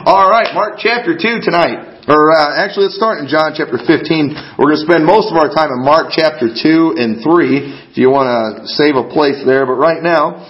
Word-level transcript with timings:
All 0.00 0.32
right, 0.32 0.48
Mark 0.56 0.80
chapter 0.80 1.12
2 1.12 1.44
tonight. 1.44 2.08
Or 2.08 2.32
uh, 2.32 2.56
actually, 2.56 2.88
let's 2.88 2.96
start 2.96 3.20
in 3.20 3.28
John 3.28 3.52
chapter 3.52 3.76
15. 3.76 4.56
We're 4.56 4.72
going 4.72 4.80
to 4.80 4.88
spend 4.88 5.04
most 5.04 5.28
of 5.28 5.36
our 5.36 5.52
time 5.52 5.68
in 5.76 5.84
Mark 5.84 6.08
chapter 6.16 6.48
2 6.48 6.96
and 6.96 7.20
3 7.20 7.92
if 7.92 8.00
you 8.00 8.08
want 8.08 8.32
to 8.32 8.64
save 8.80 8.96
a 8.96 9.04
place 9.12 9.44
there. 9.44 9.68
But 9.68 9.76
right 9.76 10.00
now, 10.00 10.40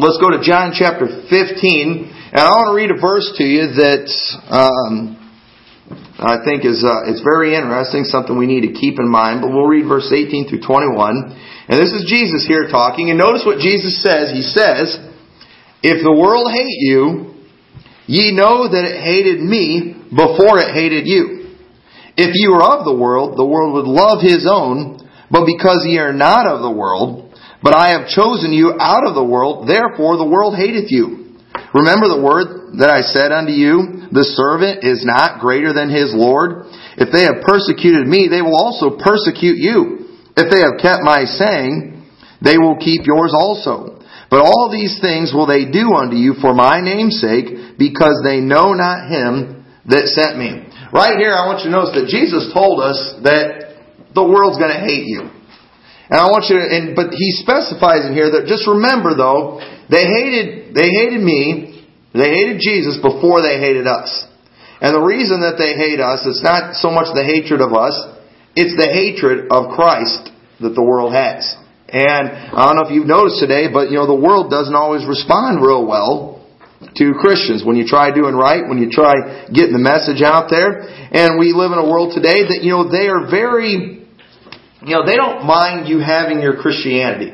let's 0.00 0.16
go 0.16 0.32
to 0.32 0.40
John 0.40 0.72
chapter 0.72 1.04
15. 1.28 2.32
And 2.32 2.40
I 2.40 2.48
want 2.56 2.72
to 2.72 2.76
read 2.80 2.88
a 2.88 2.96
verse 2.96 3.28
to 3.36 3.44
you 3.44 3.68
that 3.84 4.08
um, 4.48 5.20
I 6.16 6.40
think 6.48 6.64
is 6.64 6.80
uh, 6.80 7.04
it's 7.12 7.20
very 7.20 7.52
interesting, 7.52 8.08
something 8.08 8.32
we 8.32 8.48
need 8.48 8.64
to 8.64 8.72
keep 8.72 8.96
in 8.96 9.12
mind. 9.12 9.44
But 9.44 9.52
we'll 9.52 9.68
read 9.68 9.84
verse 9.84 10.08
18 10.08 10.48
through 10.48 10.64
21. 10.64 11.68
And 11.68 11.76
this 11.76 11.92
is 11.92 12.08
Jesus 12.08 12.48
here 12.48 12.64
talking. 12.72 13.12
And 13.12 13.20
notice 13.20 13.44
what 13.44 13.60
Jesus 13.60 14.00
says. 14.00 14.32
He 14.32 14.40
says, 14.40 14.96
If 15.84 16.00
the 16.00 16.16
world 16.16 16.48
hate 16.48 16.80
you, 16.80 17.33
Ye 18.06 18.32
know 18.32 18.68
that 18.68 18.84
it 18.84 19.00
hated 19.00 19.40
me 19.40 19.96
before 20.10 20.60
it 20.60 20.74
hated 20.74 21.06
you. 21.06 21.56
If 22.16 22.30
ye 22.34 22.46
were 22.48 22.62
of 22.62 22.84
the 22.84 22.94
world, 22.94 23.36
the 23.36 23.46
world 23.46 23.74
would 23.74 23.90
love 23.90 24.22
his 24.22 24.46
own, 24.46 25.02
but 25.30 25.46
because 25.46 25.82
ye 25.88 25.98
are 25.98 26.12
not 26.12 26.46
of 26.46 26.62
the 26.62 26.70
world, 26.70 27.34
but 27.62 27.74
I 27.74 27.96
have 27.96 28.12
chosen 28.12 28.52
you 28.52 28.76
out 28.78 29.08
of 29.08 29.16
the 29.16 29.24
world, 29.24 29.66
therefore 29.66 30.20
the 30.20 30.28
world 30.28 30.54
hateth 30.54 30.92
you. 30.92 31.40
Remember 31.72 32.06
the 32.06 32.22
word 32.22 32.78
that 32.78 32.92
I 32.92 33.02
said 33.02 33.32
unto 33.32 33.50
you, 33.50 34.06
the 34.12 34.26
servant 34.36 34.84
is 34.84 35.02
not 35.02 35.40
greater 35.40 35.72
than 35.72 35.90
his 35.90 36.14
Lord. 36.14 36.70
If 36.94 37.10
they 37.10 37.26
have 37.26 37.42
persecuted 37.42 38.06
me, 38.06 38.30
they 38.30 38.42
will 38.42 38.54
also 38.54 38.94
persecute 38.94 39.58
you. 39.58 40.06
If 40.36 40.52
they 40.52 40.62
have 40.62 40.78
kept 40.78 41.02
my 41.02 41.26
saying, 41.26 42.04
they 42.42 42.58
will 42.58 42.78
keep 42.78 43.06
yours 43.06 43.32
also. 43.34 44.03
But 44.30 44.40
all 44.40 44.70
these 44.72 45.00
things 45.00 45.32
will 45.32 45.46
they 45.46 45.68
do 45.68 45.94
unto 45.94 46.16
you 46.16 46.34
for 46.40 46.54
my 46.54 46.80
name's 46.80 47.20
sake, 47.20 47.78
because 47.78 48.20
they 48.24 48.40
know 48.40 48.72
not 48.72 49.08
him 49.08 49.64
that 49.86 50.08
sent 50.08 50.38
me. 50.38 50.64
Right 50.92 51.18
here, 51.18 51.34
I 51.34 51.46
want 51.50 51.60
you 51.60 51.70
to 51.70 51.76
notice 51.76 51.94
that 51.98 52.08
Jesus 52.08 52.54
told 52.54 52.80
us 52.80 52.96
that 53.26 53.76
the 54.14 54.24
world's 54.24 54.56
going 54.56 54.72
to 54.72 54.80
hate 54.80 55.04
you. 55.04 55.28
And 56.08 56.20
I 56.20 56.30
want 56.30 56.46
you 56.48 56.56
to, 56.60 56.64
and, 56.64 56.94
but 56.94 57.10
he 57.10 57.34
specifies 57.40 58.06
in 58.06 58.14
here 58.14 58.30
that 58.38 58.46
just 58.46 58.68
remember 58.68 59.16
though, 59.16 59.58
they 59.90 60.04
hated, 60.06 60.76
they 60.76 60.88
hated 60.88 61.20
me, 61.20 61.88
they 62.14 62.30
hated 62.30 62.60
Jesus 62.60 63.00
before 63.02 63.42
they 63.42 63.58
hated 63.58 63.88
us. 63.88 64.12
And 64.80 64.94
the 64.94 65.02
reason 65.02 65.40
that 65.40 65.56
they 65.56 65.74
hate 65.74 65.98
us, 65.98 66.22
it's 66.28 66.44
not 66.44 66.76
so 66.76 66.90
much 66.92 67.10
the 67.16 67.24
hatred 67.24 67.60
of 67.60 67.72
us, 67.72 67.96
it's 68.54 68.76
the 68.76 68.86
hatred 68.86 69.50
of 69.50 69.74
Christ 69.74 70.30
that 70.60 70.76
the 70.76 70.84
world 70.84 71.12
has. 71.12 71.56
And 71.94 72.26
I 72.50 72.66
don't 72.66 72.74
know 72.74 72.90
if 72.90 72.90
you've 72.90 73.06
noticed 73.06 73.38
today, 73.38 73.70
but 73.70 73.86
you 73.86 74.02
know, 74.02 74.10
the 74.10 74.18
world 74.18 74.50
doesn't 74.50 74.74
always 74.74 75.06
respond 75.06 75.62
real 75.62 75.86
well 75.86 76.42
to 76.82 77.14
Christians 77.22 77.62
when 77.62 77.78
you 77.78 77.86
try 77.86 78.10
doing 78.10 78.34
right, 78.34 78.66
when 78.66 78.82
you 78.82 78.90
try 78.90 79.46
getting 79.46 79.70
the 79.70 79.82
message 79.82 80.18
out 80.18 80.50
there. 80.50 80.82
And 81.14 81.38
we 81.38 81.54
live 81.54 81.70
in 81.70 81.78
a 81.78 81.86
world 81.86 82.10
today 82.10 82.42
that, 82.42 82.66
you 82.66 82.74
know, 82.74 82.90
they 82.90 83.06
are 83.06 83.30
very, 83.30 84.02
you 84.82 84.92
know, 84.94 85.06
they 85.06 85.14
don't 85.14 85.46
mind 85.46 85.86
you 85.86 86.02
having 86.02 86.42
your 86.42 86.58
Christianity. 86.58 87.30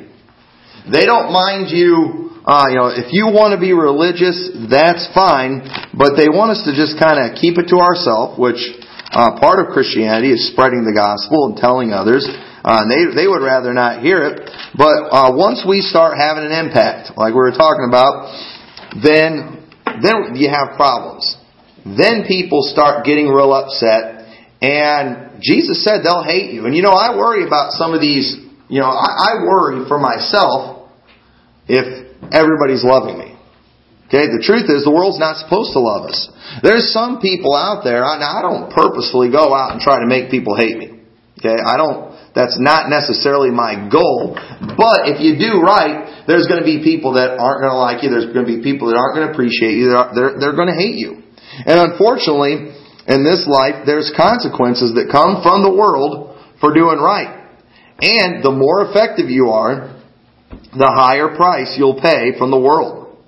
They 0.84 1.08
don't 1.08 1.32
mind 1.32 1.72
you, 1.72 2.36
uh, 2.44 2.68
you 2.68 2.76
know, 2.76 2.92
if 2.92 3.16
you 3.16 3.32
want 3.32 3.56
to 3.56 3.60
be 3.60 3.72
religious, 3.72 4.36
that's 4.68 5.08
fine, 5.16 5.64
but 5.96 6.20
they 6.20 6.28
want 6.28 6.52
us 6.52 6.68
to 6.68 6.76
just 6.76 7.00
kind 7.00 7.16
of 7.16 7.40
keep 7.40 7.56
it 7.56 7.72
to 7.72 7.80
ourselves, 7.80 8.36
which 8.36 8.60
uh, 9.08 9.40
part 9.40 9.60
of 9.64 9.72
Christianity 9.72 10.36
is 10.36 10.52
spreading 10.52 10.84
the 10.84 10.92
gospel 10.92 11.48
and 11.48 11.56
telling 11.56 11.96
others. 11.96 12.28
Uh, 12.62 12.84
they 12.88 13.08
they 13.16 13.26
would 13.26 13.42
rather 13.42 13.72
not 13.72 14.02
hear 14.02 14.20
it. 14.26 14.50
But 14.76 15.08
uh, 15.08 15.32
once 15.32 15.64
we 15.66 15.80
start 15.80 16.18
having 16.18 16.44
an 16.44 16.52
impact, 16.52 17.16
like 17.16 17.32
we 17.32 17.40
were 17.40 17.56
talking 17.56 17.88
about, 17.88 18.28
then 19.02 19.64
then 20.04 20.36
you 20.36 20.48
have 20.50 20.76
problems. 20.76 21.36
Then 21.84 22.24
people 22.28 22.62
start 22.62 23.04
getting 23.04 23.28
real 23.28 23.52
upset, 23.52 24.28
and 24.60 25.40
Jesus 25.40 25.82
said 25.82 26.04
they'll 26.04 26.24
hate 26.24 26.52
you. 26.52 26.66
And 26.66 26.76
you 26.76 26.82
know, 26.82 26.92
I 26.92 27.16
worry 27.16 27.46
about 27.46 27.72
some 27.72 27.94
of 27.94 28.00
these. 28.00 28.36
You 28.68 28.80
know, 28.80 28.92
I, 28.92 29.34
I 29.34 29.42
worry 29.42 29.88
for 29.88 29.98
myself 29.98 30.88
if 31.66 31.86
everybody's 32.30 32.84
loving 32.84 33.18
me. 33.18 33.30
Okay, 34.10 34.26
the 34.26 34.42
truth 34.42 34.66
is 34.66 34.82
the 34.82 34.90
world's 34.90 35.22
not 35.22 35.38
supposed 35.38 35.70
to 35.72 35.78
love 35.78 36.10
us. 36.10 36.26
There's 36.66 36.90
some 36.90 37.22
people 37.22 37.54
out 37.54 37.86
there, 37.86 38.02
I 38.02 38.42
don't 38.42 38.66
purposefully 38.74 39.30
go 39.30 39.54
out 39.54 39.70
and 39.70 39.78
try 39.78 40.02
to 40.02 40.06
make 40.10 40.34
people 40.34 40.58
hate 40.58 40.74
me. 40.74 41.06
Okay, 41.38 41.54
I 41.54 41.78
don't 41.78 42.09
that's 42.34 42.54
not 42.58 42.86
necessarily 42.88 43.50
my 43.50 43.90
goal. 43.90 44.38
But 44.78 45.10
if 45.10 45.18
you 45.18 45.34
do 45.34 45.58
right, 45.58 46.24
there's 46.30 46.46
going 46.46 46.62
to 46.62 46.68
be 46.68 46.78
people 46.82 47.18
that 47.18 47.34
aren't 47.34 47.60
going 47.66 47.74
to 47.74 47.82
like 47.82 48.06
you. 48.06 48.10
There's 48.10 48.30
going 48.30 48.46
to 48.46 48.50
be 48.50 48.62
people 48.62 48.94
that 48.94 48.96
aren't 48.96 49.18
going 49.18 49.26
to 49.26 49.32
appreciate 49.34 49.74
you. 49.74 49.90
They're, 49.90 50.38
they're, 50.38 50.58
going 50.58 50.70
to 50.70 50.78
hate 50.78 50.94
you. 50.94 51.26
And 51.66 51.90
unfortunately, 51.90 52.70
in 53.10 53.26
this 53.26 53.50
life, 53.50 53.82
there's 53.82 54.14
consequences 54.14 54.94
that 54.94 55.10
come 55.10 55.42
from 55.42 55.66
the 55.66 55.74
world 55.74 56.38
for 56.62 56.70
doing 56.70 57.02
right. 57.02 57.50
And 58.00 58.44
the 58.44 58.54
more 58.54 58.86
effective 58.86 59.28
you 59.28 59.50
are, 59.50 59.98
the 60.70 60.90
higher 60.90 61.34
price 61.34 61.74
you'll 61.76 62.00
pay 62.00 62.38
from 62.38 62.50
the 62.50 62.60
world. 62.60 63.18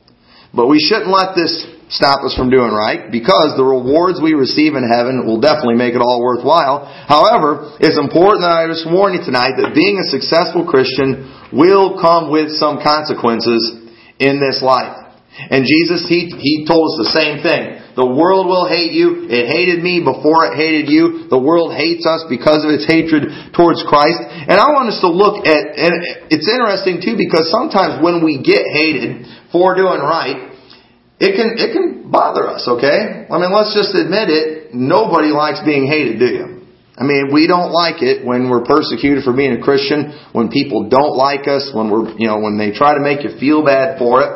But 0.55 0.69
we 0.69 0.79
shouldn't 0.79 1.11
let 1.11 1.35
this 1.35 1.67
stop 1.93 2.25
us 2.25 2.33
from 2.33 2.49
doing 2.49 2.73
right 2.73 3.13
because 3.13 3.53
the 3.61 3.65
rewards 3.65 4.17
we 4.17 4.33
receive 4.33 4.73
in 4.75 4.83
heaven 4.83 5.29
will 5.29 5.45
definitely 5.45 5.77
make 5.77 5.93
it 5.93 6.01
all 6.01 6.25
worthwhile. 6.25 6.89
However, 6.89 7.77
it's 7.85 8.01
important 8.01 8.49
that 8.49 8.65
I 8.65 8.65
just 8.67 8.89
warn 8.89 9.13
you 9.13 9.21
tonight 9.21 9.61
that 9.61 9.77
being 9.77 10.01
a 10.01 10.09
successful 10.09 10.65
Christian 10.65 11.29
will 11.53 12.01
come 12.01 12.33
with 12.33 12.57
some 12.57 12.81
consequences 12.81 13.61
in 14.17 14.41
this 14.41 14.65
life. 14.65 15.03
And 15.33 15.65
Jesus, 15.65 16.05
He, 16.09 16.29
He 16.33 16.65
told 16.69 16.93
us 16.93 17.09
the 17.09 17.13
same 17.13 17.41
thing. 17.45 17.81
The 17.97 18.09
world 18.09 18.49
will 18.49 18.69
hate 18.69 18.93
you. 18.93 19.29
It 19.29 19.53
hated 19.53 19.85
me 19.85 20.01
before 20.01 20.49
it 20.49 20.57
hated 20.57 20.89
you. 20.89 21.29
The 21.29 21.41
world 21.41 21.77
hates 21.77 22.09
us 22.09 22.25
because 22.29 22.65
of 22.65 22.73
its 22.73 22.89
hatred 22.89 23.53
towards 23.53 23.85
Christ. 23.85 24.21
And 24.21 24.57
I 24.57 24.73
want 24.73 24.93
us 24.93 25.01
to 25.05 25.13
look 25.13 25.45
at, 25.45 25.61
and 25.77 25.93
it's 26.33 26.49
interesting 26.49 27.05
too 27.05 27.21
because 27.21 27.53
sometimes 27.53 28.01
when 28.01 28.25
we 28.25 28.41
get 28.41 28.65
hated 28.65 29.29
for 29.53 29.77
doing 29.77 30.01
right, 30.01 30.52
it 31.21 31.37
can, 31.37 31.55
it 31.57 31.73
can 31.73 32.11
bother 32.11 32.49
us, 32.49 32.67
okay? 32.69 33.27
I 33.31 33.37
mean, 33.39 33.53
let's 33.53 33.75
just 33.75 33.95
admit 33.95 34.29
it. 34.29 34.75
Nobody 34.75 35.29
likes 35.29 35.61
being 35.65 35.87
hated, 35.87 36.19
do 36.19 36.27
you? 36.27 36.47
I 36.97 37.05
mean, 37.05 37.33
we 37.33 37.47
don't 37.49 37.73
like 37.73 38.03
it 38.03 38.25
when 38.25 38.51
we're 38.51 38.65
persecuted 38.65 39.25
for 39.25 39.33
being 39.33 39.57
a 39.57 39.63
Christian, 39.63 40.13
when 40.33 40.53
people 40.53 40.89
don't 40.89 41.17
like 41.17 41.49
us, 41.49 41.73
when 41.73 41.89
we're, 41.89 42.13
you 42.21 42.29
know, 42.29 42.39
when 42.39 42.59
they 42.59 42.71
try 42.71 42.95
to 42.95 43.01
make 43.01 43.25
you 43.25 43.39
feel 43.41 43.65
bad 43.65 43.99
for 43.99 44.21
it. 44.21 44.31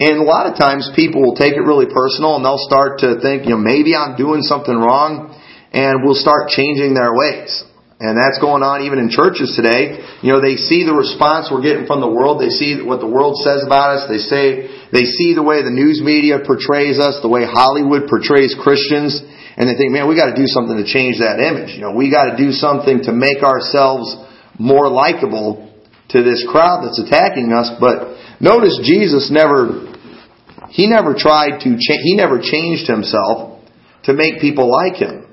And 0.00 0.16
a 0.16 0.24
lot 0.24 0.46
of 0.46 0.56
times 0.56 0.88
people 0.96 1.20
will 1.20 1.36
take 1.36 1.54
it 1.54 1.60
really 1.60 1.90
personal 1.90 2.36
and 2.36 2.44
they'll 2.44 2.62
start 2.62 3.00
to 3.04 3.20
think, 3.20 3.44
you 3.44 3.52
know, 3.52 3.60
maybe 3.60 3.92
I'm 3.92 4.16
doing 4.16 4.40
something 4.40 4.72
wrong 4.72 5.34
and 5.72 6.00
will 6.06 6.16
start 6.16 6.48
changing 6.48 6.94
their 6.94 7.12
ways. 7.12 7.64
And 8.00 8.16
that's 8.16 8.40
going 8.40 8.64
on 8.64 8.88
even 8.88 8.96
in 8.96 9.12
churches 9.12 9.52
today. 9.52 10.00
You 10.24 10.32
know, 10.32 10.40
they 10.40 10.56
see 10.56 10.88
the 10.88 10.96
response 10.96 11.52
we're 11.52 11.60
getting 11.60 11.84
from 11.84 12.00
the 12.00 12.08
world. 12.08 12.40
They 12.40 12.48
see 12.48 12.80
what 12.80 13.04
the 13.04 13.10
world 13.10 13.36
says 13.44 13.60
about 13.60 14.00
us. 14.00 14.08
They 14.08 14.24
say, 14.24 14.72
they 14.88 15.04
see 15.04 15.36
the 15.36 15.44
way 15.44 15.60
the 15.60 15.70
news 15.70 16.00
media 16.00 16.40
portrays 16.40 16.96
us, 16.96 17.20
the 17.20 17.28
way 17.28 17.44
Hollywood 17.44 18.08
portrays 18.08 18.56
Christians. 18.56 19.20
And 19.60 19.68
they 19.68 19.76
think, 19.76 19.92
man, 19.92 20.08
we 20.08 20.16
gotta 20.16 20.32
do 20.32 20.48
something 20.48 20.80
to 20.80 20.88
change 20.88 21.20
that 21.20 21.44
image. 21.44 21.76
You 21.76 21.84
know, 21.84 21.92
we 21.92 22.08
gotta 22.08 22.40
do 22.40 22.56
something 22.56 23.04
to 23.04 23.12
make 23.12 23.44
ourselves 23.44 24.16
more 24.56 24.88
likable 24.88 25.68
to 26.16 26.24
this 26.24 26.40
crowd 26.48 26.88
that's 26.88 27.04
attacking 27.04 27.52
us. 27.52 27.68
But 27.76 28.16
notice 28.40 28.80
Jesus 28.80 29.28
never, 29.28 29.92
he 30.72 30.88
never 30.88 31.12
tried 31.12 31.60
to, 31.68 31.76
cha- 31.76 32.00
he 32.00 32.16
never 32.16 32.40
changed 32.40 32.88
himself 32.88 33.60
to 34.08 34.16
make 34.16 34.40
people 34.40 34.72
like 34.72 34.96
him. 34.96 35.29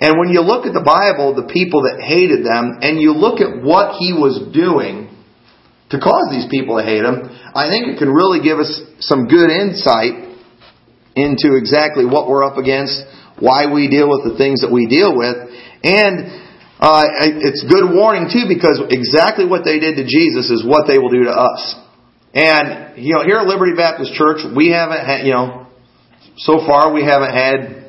And 0.00 0.16
when 0.16 0.32
you 0.32 0.40
look 0.40 0.64
at 0.64 0.72
the 0.72 0.80
Bible, 0.80 1.36
the 1.36 1.52
people 1.52 1.84
that 1.84 2.00
hated 2.00 2.40
them, 2.40 2.80
and 2.80 2.96
you 2.96 3.12
look 3.12 3.44
at 3.44 3.60
what 3.60 4.00
he 4.00 4.16
was 4.16 4.40
doing 4.48 5.12
to 5.92 6.00
cause 6.00 6.32
these 6.32 6.48
people 6.48 6.80
to 6.80 6.84
hate 6.84 7.04
him, 7.04 7.28
I 7.52 7.68
think 7.68 7.92
it 7.92 8.00
can 8.00 8.08
really 8.08 8.40
give 8.40 8.56
us 8.56 8.72
some 9.04 9.28
good 9.28 9.52
insight 9.52 10.32
into 11.12 11.60
exactly 11.60 12.08
what 12.08 12.32
we're 12.32 12.40
up 12.40 12.56
against, 12.56 12.96
why 13.36 13.68
we 13.68 13.92
deal 13.92 14.08
with 14.08 14.24
the 14.24 14.40
things 14.40 14.64
that 14.64 14.72
we 14.72 14.88
deal 14.88 15.12
with, 15.12 15.36
and 15.84 16.48
uh, 16.80 17.04
it's 17.44 17.60
good 17.68 17.92
warning 17.92 18.32
too 18.32 18.48
because 18.48 18.80
exactly 18.88 19.44
what 19.44 19.68
they 19.68 19.76
did 19.80 20.00
to 20.00 20.04
Jesus 20.08 20.48
is 20.48 20.64
what 20.64 20.88
they 20.88 20.96
will 20.96 21.12
do 21.12 21.28
to 21.28 21.34
us. 21.36 21.76
And 22.32 22.96
you 22.96 23.12
know, 23.12 23.24
here 23.24 23.36
at 23.36 23.46
Liberty 23.46 23.76
Baptist 23.76 24.14
Church, 24.14 24.40
we 24.56 24.72
haven't 24.72 25.04
had, 25.04 25.26
you 25.26 25.32
know, 25.32 25.68
so 26.36 26.64
far 26.64 26.92
we 26.92 27.04
haven't 27.04 27.36
had 27.36 27.79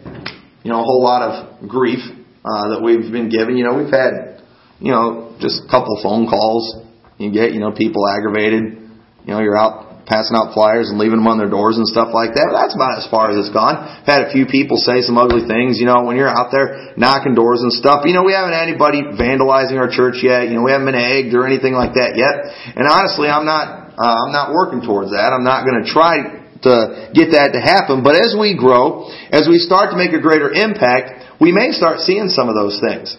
you 0.64 0.72
know, 0.72 0.82
a 0.82 0.84
whole 0.84 1.04
lot 1.04 1.22
of 1.22 1.70
grief 1.70 2.00
uh, 2.46 2.76
that 2.76 2.82
we've 2.84 3.12
been 3.12 3.30
given. 3.30 3.58
You 3.58 3.66
know, 3.66 3.78
we've 3.78 3.94
had, 3.94 4.42
you 4.80 4.92
know, 4.92 5.38
just 5.40 5.62
a 5.66 5.68
couple 5.70 5.98
phone 6.02 6.26
calls. 6.30 6.86
You 7.18 7.32
get, 7.32 7.54
you 7.54 7.60
know, 7.60 7.72
people 7.72 8.08
aggravated. 8.08 8.82
You 9.26 9.32
know, 9.34 9.40
you're 9.40 9.58
out 9.58 9.92
passing 10.10 10.36
out 10.36 10.52
flyers 10.52 10.90
and 10.90 10.98
leaving 10.98 11.22
them 11.22 11.30
on 11.30 11.38
their 11.38 11.48
doors 11.48 11.78
and 11.78 11.86
stuff 11.86 12.10
like 12.12 12.34
that. 12.36 12.52
That's 12.52 12.76
about 12.76 13.00
as 13.00 13.08
far 13.08 13.30
as 13.32 13.38
it's 13.38 13.54
gone. 13.54 13.80
Had 14.04 14.28
a 14.28 14.30
few 14.34 14.50
people 14.50 14.76
say 14.76 15.06
some 15.06 15.16
ugly 15.16 15.46
things, 15.48 15.78
you 15.78 15.86
know, 15.86 16.04
when 16.04 16.18
you're 16.18 16.32
out 16.32 16.50
there 16.52 16.92
knocking 16.98 17.38
doors 17.38 17.62
and 17.62 17.72
stuff. 17.72 18.04
You 18.04 18.12
know, 18.12 18.26
we 18.26 18.34
haven't 18.34 18.52
had 18.52 18.68
anybody 18.68 19.06
vandalizing 19.16 19.78
our 19.78 19.88
church 19.88 20.20
yet. 20.26 20.50
You 20.50 20.58
know, 20.58 20.66
we 20.66 20.74
haven't 20.74 20.90
been 20.90 21.00
egged 21.00 21.32
or 21.38 21.46
anything 21.46 21.78
like 21.78 21.96
that 21.96 22.18
yet. 22.18 22.36
And 22.76 22.90
honestly, 22.90 23.30
I'm 23.30 23.46
not, 23.46 23.96
uh, 23.96 24.18
I'm 24.28 24.34
not 24.34 24.52
working 24.52 24.82
towards 24.82 25.14
that. 25.14 25.32
I'm 25.32 25.46
not 25.46 25.64
going 25.64 25.80
to 25.80 25.88
try 25.88 26.41
to 26.64 27.10
get 27.14 27.34
that 27.34 27.54
to 27.54 27.62
happen. 27.62 28.04
But 28.04 28.16
as 28.16 28.38
we 28.38 28.58
grow, 28.58 29.10
as 29.34 29.50
we 29.50 29.58
start 29.58 29.92
to 29.92 29.98
make 29.98 30.14
a 30.14 30.22
greater 30.22 30.52
impact, 30.52 31.42
we 31.42 31.52
may 31.52 31.74
start 31.74 32.06
seeing 32.06 32.30
some 32.30 32.50
of 32.50 32.56
those 32.56 32.78
things. 32.78 33.18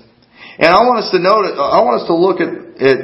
And 0.58 0.68
I 0.70 0.84
want 0.86 1.02
us 1.02 1.10
to 1.10 1.18
note, 1.18 1.48
I 1.58 1.80
want 1.82 2.04
us 2.04 2.06
to 2.06 2.14
look 2.14 2.38
at, 2.38 2.52
at 2.78 2.98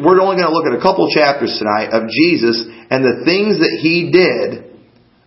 we're 0.00 0.18
only 0.18 0.40
going 0.40 0.50
to 0.50 0.56
look 0.56 0.66
at 0.66 0.74
a 0.74 0.82
couple 0.82 1.06
chapters 1.12 1.54
tonight 1.60 1.92
of 1.92 2.08
Jesus 2.08 2.64
and 2.64 3.04
the 3.04 3.22
things 3.22 3.60
that 3.60 3.78
he 3.78 4.10
did 4.10 4.74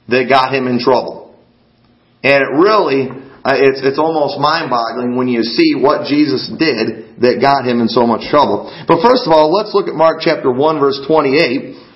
that 0.10 0.28
got 0.28 0.52
him 0.52 0.68
in 0.68 0.80
trouble. 0.80 1.38
And 2.24 2.44
it 2.44 2.52
really, 2.58 3.08
uh, 3.08 3.56
it's, 3.56 3.80
it's 3.84 4.00
almost 4.00 4.42
mind-boggling 4.42 5.16
when 5.16 5.28
you 5.28 5.44
see 5.44 5.78
what 5.78 6.10
Jesus 6.10 6.50
did 6.60 7.22
that 7.22 7.40
got 7.40 7.64
him 7.64 7.80
in 7.80 7.88
so 7.88 8.04
much 8.04 8.26
trouble. 8.28 8.68
But 8.88 9.00
first 9.00 9.24
of 9.24 9.32
all, 9.32 9.54
let's 9.54 9.72
look 9.72 9.88
at 9.88 9.96
Mark 9.96 10.20
chapter 10.26 10.52
1 10.52 10.80
verse 10.80 11.00
28. 11.06 11.87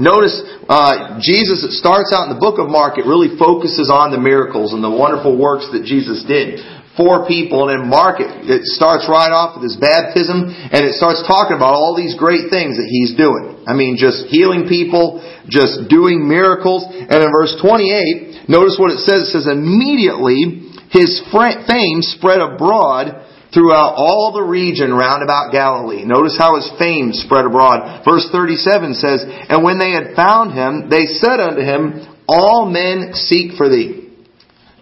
Notice 0.00 0.40
uh, 0.72 1.20
Jesus, 1.20 1.68
it 1.68 1.76
starts 1.76 2.16
out 2.16 2.24
in 2.24 2.32
the 2.32 2.40
book 2.40 2.56
of 2.56 2.72
Mark, 2.72 2.96
it 2.96 3.04
really 3.04 3.36
focuses 3.36 3.92
on 3.92 4.08
the 4.08 4.16
miracles 4.16 4.72
and 4.72 4.80
the 4.80 4.88
wonderful 4.88 5.36
works 5.36 5.68
that 5.76 5.84
Jesus 5.84 6.24
did 6.24 6.64
for 6.96 7.28
people. 7.28 7.68
And 7.68 7.84
in 7.84 7.92
Mark, 7.92 8.16
it, 8.20 8.48
it 8.48 8.64
starts 8.72 9.04
right 9.04 9.28
off 9.28 9.60
with 9.60 9.68
his 9.68 9.76
baptism 9.76 10.48
and 10.48 10.80
it 10.88 10.96
starts 10.96 11.20
talking 11.28 11.60
about 11.60 11.76
all 11.76 11.92
these 11.92 12.16
great 12.16 12.48
things 12.48 12.80
that 12.80 12.88
he's 12.88 13.12
doing. 13.20 13.64
I 13.68 13.76
mean, 13.76 14.00
just 14.00 14.32
healing 14.32 14.64
people, 14.64 15.20
just 15.52 15.92
doing 15.92 16.24
miracles. 16.24 16.88
And 16.88 17.20
in 17.20 17.28
verse 17.28 17.52
28, 17.60 18.48
notice 18.48 18.80
what 18.80 18.96
it 18.96 19.04
says. 19.04 19.28
It 19.28 19.36
says, 19.36 19.46
immediately 19.48 20.72
his 20.88 21.20
fame 21.28 22.00
spread 22.00 22.40
abroad 22.40 23.28
throughout 23.52 23.94
all 24.00 24.32
the 24.32 24.42
region 24.42 24.92
round 24.92 25.22
about 25.22 25.52
Galilee. 25.52 26.04
Notice 26.04 26.36
how 26.40 26.56
his 26.56 26.68
fame 26.78 27.12
spread 27.12 27.44
abroad. 27.44 28.00
Verse 28.04 28.26
37 28.32 28.94
says, 28.96 29.20
And 29.48 29.62
when 29.62 29.78
they 29.78 29.92
had 29.92 30.16
found 30.16 30.56
him, 30.56 30.88
they 30.88 31.04
said 31.04 31.38
unto 31.38 31.60
him, 31.60 32.00
All 32.26 32.64
men 32.64 33.12
seek 33.12 33.56
for 33.60 33.68
thee. 33.68 34.08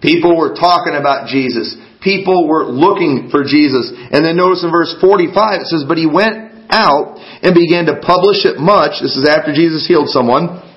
People 0.01 0.39
were 0.39 0.55
talking 0.55 0.95
about 0.95 1.29
Jesus. 1.29 1.77
People 2.01 2.49
were 2.49 2.65
looking 2.65 3.29
for 3.29 3.45
Jesus. 3.45 3.93
And 3.93 4.25
then 4.25 4.39
notice 4.39 4.65
in 4.65 4.71
verse 4.71 4.95
45 5.03 5.61
it 5.61 5.67
says, 5.67 5.85
But 5.87 5.99
he 5.99 6.07
went 6.07 6.71
out 6.71 7.19
and 7.43 7.53
began 7.53 7.91
to 7.91 8.01
publish 8.01 8.47
it 8.47 8.57
much. 8.57 9.03
This 9.03 9.19
is 9.19 9.29
after 9.29 9.53
Jesus 9.53 9.85
healed 9.85 10.09
someone 10.09 10.70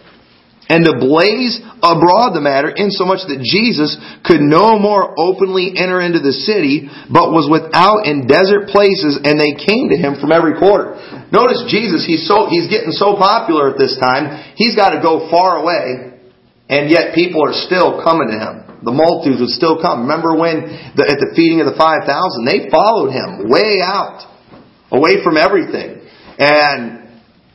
and 0.69 0.87
to 0.87 0.95
blaze 0.95 1.59
abroad 1.83 2.31
the 2.31 2.43
matter, 2.43 2.71
insomuch 2.71 3.27
that 3.27 3.43
Jesus 3.43 3.99
could 4.23 4.39
no 4.39 4.79
more 4.79 5.11
openly 5.19 5.75
enter 5.75 5.99
into 5.99 6.23
the 6.23 6.31
city, 6.31 6.87
but 7.11 7.35
was 7.35 7.51
without 7.51 8.07
in 8.07 8.25
desert 8.25 8.71
places, 8.71 9.19
and 9.27 9.35
they 9.35 9.59
came 9.59 9.91
to 9.91 9.97
him 9.99 10.15
from 10.23 10.31
every 10.31 10.55
quarter. 10.55 10.95
Notice 11.35 11.67
Jesus, 11.67 12.07
he's 12.07 12.23
so, 12.23 12.47
he's 12.47 12.71
getting 12.71 12.95
so 12.95 13.19
popular 13.19 13.75
at 13.75 13.77
this 13.77 13.99
time, 13.99 14.55
he's 14.55 14.75
got 14.75 14.95
to 14.95 15.03
go 15.03 15.27
far 15.27 15.59
away, 15.59 16.15
and 16.71 16.87
yet 16.87 17.11
people 17.11 17.43
are 17.43 17.55
still 17.67 17.99
coming 17.99 18.31
to 18.31 18.37
him. 18.39 18.55
The 18.83 18.95
multitudes 18.95 19.39
would 19.39 19.55
still 19.55 19.79
come. 19.79 20.07
Remember 20.07 20.35
when, 20.35 20.67
the, 20.95 21.07
at 21.07 21.19
the 21.19 21.31
feeding 21.35 21.63
of 21.63 21.67
the 21.71 21.75
5,000, 21.79 22.03
they 22.43 22.67
followed 22.67 23.15
him 23.15 23.47
way 23.47 23.79
out, 23.79 24.27
away 24.91 25.23
from 25.23 25.39
everything. 25.39 26.03
And 26.35 27.02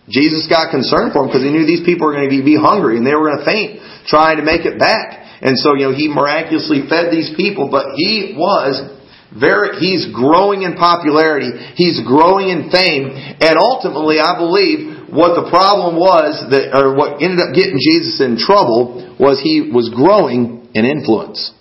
Jesus 0.09 0.49
got 0.49 0.73
concerned 0.73 1.13
for 1.13 1.23
them 1.23 1.29
because 1.29 1.45
he 1.45 1.53
knew 1.53 1.69
these 1.69 1.85
people 1.85 2.09
were 2.09 2.17
going 2.17 2.29
to 2.29 2.33
be, 2.33 2.57
hungry 2.57 2.97
and 2.97 3.05
they 3.05 3.15
were 3.15 3.29
going 3.29 3.45
to 3.45 3.49
faint 3.49 3.81
trying 4.09 4.41
to 4.41 4.45
make 4.45 4.65
it 4.65 4.81
back. 4.81 5.21
And 5.45 5.55
so, 5.55 5.77
you 5.77 5.93
know, 5.93 5.95
he 5.95 6.09
miraculously 6.09 6.89
fed 6.89 7.13
these 7.13 7.31
people, 7.37 7.69
but 7.71 7.95
he 7.95 8.35
was 8.35 8.81
very, 9.29 9.79
he's 9.79 10.09
growing 10.11 10.63
in 10.63 10.75
popularity. 10.75 11.53
He's 11.77 12.01
growing 12.03 12.49
in 12.49 12.73
fame. 12.73 13.13
And 13.13 13.55
ultimately, 13.61 14.19
I 14.19 14.41
believe 14.41 15.13
what 15.13 15.37
the 15.37 15.47
problem 15.53 16.01
was 16.01 16.41
that, 16.51 16.73
or 16.73 16.97
what 16.97 17.21
ended 17.23 17.45
up 17.45 17.55
getting 17.55 17.77
Jesus 17.77 18.21
in 18.25 18.41
trouble 18.41 19.17
was 19.21 19.41
he 19.45 19.69
was 19.69 19.93
growing 19.93 20.69
in 20.75 20.85
influence. 20.85 21.53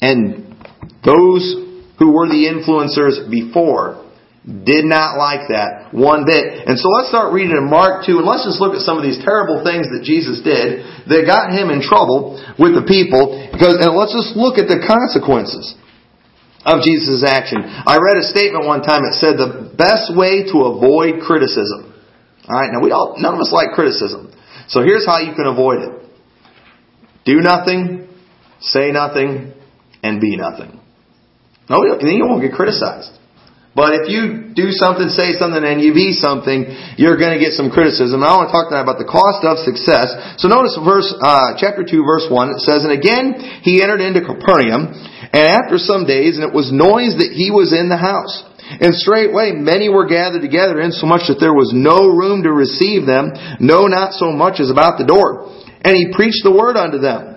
And 0.00 0.52
those 1.04 1.42
who 1.98 2.12
were 2.12 2.28
the 2.28 2.48
influencers 2.48 3.30
before 3.30 4.09
did 4.40 4.88
not 4.88 5.20
like 5.20 5.52
that 5.52 5.92
one 5.92 6.24
bit. 6.24 6.64
And 6.64 6.80
so 6.80 6.88
let's 6.88 7.12
start 7.12 7.36
reading 7.36 7.52
in 7.52 7.68
Mark 7.68 8.08
2 8.08 8.24
and 8.24 8.26
let's 8.26 8.48
just 8.48 8.56
look 8.56 8.72
at 8.72 8.80
some 8.80 8.96
of 8.96 9.04
these 9.04 9.20
terrible 9.20 9.60
things 9.60 9.84
that 9.92 10.00
Jesus 10.00 10.40
did 10.40 10.80
that 11.12 11.28
got 11.28 11.52
him 11.52 11.68
in 11.68 11.84
trouble 11.84 12.40
with 12.56 12.72
the 12.72 12.88
people. 12.88 13.36
Because, 13.52 13.76
and 13.76 13.92
let's 13.92 14.16
just 14.16 14.32
look 14.40 14.56
at 14.56 14.64
the 14.64 14.80
consequences 14.80 15.76
of 16.64 16.80
Jesus' 16.80 17.20
action. 17.20 17.60
I 17.60 18.00
read 18.00 18.16
a 18.16 18.24
statement 18.24 18.64
one 18.64 18.80
time 18.80 19.04
that 19.04 19.20
said 19.20 19.36
the 19.36 19.76
best 19.76 20.08
way 20.16 20.48
to 20.48 20.56
avoid 20.72 21.20
criticism. 21.20 21.92
Alright, 22.48 22.72
now 22.72 22.80
we 22.80 22.96
all, 22.96 23.20
none 23.20 23.36
of 23.36 23.40
us 23.44 23.52
like 23.52 23.76
criticism. 23.76 24.32
So 24.72 24.80
here's 24.80 25.04
how 25.04 25.20
you 25.20 25.36
can 25.36 25.44
avoid 25.44 25.84
it. 25.84 25.92
Do 27.28 27.44
nothing, 27.44 28.08
say 28.64 28.88
nothing, 28.88 29.52
and 30.00 30.16
be 30.16 30.40
nothing. 30.40 30.80
No, 31.68 31.84
then 32.00 32.16
you 32.16 32.24
won't 32.24 32.40
get 32.40 32.56
criticized. 32.56 33.19
But 33.70 33.94
if 34.02 34.10
you 34.10 34.50
do 34.50 34.74
something, 34.74 35.06
say 35.14 35.38
something, 35.38 35.62
and 35.62 35.78
you 35.78 35.94
be 35.94 36.10
something, 36.10 36.66
you're 36.98 37.14
going 37.14 37.38
to 37.38 37.42
get 37.42 37.54
some 37.54 37.70
criticism. 37.70 38.18
I 38.18 38.34
want 38.34 38.50
to 38.50 38.54
talk 38.54 38.66
tonight 38.66 38.82
about 38.82 38.98
the 38.98 39.06
cost 39.06 39.46
of 39.46 39.62
success. 39.62 40.10
So 40.42 40.50
notice 40.50 40.74
verse, 40.74 41.06
uh, 41.22 41.54
chapter 41.54 41.86
2, 41.86 42.02
verse 42.02 42.26
1, 42.26 42.58
it 42.58 42.66
says, 42.66 42.82
And 42.82 42.90
again 42.90 43.38
he 43.62 43.78
entered 43.78 44.02
into 44.02 44.26
Capernaum, 44.26 44.90
and 45.30 45.46
after 45.46 45.78
some 45.78 46.02
days, 46.02 46.34
and 46.34 46.42
it 46.42 46.50
was 46.50 46.74
noise 46.74 47.14
that 47.22 47.30
he 47.30 47.54
was 47.54 47.70
in 47.70 47.86
the 47.86 48.00
house. 48.00 48.42
And 48.82 48.90
straightway 48.94 49.54
many 49.54 49.86
were 49.86 50.06
gathered 50.06 50.42
together, 50.42 50.82
insomuch 50.82 51.30
that 51.30 51.38
there 51.38 51.54
was 51.54 51.70
no 51.70 52.10
room 52.10 52.42
to 52.42 52.50
receive 52.50 53.06
them, 53.06 53.34
no, 53.62 53.86
not 53.86 54.18
so 54.18 54.34
much 54.34 54.58
as 54.58 54.70
about 54.70 54.98
the 54.98 55.06
door. 55.06 55.46
And 55.82 55.94
he 55.94 56.10
preached 56.10 56.42
the 56.42 56.54
word 56.54 56.74
unto 56.74 56.98
them. 56.98 57.29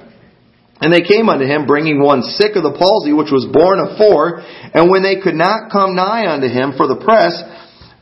And 0.81 0.91
they 0.91 1.05
came 1.05 1.29
unto 1.29 1.45
him, 1.45 1.65
bringing 1.65 2.01
one 2.01 2.23
sick 2.23 2.57
of 2.57 2.63
the 2.65 2.75
palsy, 2.75 3.13
which 3.13 3.31
was 3.31 3.47
born 3.47 3.79
four. 3.95 4.41
And 4.73 4.89
when 4.89 5.03
they 5.05 5.21
could 5.21 5.37
not 5.37 5.71
come 5.71 5.95
nigh 5.95 6.27
unto 6.27 6.49
him 6.49 6.73
for 6.75 6.89
the 6.89 6.99
press, 6.99 7.37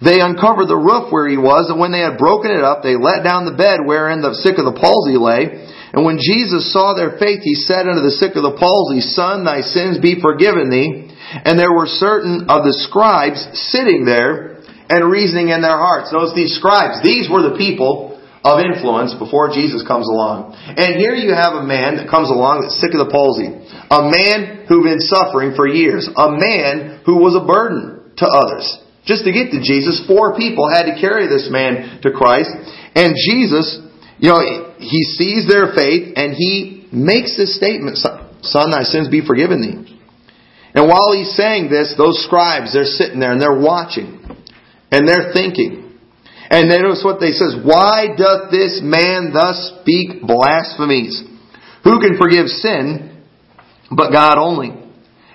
they 0.02 0.18
uncovered 0.18 0.66
the 0.66 0.82
roof 0.82 1.14
where 1.14 1.30
he 1.30 1.38
was, 1.38 1.70
and 1.70 1.78
when 1.78 1.94
they 1.94 2.02
had 2.02 2.18
broken 2.18 2.50
it 2.50 2.66
up, 2.66 2.82
they 2.82 2.98
let 2.98 3.22
down 3.22 3.46
the 3.46 3.54
bed 3.54 3.86
wherein 3.86 4.26
the 4.26 4.34
sick 4.34 4.58
of 4.58 4.66
the 4.66 4.74
palsy 4.74 5.14
lay. 5.14 5.70
And 5.94 6.02
when 6.02 6.18
Jesus 6.18 6.74
saw 6.74 6.98
their 6.98 7.22
faith, 7.22 7.46
he 7.46 7.54
said 7.54 7.86
unto 7.86 8.02
the 8.02 8.18
sick 8.18 8.34
of 8.34 8.42
the 8.42 8.58
palsy, 8.58 9.06
Son, 9.14 9.46
thy 9.46 9.62
sins 9.62 10.02
be 10.02 10.18
forgiven 10.18 10.74
thee. 10.74 11.14
And 11.46 11.60
there 11.60 11.72
were 11.72 11.86
certain 11.86 12.50
of 12.50 12.66
the 12.66 12.74
scribes 12.90 13.46
sitting 13.70 14.08
there 14.10 14.58
and 14.90 15.12
reasoning 15.12 15.54
in 15.54 15.62
their 15.62 15.78
hearts. 15.78 16.10
Notice 16.10 16.34
these 16.34 16.58
scribes. 16.58 17.04
These 17.06 17.30
were 17.30 17.46
the 17.46 17.60
people 17.60 18.11
of 18.44 18.58
influence 18.58 19.14
before 19.14 19.54
Jesus 19.54 19.86
comes 19.86 20.10
along. 20.10 20.58
And 20.58 20.98
here 20.98 21.14
you 21.14 21.30
have 21.34 21.62
a 21.62 21.66
man 21.66 22.02
that 22.02 22.10
comes 22.10 22.30
along 22.30 22.66
that's 22.66 22.82
sick 22.82 22.94
of 22.98 23.06
the 23.06 23.14
palsy. 23.14 23.46
A 23.46 24.02
man 24.10 24.66
who'd 24.66 24.86
been 24.86 25.02
suffering 25.02 25.54
for 25.54 25.70
years. 25.70 26.10
A 26.10 26.34
man 26.34 27.06
who 27.06 27.22
was 27.22 27.38
a 27.38 27.46
burden 27.46 28.13
to 28.18 28.25
others. 28.25 28.65
Just 29.06 29.25
to 29.25 29.32
get 29.34 29.54
to 29.54 29.62
Jesus, 29.62 30.01
four 30.06 30.38
people 30.38 30.70
had 30.70 30.89
to 30.89 30.98
carry 30.98 31.30
this 31.30 31.50
man 31.50 32.01
to 32.01 32.10
Christ. 32.10 32.50
And 32.98 33.13
Jesus, 33.13 33.77
you 34.18 34.30
know, 34.30 34.42
he 34.77 35.01
sees 35.18 35.50
their 35.50 35.74
faith 35.74 36.13
and 36.18 36.34
he 36.34 36.89
makes 36.92 37.38
this 37.38 37.58
statement, 37.58 37.98
Son, 37.98 38.72
thy 38.72 38.84
sins 38.84 39.10
be 39.10 39.25
forgiven 39.25 39.62
thee. 39.62 40.01
And 40.74 40.88
while 40.88 41.13
he's 41.13 41.36
saying 41.36 41.70
this, 41.70 41.94
those 41.98 42.24
scribes, 42.24 42.74
they're 42.74 42.86
sitting 42.86 43.20
there 43.20 43.34
and 43.34 43.42
they're 43.42 43.60
watching. 43.60 44.18
And 44.92 45.08
they're 45.08 45.34
thinking, 45.34 45.81
and 46.51 46.67
notice 46.67 47.00
what 47.00 47.24
they 47.24 47.31
says, 47.31 47.55
Why 47.63 48.12
doth 48.12 48.51
this 48.51 48.84
man 48.84 49.31
thus 49.31 49.72
speak 49.79 50.20
blasphemies? 50.20 51.24
Who 51.88 52.03
can 52.03 52.20
forgive 52.20 52.51
sin 52.51 53.24
but 53.89 54.12
God 54.12 54.36
only? 54.38 54.75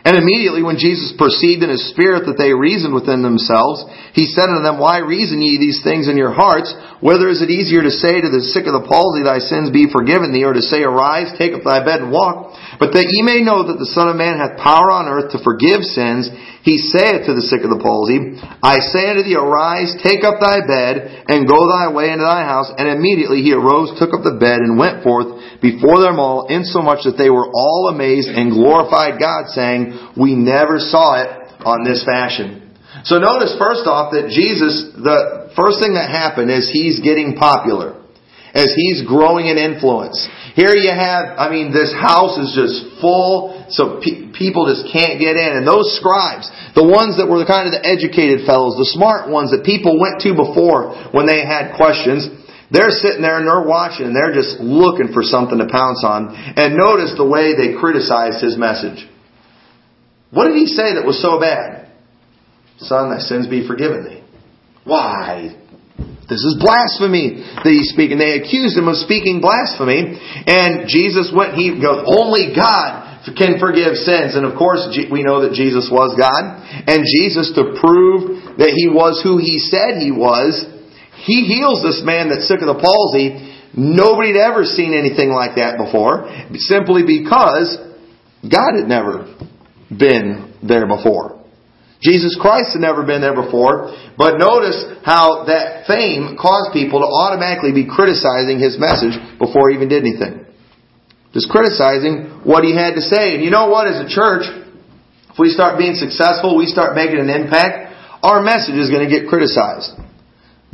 And 0.06 0.14
immediately 0.14 0.62
when 0.62 0.78
Jesus 0.78 1.16
perceived 1.18 1.66
in 1.66 1.72
his 1.72 1.90
spirit 1.90 2.30
that 2.30 2.38
they 2.38 2.54
reasoned 2.54 2.94
within 2.94 3.26
themselves, 3.26 3.82
he 4.14 4.30
said 4.30 4.46
unto 4.46 4.62
them, 4.62 4.78
Why 4.78 5.02
reason 5.02 5.42
ye 5.42 5.58
these 5.58 5.82
things 5.82 6.06
in 6.06 6.20
your 6.20 6.30
hearts? 6.30 6.70
Whether 7.02 7.26
is 7.26 7.42
it 7.42 7.50
easier 7.50 7.82
to 7.82 7.90
say 7.90 8.22
to 8.22 8.30
the 8.30 8.46
sick 8.54 8.70
of 8.70 8.76
the 8.76 8.86
palsy, 8.86 9.26
Thy 9.26 9.42
sins 9.42 9.74
be 9.74 9.90
forgiven 9.90 10.30
thee, 10.30 10.46
or 10.46 10.54
to 10.54 10.62
say, 10.62 10.86
Arise, 10.86 11.34
take 11.34 11.58
up 11.58 11.66
thy 11.66 11.82
bed 11.82 12.06
and 12.06 12.14
walk? 12.14 12.54
But 12.76 12.92
that 12.92 13.08
ye 13.08 13.24
may 13.24 13.40
know 13.40 13.64
that 13.64 13.80
the 13.80 13.88
Son 13.96 14.12
of 14.12 14.20
Man 14.20 14.36
hath 14.36 14.60
power 14.60 14.92
on 14.92 15.08
earth 15.08 15.32
to 15.32 15.40
forgive 15.40 15.80
sins, 15.80 16.28
he 16.60 16.76
saith 16.76 17.24
to 17.24 17.32
the 17.32 17.46
sick 17.46 17.64
of 17.64 17.72
the 17.72 17.80
palsy, 17.80 18.36
I 18.60 18.84
say 18.92 19.08
unto 19.08 19.24
thee, 19.24 19.38
Arise, 19.38 19.96
take 20.04 20.26
up 20.26 20.42
thy 20.42 20.60
bed, 20.60 21.24
and 21.30 21.48
go 21.48 21.64
thy 21.64 21.88
way 21.88 22.12
into 22.12 22.26
thy 22.26 22.44
house. 22.44 22.68
And 22.74 22.90
immediately 22.90 23.40
he 23.40 23.56
arose, 23.56 23.96
took 23.96 24.12
up 24.12 24.26
the 24.26 24.36
bed, 24.36 24.60
and 24.60 24.76
went 24.76 25.00
forth 25.00 25.60
before 25.64 26.04
them 26.04 26.20
all, 26.20 26.52
insomuch 26.52 27.08
that 27.08 27.16
they 27.16 27.32
were 27.32 27.48
all 27.48 27.88
amazed 27.88 28.28
and 28.28 28.52
glorified 28.52 29.16
God, 29.16 29.48
saying, 29.56 29.96
we 30.18 30.36
never 30.36 30.76
saw 30.76 31.22
it 31.22 31.30
on 31.64 31.86
this 31.86 32.04
fashion. 32.04 32.76
So 33.04 33.16
notice 33.22 33.56
first 33.56 33.86
off 33.88 34.12
that 34.12 34.28
Jesus, 34.28 34.92
the 34.96 35.52
first 35.56 35.80
thing 35.80 35.94
that 35.94 36.10
happened 36.10 36.50
is 36.50 36.68
he's 36.68 37.00
getting 37.00 37.36
popular. 37.38 37.95
As 38.56 38.72
he's 38.72 39.04
growing 39.04 39.52
in 39.52 39.60
influence. 39.60 40.16
Here 40.56 40.72
you 40.72 40.88
have, 40.88 41.36
I 41.36 41.52
mean, 41.52 41.76
this 41.76 41.92
house 41.92 42.40
is 42.40 42.56
just 42.56 42.96
full, 43.04 43.52
so 43.68 44.00
pe- 44.00 44.32
people 44.32 44.64
just 44.64 44.88
can't 44.88 45.20
get 45.20 45.36
in. 45.36 45.60
And 45.60 45.68
those 45.68 45.92
scribes, 46.00 46.48
the 46.72 46.88
ones 46.88 47.20
that 47.20 47.28
were 47.28 47.36
the 47.36 47.44
kind 47.44 47.68
of 47.68 47.76
the 47.76 47.84
educated 47.84 48.48
fellows, 48.48 48.80
the 48.80 48.88
smart 48.96 49.28
ones 49.28 49.52
that 49.52 49.60
people 49.60 50.00
went 50.00 50.24
to 50.24 50.32
before 50.32 50.96
when 51.12 51.28
they 51.28 51.44
had 51.44 51.76
questions, 51.76 52.24
They're 52.70 52.90
sitting 52.90 53.22
there 53.22 53.38
and 53.38 53.46
they're 53.46 53.68
watching 53.68 54.06
and 54.06 54.16
they're 54.16 54.34
just 54.34 54.58
looking 54.58 55.12
for 55.12 55.22
something 55.22 55.58
to 55.58 55.68
pounce 55.70 56.02
on. 56.02 56.34
And 56.34 56.74
notice 56.76 57.14
the 57.16 57.26
way 57.26 57.54
they 57.54 57.78
criticized 57.78 58.42
his 58.42 58.58
message. 58.58 59.06
What 60.30 60.48
did 60.48 60.56
he 60.56 60.66
say 60.66 60.94
that 60.94 61.06
was 61.06 61.22
so 61.22 61.38
bad? 61.38 61.92
Son, 62.78 63.10
thy 63.10 63.20
sins 63.20 63.46
be 63.46 63.66
forgiven 63.66 64.04
thee. 64.04 64.24
Why? 64.84 65.56
This 66.26 66.42
is 66.42 66.58
blasphemy 66.58 67.38
that 67.38 67.70
he's 67.70 67.94
speaking. 67.94 68.18
They 68.18 68.42
accused 68.42 68.74
him 68.74 68.90
of 68.90 68.98
speaking 68.98 69.38
blasphemy. 69.38 70.18
And 70.18 70.90
Jesus 70.90 71.30
went, 71.30 71.54
he 71.54 71.78
goes, 71.78 72.02
only 72.02 72.50
God 72.50 73.22
can 73.38 73.62
forgive 73.62 73.94
sins. 73.94 74.34
And 74.34 74.42
of 74.42 74.58
course, 74.58 74.86
we 74.90 75.22
know 75.22 75.46
that 75.46 75.54
Jesus 75.54 75.86
was 75.86 76.18
God. 76.18 76.42
And 76.90 77.06
Jesus, 77.06 77.54
to 77.54 77.78
prove 77.78 78.58
that 78.58 78.74
he 78.74 78.90
was 78.90 79.22
who 79.22 79.38
he 79.38 79.62
said 79.62 80.02
he 80.02 80.10
was, 80.10 80.66
he 81.22 81.46
heals 81.46 81.82
this 81.82 82.02
man 82.02 82.28
that's 82.28 82.50
sick 82.50 82.58
of 82.58 82.70
the 82.70 82.78
palsy. 82.82 83.54
Nobody 83.78 84.34
had 84.34 84.50
ever 84.50 84.64
seen 84.64 84.94
anything 84.98 85.30
like 85.30 85.56
that 85.56 85.78
before, 85.78 86.26
simply 86.66 87.06
because 87.06 87.76
God 88.42 88.74
had 88.74 88.88
never 88.88 89.30
been 89.90 90.54
there 90.62 90.86
before. 90.86 91.35
Jesus 92.00 92.36
Christ 92.36 92.76
had 92.76 92.84
never 92.84 93.02
been 93.02 93.20
there 93.24 93.34
before, 93.34 93.92
but 94.18 94.36
notice 94.36 94.84
how 95.02 95.48
that 95.48 95.88
fame 95.88 96.36
caused 96.36 96.72
people 96.72 97.00
to 97.00 97.08
automatically 97.08 97.72
be 97.72 97.88
criticizing 97.88 98.60
his 98.60 98.76
message 98.76 99.16
before 99.40 99.70
he 99.70 99.76
even 99.76 99.88
did 99.88 100.04
anything. 100.04 100.44
Just 101.32 101.48
criticizing 101.48 102.44
what 102.44 102.64
he 102.64 102.76
had 102.76 102.94
to 102.96 103.02
say. 103.02 103.34
And 103.34 103.44
you 103.44 103.50
know 103.50 103.68
what, 103.68 103.88
as 103.88 104.00
a 104.00 104.08
church, 104.08 104.44
if 105.32 105.36
we 105.38 105.48
start 105.48 105.78
being 105.78 105.96
successful, 105.96 106.56
we 106.56 106.66
start 106.66 106.96
making 106.96 107.18
an 107.18 107.28
impact, 107.28 107.92
our 108.22 108.40
message 108.40 108.76
is 108.76 108.88
going 108.88 109.04
to 109.04 109.12
get 109.12 109.28
criticized. 109.28 109.96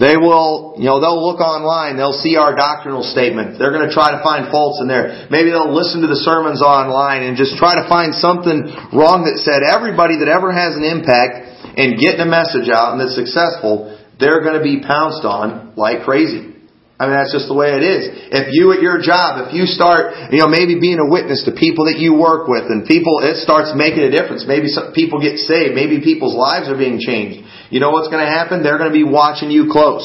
They 0.02 0.18
will, 0.18 0.75
you 0.82 0.90
know, 0.90 0.99
they'll 0.99 1.23
look 1.23 1.38
online, 1.38 1.94
they'll 1.94 2.18
see 2.18 2.35
our 2.35 2.59
doctrinal 2.59 3.06
statement. 3.06 3.54
They're 3.54 3.71
going 3.71 3.87
to 3.87 3.94
try 3.94 4.11
to 4.11 4.18
find 4.18 4.50
faults 4.50 4.82
in 4.82 4.90
there. 4.90 5.30
Maybe 5.30 5.54
they'll 5.54 5.71
listen 5.71 6.02
to 6.02 6.11
the 6.11 6.18
sermons 6.18 6.59
online 6.59 7.23
and 7.23 7.38
just 7.38 7.54
try 7.54 7.78
to 7.78 7.87
find 7.87 8.11
something 8.11 8.66
wrong 8.90 9.30
that 9.30 9.38
said 9.38 9.62
everybody 9.62 10.18
that 10.18 10.26
ever 10.26 10.50
has 10.50 10.75
an 10.75 10.82
impact 10.82 11.78
in 11.78 11.94
getting 12.02 12.18
a 12.18 12.26
message 12.26 12.66
out 12.66 12.99
and 12.99 12.99
that's 12.99 13.14
successful, 13.14 13.94
they're 14.18 14.42
going 14.42 14.59
to 14.59 14.66
be 14.66 14.82
pounced 14.82 15.23
on 15.23 15.78
like 15.78 16.02
crazy. 16.02 16.50
I 16.99 17.11
mean, 17.11 17.18
that's 17.18 17.35
just 17.35 17.50
the 17.50 17.59
way 17.59 17.75
it 17.75 17.82
is. 17.82 18.11
If 18.30 18.54
you 18.54 18.71
at 18.75 18.82
your 18.82 19.02
job, 19.02 19.42
if 19.47 19.50
you 19.50 19.66
start, 19.66 20.35
you 20.35 20.38
know, 20.38 20.47
maybe 20.47 20.78
being 20.78 21.02
a 21.02 21.06
witness 21.06 21.42
to 21.47 21.54
people 21.54 21.90
that 21.90 21.99
you 21.99 22.14
work 22.14 22.47
with 22.47 22.71
and 22.71 22.87
people, 22.87 23.18
it 23.26 23.42
starts 23.42 23.75
making 23.75 24.06
a 24.06 24.11
difference. 24.11 24.47
Maybe 24.47 24.71
some 24.71 24.94
people 24.94 25.18
get 25.18 25.38
saved. 25.42 25.75
Maybe 25.75 25.99
people's 25.99 26.38
lives 26.38 26.71
are 26.71 26.78
being 26.78 27.02
changed. 27.02 27.41
You 27.73 27.81
know 27.81 27.88
what's 27.88 28.12
going 28.12 28.21
to 28.21 28.29
happen? 28.29 28.61
They're 28.61 28.76
going 28.76 28.93
to 28.93 28.99
be 29.00 29.09
watching 29.09 29.49
you 29.49 29.73
close. 29.73 30.05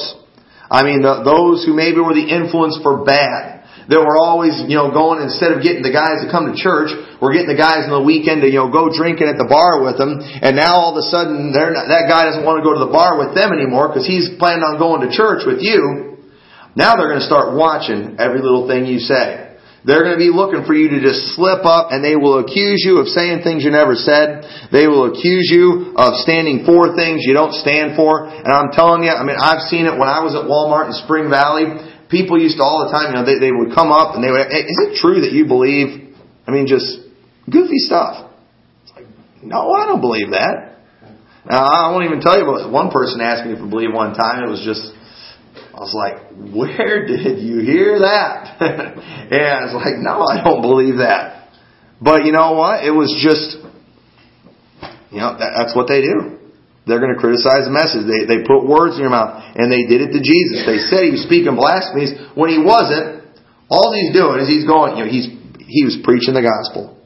I 0.72 0.88
mean, 0.88 1.04
the, 1.04 1.28
those 1.28 1.68
who 1.68 1.76
maybe 1.76 2.00
were 2.00 2.16
the 2.16 2.24
influence 2.24 2.80
for 2.80 3.04
bad, 3.04 3.58
that 3.92 4.00
were 4.00 4.20
always, 4.20 4.56
you 4.68 4.76
know, 4.76 4.92
going 4.92 5.24
instead 5.24 5.56
of 5.56 5.64
getting 5.64 5.84
the 5.84 5.92
guys 5.92 6.24
to 6.24 6.32
come 6.32 6.48
to 6.48 6.56
church, 6.56 6.92
we're 7.20 7.32
getting 7.36 7.52
the 7.52 7.60
guys 7.60 7.88
on 7.88 7.92
the 7.92 8.04
weekend 8.04 8.44
to, 8.44 8.48
you 8.48 8.60
know, 8.60 8.72
go 8.72 8.92
drinking 8.92 9.28
at 9.28 9.40
the 9.40 9.48
bar 9.48 9.84
with 9.84 10.00
them. 10.00 10.20
And 10.20 10.60
now 10.60 10.80
all 10.80 10.92
of 10.96 11.00
a 11.00 11.08
sudden, 11.08 11.56
they're 11.56 11.72
not, 11.72 11.88
that 11.88 12.08
guy 12.08 12.28
doesn't 12.28 12.44
want 12.44 12.60
to 12.60 12.68
go 12.68 12.76
to 12.76 12.84
the 12.84 12.92
bar 12.92 13.16
with 13.20 13.32
them 13.36 13.56
anymore 13.56 13.92
because 13.92 14.04
he's 14.08 14.32
planning 14.40 14.64
on 14.64 14.80
going 14.80 15.08
to 15.08 15.12
church 15.12 15.48
with 15.48 15.64
you. 15.64 16.20
Now 16.76 16.96
they're 16.96 17.08
going 17.08 17.24
to 17.24 17.28
start 17.32 17.56
watching 17.56 18.20
every 18.20 18.44
little 18.44 18.68
thing 18.68 18.88
you 18.88 19.00
say. 19.00 19.47
They're 19.88 20.04
going 20.04 20.20
to 20.20 20.22
be 20.22 20.36
looking 20.36 20.68
for 20.68 20.76
you 20.76 20.92
to 20.92 21.00
just 21.00 21.32
slip 21.32 21.64
up 21.64 21.96
and 21.96 22.04
they 22.04 22.20
will 22.20 22.44
accuse 22.44 22.84
you 22.84 23.00
of 23.00 23.08
saying 23.08 23.40
things 23.48 23.64
you 23.64 23.72
never 23.72 23.96
said. 23.96 24.44
They 24.68 24.84
will 24.84 25.08
accuse 25.08 25.48
you 25.48 25.96
of 25.96 26.20
standing 26.20 26.68
for 26.68 26.92
things 26.92 27.24
you 27.24 27.32
don't 27.32 27.56
stand 27.56 27.96
for. 27.96 28.28
And 28.28 28.52
I'm 28.52 28.76
telling 28.76 29.08
you, 29.08 29.16
I 29.16 29.24
mean, 29.24 29.40
I've 29.40 29.64
seen 29.72 29.88
it 29.88 29.96
when 29.96 30.12
I 30.12 30.28
was 30.28 30.36
at 30.36 30.44
Walmart 30.44 30.92
in 30.92 30.96
Spring 31.08 31.32
Valley. 31.32 31.72
People 32.12 32.36
used 32.36 32.60
to 32.60 32.68
all 32.68 32.84
the 32.84 32.92
time, 32.92 33.16
you 33.16 33.16
know, 33.16 33.24
they, 33.24 33.40
they 33.40 33.56
would 33.56 33.72
come 33.72 33.96
up 33.96 34.20
and 34.20 34.20
they 34.20 34.28
would, 34.28 34.52
hey, 34.52 34.68
is 34.68 34.80
it 34.92 35.00
true 35.00 35.24
that 35.24 35.32
you 35.32 35.48
believe? 35.48 36.20
I 36.44 36.52
mean, 36.52 36.68
just 36.68 37.08
goofy 37.48 37.80
stuff. 37.80 38.28
It's 38.84 38.92
like, 38.92 39.08
no, 39.40 39.72
I 39.72 39.88
don't 39.88 40.04
believe 40.04 40.36
that. 40.36 40.84
Now, 41.48 41.64
I 41.64 41.96
won't 41.96 42.04
even 42.04 42.20
tell 42.20 42.36
you 42.36 42.44
about 42.44 42.68
one 42.76 42.92
person 42.92 43.24
asked 43.24 43.48
me 43.48 43.56
if 43.56 43.64
I 43.64 43.70
believe 43.72 43.96
one 43.96 44.20
time. 44.20 44.44
It 44.44 44.52
was 44.52 44.68
just, 44.68 44.92
I 45.78 45.86
was 45.86 45.94
like, 45.94 46.18
where 46.34 47.06
did 47.12 47.38
you 47.38 47.62
hear 47.62 48.02
that? 48.02 48.58
and 49.30 49.46
I 49.46 49.62
was 49.70 49.78
like, 49.78 50.02
no, 50.02 50.26
I 50.26 50.42
don't 50.42 50.66
believe 50.66 50.98
that. 50.98 51.54
But 52.02 52.26
you 52.26 52.34
know 52.34 52.58
what? 52.58 52.82
It 52.82 52.90
was 52.90 53.14
just, 53.22 53.62
you 55.14 55.22
know, 55.22 55.38
that, 55.38 55.54
that's 55.54 55.78
what 55.78 55.86
they 55.86 56.02
do. 56.02 56.42
They're 56.90 57.04
going 57.04 57.14
to 57.14 57.22
criticize 57.22 57.70
the 57.70 57.76
message. 57.76 58.10
They, 58.10 58.26
they 58.26 58.42
put 58.42 58.66
words 58.66 58.98
in 58.98 59.06
your 59.06 59.14
mouth. 59.14 59.54
And 59.54 59.70
they 59.70 59.86
did 59.86 60.02
it 60.02 60.18
to 60.18 60.22
Jesus. 60.24 60.66
They 60.66 60.82
said 60.82 61.06
he 61.06 61.14
was 61.14 61.22
speaking 61.30 61.54
blasphemies 61.54 62.16
when 62.34 62.50
he 62.50 62.58
wasn't. 62.58 63.28
All 63.70 63.94
he's 63.94 64.16
doing 64.16 64.42
is 64.42 64.48
he's 64.50 64.66
going, 64.66 64.98
you 64.98 65.06
know, 65.06 65.12
he's, 65.12 65.30
he 65.62 65.86
was 65.86 66.00
preaching 66.02 66.34
the 66.34 66.42
gospel 66.42 66.98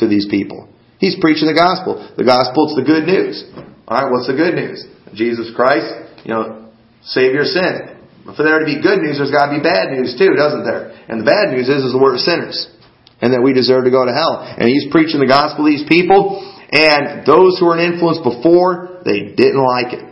to 0.00 0.08
these 0.08 0.24
people. 0.30 0.70
He's 0.96 1.18
preaching 1.20 1.50
the 1.50 1.58
gospel. 1.58 2.00
The 2.16 2.24
gospel, 2.24 2.72
it's 2.72 2.78
the 2.78 2.86
good 2.86 3.04
news. 3.04 3.42
Alright, 3.84 4.08
what's 4.08 4.30
the 4.30 4.38
good 4.38 4.54
news? 4.54 4.80
Jesus 5.12 5.50
Christ, 5.52 6.24
you 6.24 6.32
know, 6.32 6.72
save 7.02 7.34
your 7.34 7.44
sin. 7.44 7.93
But 8.24 8.40
for 8.40 8.42
there 8.42 8.58
to 8.58 8.64
be 8.64 8.80
good 8.80 9.04
news, 9.04 9.20
there's 9.20 9.32
got 9.32 9.52
to 9.52 9.54
be 9.56 9.62
bad 9.62 9.92
news 9.92 10.16
too, 10.16 10.32
doesn't 10.32 10.64
there? 10.64 10.96
And 11.12 11.20
the 11.20 11.28
bad 11.28 11.52
news 11.52 11.68
is, 11.68 11.84
is 11.84 11.92
the 11.92 12.00
word 12.00 12.16
of 12.16 12.24
sinners. 12.24 12.56
And 13.20 13.36
that 13.36 13.44
we 13.44 13.52
deserve 13.52 13.84
to 13.84 13.92
go 13.92 14.04
to 14.04 14.12
hell. 14.12 14.40
And 14.40 14.68
he's 14.68 14.88
preaching 14.88 15.20
the 15.20 15.28
gospel 15.28 15.64
to 15.64 15.70
these 15.70 15.84
people, 15.84 16.40
and 16.72 17.22
those 17.22 17.60
who 17.60 17.70
were 17.70 17.78
in 17.78 17.94
influence 17.94 18.18
before, 18.24 19.04
they 19.04 19.36
didn't 19.36 19.62
like 19.62 19.92
it. 19.94 20.04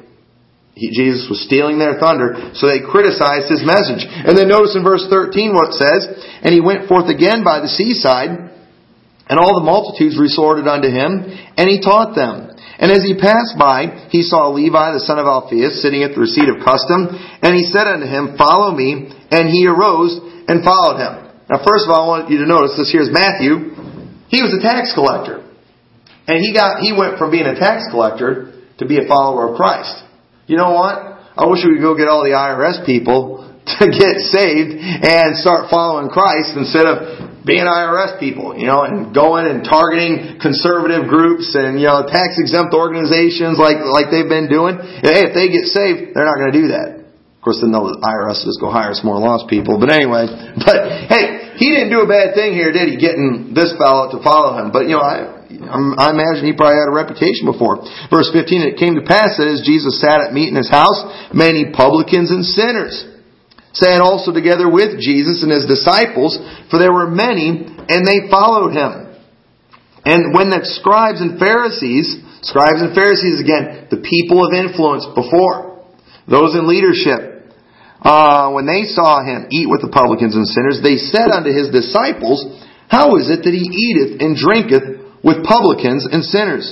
He, 0.72 0.92
Jesus 0.92 1.28
was 1.28 1.44
stealing 1.44 1.76
their 1.76 2.00
thunder, 2.00 2.52
so 2.56 2.68
they 2.68 2.80
criticized 2.80 3.52
his 3.52 3.60
message. 3.60 4.04
And 4.08 4.36
then 4.36 4.48
notice 4.48 4.72
in 4.76 4.84
verse 4.84 5.04
13 5.08 5.52
what 5.52 5.72
it 5.72 5.80
says, 5.80 6.00
And 6.40 6.52
he 6.52 6.64
went 6.64 6.88
forth 6.88 7.12
again 7.12 7.44
by 7.44 7.60
the 7.60 7.68
seaside, 7.68 8.52
and 9.28 9.36
all 9.36 9.56
the 9.60 9.64
multitudes 9.64 10.16
resorted 10.16 10.68
unto 10.68 10.88
him, 10.88 11.28
and 11.56 11.68
he 11.68 11.80
taught 11.80 12.16
them. 12.16 12.51
And 12.82 12.90
as 12.90 13.06
he 13.06 13.14
passed 13.14 13.54
by, 13.54 14.10
he 14.10 14.26
saw 14.26 14.50
Levi 14.50 14.98
the 14.98 15.06
son 15.06 15.22
of 15.22 15.30
Alphaeus 15.30 15.78
sitting 15.78 16.02
at 16.02 16.18
the 16.18 16.20
receipt 16.26 16.50
of 16.50 16.66
custom, 16.66 17.14
and 17.38 17.54
he 17.54 17.62
said 17.70 17.86
unto 17.86 18.10
him, 18.10 18.34
Follow 18.34 18.74
me. 18.74 19.14
And 19.30 19.48
he 19.48 19.70
arose 19.70 20.18
and 20.50 20.66
followed 20.66 20.98
him. 20.98 21.30
Now 21.46 21.62
first 21.62 21.86
of 21.86 21.94
all, 21.94 22.10
I 22.10 22.18
want 22.18 22.30
you 22.34 22.42
to 22.42 22.48
notice 22.50 22.74
this 22.74 22.90
here's 22.90 23.08
Matthew. 23.08 23.78
He 24.28 24.42
was 24.42 24.50
a 24.50 24.60
tax 24.60 24.92
collector. 24.98 25.46
And 26.26 26.42
he 26.42 26.52
got, 26.52 26.82
he 26.82 26.90
went 26.90 27.22
from 27.22 27.30
being 27.30 27.46
a 27.46 27.54
tax 27.54 27.86
collector 27.88 28.50
to 28.78 28.84
be 28.84 28.98
a 28.98 29.06
follower 29.06 29.54
of 29.54 29.56
Christ. 29.56 30.02
You 30.50 30.58
know 30.58 30.74
what? 30.74 31.22
I 31.38 31.46
wish 31.46 31.62
we 31.64 31.78
could 31.78 31.86
go 31.86 31.96
get 31.96 32.08
all 32.08 32.26
the 32.26 32.34
IRS 32.34 32.84
people 32.84 33.51
to 33.78 33.86
get 33.86 34.18
saved 34.34 34.74
and 34.74 35.38
start 35.38 35.70
following 35.70 36.10
Christ 36.10 36.58
instead 36.58 36.82
of 36.82 37.46
being 37.46 37.62
IRS 37.62 38.18
people, 38.18 38.58
you 38.58 38.66
know, 38.66 38.82
and 38.82 39.14
going 39.14 39.46
and 39.46 39.62
targeting 39.62 40.38
conservative 40.42 41.06
groups 41.06 41.54
and, 41.54 41.78
you 41.78 41.86
know, 41.86 42.02
tax 42.06 42.38
exempt 42.42 42.74
organizations 42.74 43.58
like, 43.62 43.78
like 43.82 44.10
they've 44.10 44.30
been 44.30 44.50
doing. 44.50 44.78
Hey, 45.02 45.26
if 45.26 45.34
they 45.34 45.50
get 45.50 45.70
saved, 45.70 46.14
they're 46.14 46.26
not 46.26 46.38
going 46.42 46.54
to 46.54 46.58
do 46.58 46.66
that. 46.74 47.02
Of 47.06 47.42
course, 47.42 47.58
then 47.58 47.74
the 47.74 47.82
IRS 47.82 48.46
just 48.46 48.62
go 48.62 48.70
hire 48.70 48.94
some 48.94 49.10
more 49.10 49.18
lost 49.18 49.50
people. 49.50 49.78
But 49.78 49.90
anyway, 49.90 50.26
but 50.66 51.10
hey, 51.10 51.58
he 51.58 51.70
didn't 51.70 51.90
do 51.90 52.02
a 52.02 52.10
bad 52.10 52.38
thing 52.38 52.54
here, 52.54 52.70
did 52.70 52.90
he? 52.90 52.98
Getting 52.98 53.54
this 53.54 53.74
fellow 53.78 54.10
to 54.14 54.18
follow 54.22 54.58
him. 54.58 54.70
But, 54.70 54.86
you 54.90 54.98
know, 54.98 55.02
I, 55.02 55.42
I 55.70 56.14
imagine 56.14 56.46
he 56.46 56.54
probably 56.54 56.78
had 56.78 56.90
a 56.90 56.94
reputation 56.94 57.46
before. 57.46 57.82
Verse 58.10 58.30
15, 58.30 58.74
it 58.74 58.78
came 58.78 58.98
to 58.98 59.06
pass 59.06 59.38
that 59.38 59.50
as 59.50 59.66
Jesus 59.66 60.02
sat 60.02 60.22
at 60.22 60.30
meat 60.30 60.50
in 60.50 60.58
his 60.58 60.70
house, 60.70 61.02
many 61.34 61.74
publicans 61.74 62.30
and 62.30 62.46
sinners 62.46 63.11
sat 63.72 64.00
also 64.00 64.32
together 64.32 64.68
with 64.68 65.00
Jesus 65.00 65.42
and 65.42 65.52
his 65.52 65.64
disciples, 65.64 66.36
for 66.68 66.78
there 66.78 66.92
were 66.92 67.08
many, 67.08 67.64
and 67.66 68.04
they 68.04 68.28
followed 68.28 68.76
him. 68.76 69.12
And 70.04 70.34
when 70.34 70.50
the 70.50 70.60
scribes 70.66 71.22
and 71.22 71.38
Pharisees, 71.38 72.20
scribes 72.42 72.82
and 72.82 72.92
Pharisees 72.94 73.40
again, 73.40 73.88
the 73.88 74.02
people 74.02 74.44
of 74.44 74.52
influence 74.52 75.06
before, 75.14 75.86
those 76.26 76.58
in 76.58 76.66
leadership, 76.68 77.32
uh, 78.02 78.50
when 78.50 78.66
they 78.66 78.82
saw 78.90 79.22
him 79.22 79.46
eat 79.54 79.70
with 79.70 79.80
the 79.80 79.94
publicans 79.94 80.34
and 80.34 80.42
sinners, 80.42 80.82
they 80.82 80.98
said 80.98 81.30
unto 81.30 81.54
his 81.54 81.70
disciples, 81.70 82.42
How 82.90 83.14
is 83.14 83.30
it 83.30 83.46
that 83.46 83.54
he 83.54 83.62
eateth 83.62 84.18
and 84.18 84.34
drinketh 84.34 85.22
with 85.22 85.46
publicans 85.46 86.02
and 86.10 86.26
sinners? 86.26 86.66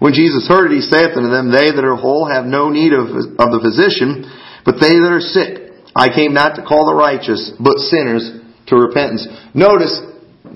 When 0.00 0.16
Jesus 0.16 0.48
heard 0.48 0.72
it, 0.72 0.80
he 0.80 0.84
saith 0.84 1.16
unto 1.16 1.28
them, 1.28 1.52
They 1.52 1.68
that 1.68 1.84
are 1.84 2.00
whole 2.00 2.24
have 2.26 2.48
no 2.48 2.72
need 2.72 2.96
of, 2.96 3.12
of 3.36 3.48
the 3.52 3.60
physician, 3.60 4.24
but 4.64 4.80
they 4.80 4.96
that 4.96 5.12
are 5.12 5.20
sick. 5.20 5.63
I 5.94 6.08
came 6.08 6.34
not 6.34 6.56
to 6.56 6.62
call 6.62 6.86
the 6.86 6.94
righteous, 6.94 7.52
but 7.58 7.78
sinners 7.78 8.40
to 8.66 8.76
repentance. 8.76 9.26
Notice 9.54 10.00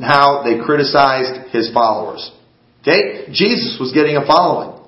how 0.00 0.42
they 0.45 0.62
criticized 0.64 1.50
his 1.50 1.73
followers. 1.73 2.30
Okay? 2.83 3.30
Jesus 3.33 3.78
was 3.80 3.92
getting 3.92 4.16
a 4.16 4.26
following. 4.26 4.78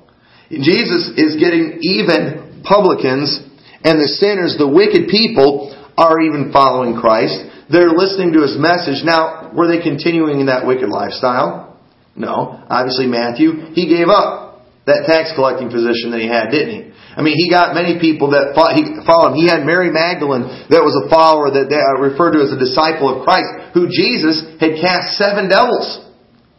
Jesus 0.50 1.14
is 1.16 1.36
getting 1.38 1.78
even 1.82 2.62
publicans 2.64 3.38
and 3.84 4.00
the 4.00 4.08
sinners, 4.08 4.56
the 4.58 4.68
wicked 4.68 5.08
people, 5.08 5.72
are 5.96 6.20
even 6.20 6.52
following 6.52 6.98
Christ. 6.98 7.38
They're 7.70 7.92
listening 7.92 8.32
to 8.34 8.42
his 8.42 8.56
message. 8.58 9.04
Now, 9.04 9.52
were 9.54 9.68
they 9.68 9.82
continuing 9.82 10.40
in 10.40 10.46
that 10.46 10.66
wicked 10.66 10.88
lifestyle? 10.88 11.78
No. 12.16 12.60
Obviously, 12.68 13.06
Matthew, 13.06 13.72
he 13.72 13.88
gave 13.88 14.08
up 14.08 14.66
that 14.86 15.04
tax 15.06 15.32
collecting 15.34 15.70
position 15.70 16.10
that 16.10 16.20
he 16.20 16.28
had, 16.28 16.50
didn't 16.50 16.74
he? 16.74 16.82
I 17.20 17.22
mean, 17.22 17.36
he 17.36 17.52
got 17.52 17.76
many 17.76 18.00
people 18.00 18.32
that 18.32 18.56
followed 18.56 19.36
him. 19.36 19.44
He 19.44 19.44
had 19.44 19.68
Mary 19.68 19.92
Magdalene 19.92 20.48
that 20.72 20.80
was 20.80 20.96
a 20.96 21.04
follower 21.12 21.52
that 21.52 21.68
they 21.68 21.76
uh, 21.76 22.00
referred 22.00 22.32
to 22.32 22.40
as 22.40 22.48
a 22.48 22.56
disciple 22.56 23.12
of 23.12 23.28
Christ, 23.28 23.76
who 23.76 23.92
Jesus 23.92 24.40
had 24.56 24.80
cast 24.80 25.20
seven 25.20 25.52
devils 25.52 26.00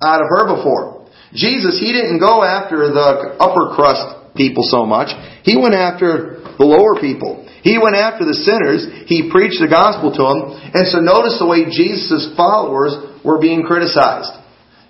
out 0.06 0.22
of 0.22 0.30
her 0.30 0.54
before. 0.54 1.10
Jesus, 1.34 1.82
he 1.82 1.90
didn't 1.90 2.22
go 2.22 2.46
after 2.46 2.78
the 2.94 3.42
upper 3.42 3.74
crust 3.74 4.38
people 4.38 4.62
so 4.62 4.86
much. 4.86 5.10
He 5.42 5.58
went 5.58 5.74
after 5.74 6.46
the 6.62 6.68
lower 6.70 7.02
people. 7.02 7.42
He 7.66 7.82
went 7.82 7.98
after 7.98 8.22
the 8.22 8.38
sinners. 8.38 8.86
He 9.10 9.34
preached 9.34 9.58
the 9.58 9.72
gospel 9.72 10.14
to 10.14 10.22
them. 10.22 10.62
And 10.78 10.86
so 10.86 11.02
notice 11.02 11.42
the 11.42 11.50
way 11.50 11.66
Jesus' 11.74 12.38
followers 12.38 12.94
were 13.26 13.42
being 13.42 13.66
criticized. 13.66 14.30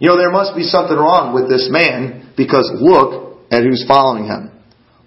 You 0.04 0.12
know, 0.12 0.20
there 0.20 0.36
must 0.36 0.52
be 0.52 0.68
something 0.68 1.00
wrong 1.00 1.32
with 1.32 1.48
this 1.48 1.72
man 1.72 2.36
because 2.36 2.68
look 2.76 3.40
at 3.48 3.64
who's 3.64 3.88
following 3.88 4.28
him. 4.28 4.51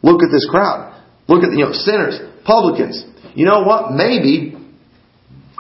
Look 0.04 0.20
at 0.20 0.28
this 0.28 0.44
crowd. 0.44 0.92
Look 1.32 1.40
at, 1.40 1.56
you 1.56 1.64
know, 1.64 1.72
sinners, 1.72 2.20
publicans. 2.44 3.00
You 3.32 3.48
know 3.48 3.64
what? 3.64 3.96
Maybe 3.96 4.52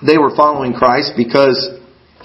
they 0.04 0.20
were 0.20 0.36
following 0.36 0.76
Christ 0.76 1.16
because 1.16 1.56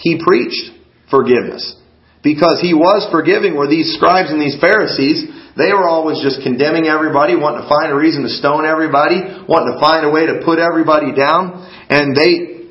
he 0.03 0.19
preached 0.19 0.75
forgiveness. 1.07 1.79
Because 2.19 2.59
he 2.59 2.75
was 2.75 3.07
forgiving, 3.07 3.55
where 3.55 3.71
these 3.71 3.95
scribes 3.95 4.35
and 4.35 4.43
these 4.43 4.59
Pharisees, 4.59 5.31
they 5.55 5.71
were 5.71 5.87
always 5.87 6.19
just 6.19 6.43
condemning 6.43 6.91
everybody, 6.91 7.39
wanting 7.39 7.63
to 7.63 7.69
find 7.71 7.87
a 7.87 7.95
reason 7.95 8.27
to 8.27 8.31
stone 8.35 8.67
everybody, 8.67 9.23
wanting 9.47 9.71
to 9.71 9.79
find 9.79 10.03
a 10.03 10.11
way 10.11 10.27
to 10.27 10.43
put 10.43 10.59
everybody 10.59 11.15
down, 11.15 11.63
and 11.87 12.11
they, 12.11 12.67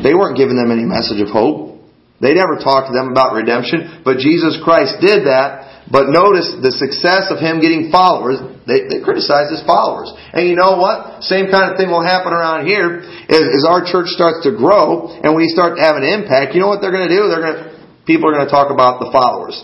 they 0.00 0.16
weren't 0.16 0.40
giving 0.40 0.56
them 0.56 0.72
any 0.72 0.88
message 0.88 1.20
of 1.20 1.28
hope. 1.28 1.84
They 2.24 2.32
never 2.32 2.56
talked 2.56 2.88
to 2.88 2.96
them 2.96 3.12
about 3.12 3.36
redemption, 3.36 4.00
but 4.00 4.16
Jesus 4.24 4.56
Christ 4.64 5.04
did 5.04 5.28
that 5.28 5.75
but 5.86 6.10
notice 6.10 6.50
the 6.58 6.74
success 6.74 7.30
of 7.30 7.38
him 7.38 7.62
getting 7.62 7.94
followers. 7.94 8.42
They, 8.66 8.90
they 8.90 8.98
criticize 8.98 9.54
his 9.54 9.62
followers. 9.62 10.10
And 10.34 10.50
you 10.50 10.58
know 10.58 10.82
what? 10.82 11.22
Same 11.22 11.46
kind 11.46 11.70
of 11.70 11.78
thing 11.78 11.94
will 11.94 12.02
happen 12.02 12.34
around 12.34 12.66
here 12.66 13.06
as, 13.06 13.44
as 13.46 13.62
our 13.62 13.86
church 13.86 14.10
starts 14.10 14.42
to 14.42 14.50
grow 14.50 15.14
and 15.14 15.38
we 15.38 15.46
start 15.46 15.78
to 15.78 15.82
have 15.82 15.94
an 15.94 16.02
impact. 16.02 16.58
You 16.58 16.60
know 16.66 16.66
what 16.66 16.82
they're 16.82 16.94
going 16.94 17.06
to 17.06 17.14
do? 17.14 17.30
They're 17.30 17.44
going 17.44 17.58
to, 17.62 17.64
people 18.02 18.26
are 18.26 18.34
going 18.34 18.50
to 18.50 18.50
talk 18.50 18.74
about 18.74 18.98
the 18.98 19.14
followers. 19.14 19.54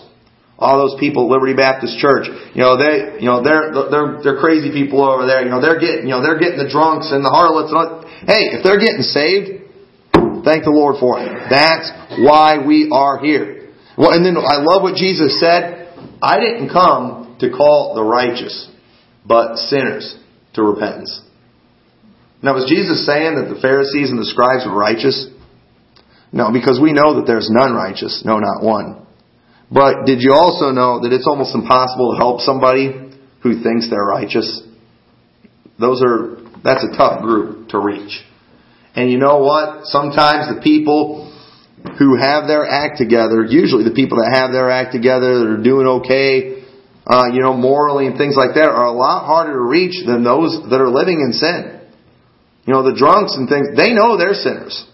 All 0.55 0.79
those 0.79 0.95
people 0.95 1.27
at 1.27 1.35
Liberty 1.35 1.59
Baptist 1.59 1.99
Church, 1.99 2.31
you 2.55 2.63
know, 2.63 2.79
they, 2.79 3.19
you 3.19 3.27
know, 3.27 3.43
they're, 3.43 3.75
they're, 3.91 4.23
they're 4.23 4.39
crazy 4.39 4.71
people 4.71 5.03
over 5.03 5.27
there. 5.27 5.43
You 5.43 5.51
know, 5.51 5.59
they're 5.59 5.81
getting, 5.81 6.07
you 6.07 6.15
know, 6.15 6.23
they're 6.23 6.39
getting 6.39 6.61
the 6.61 6.71
drunks 6.71 7.11
and 7.11 7.19
the 7.19 7.33
harlots 7.33 7.67
and 7.67 7.75
all. 7.75 8.07
Hey, 8.23 8.55
if 8.55 8.63
they're 8.63 8.79
getting 8.79 9.03
saved, 9.03 9.67
thank 10.47 10.63
the 10.63 10.71
Lord 10.71 11.03
for 11.03 11.19
it. 11.19 11.27
That's 11.51 11.91
why 12.15 12.63
we 12.63 12.87
are 12.95 13.19
here. 13.19 13.75
Well, 13.99 14.15
and 14.15 14.23
then 14.23 14.39
I 14.39 14.63
love 14.63 14.87
what 14.87 14.95
Jesus 14.95 15.35
said. 15.43 15.82
I 16.23 16.39
didn't 16.39 16.69
come 16.69 17.35
to 17.41 17.49
call 17.49 17.95
the 17.95 18.03
righteous, 18.03 18.71
but 19.25 19.57
sinners 19.57 20.17
to 20.53 20.63
repentance. 20.63 21.21
Now, 22.41 22.55
was 22.55 22.69
Jesus 22.69 23.05
saying 23.05 23.35
that 23.35 23.53
the 23.53 23.59
Pharisees 23.59 24.09
and 24.09 24.19
the 24.19 24.25
scribes 24.25 24.65
were 24.65 24.77
righteous? 24.77 25.27
No, 26.31 26.51
because 26.51 26.79
we 26.81 26.93
know 26.93 27.19
that 27.19 27.27
there's 27.27 27.49
none 27.51 27.73
righteous. 27.73 28.23
No, 28.25 28.39
not 28.39 28.63
one. 28.63 29.05
But 29.71 30.05
did 30.05 30.21
you 30.21 30.33
also 30.33 30.71
know 30.71 31.01
that 31.01 31.11
it's 31.11 31.27
almost 31.27 31.55
impossible 31.55 32.13
to 32.13 32.17
help 32.17 32.41
somebody 32.41 33.11
who 33.41 33.61
thinks 33.61 33.89
they're 33.89 34.03
righteous? 34.03 34.61
Those 35.79 36.01
are, 36.05 36.37
that's 36.63 36.83
a 36.83 36.95
tough 36.95 37.21
group 37.21 37.69
to 37.69 37.79
reach. 37.79 38.23
And 38.95 39.11
you 39.11 39.17
know 39.17 39.39
what? 39.39 39.85
Sometimes 39.85 40.53
the 40.53 40.61
people 40.61 41.32
who 41.99 42.15
have 42.15 42.47
their 42.47 42.65
act 42.65 42.97
together, 42.97 43.43
usually 43.43 43.83
the 43.83 43.95
people 43.95 44.17
that 44.17 44.31
have 44.33 44.51
their 44.51 44.71
act 44.71 44.93
together, 44.93 45.39
that 45.39 45.47
are 45.59 45.63
doing 45.63 45.87
okay, 46.01 46.63
uh, 47.05 47.27
you 47.31 47.41
know, 47.41 47.53
morally 47.53 48.07
and 48.07 48.17
things 48.17 48.35
like 48.35 48.55
that, 48.55 48.69
are 48.71 48.87
a 48.87 48.95
lot 48.95 49.25
harder 49.25 49.53
to 49.53 49.61
reach 49.61 50.05
than 50.05 50.23
those 50.23 50.55
that 50.69 50.79
are 50.79 50.89
living 50.89 51.19
in 51.19 51.33
sin. 51.33 51.81
You 52.65 52.73
know, 52.73 52.83
the 52.83 52.95
drunks 52.95 53.35
and 53.35 53.49
things, 53.49 53.75
they 53.75 53.93
know 53.93 54.17
they're 54.17 54.33
sinners. 54.33 54.87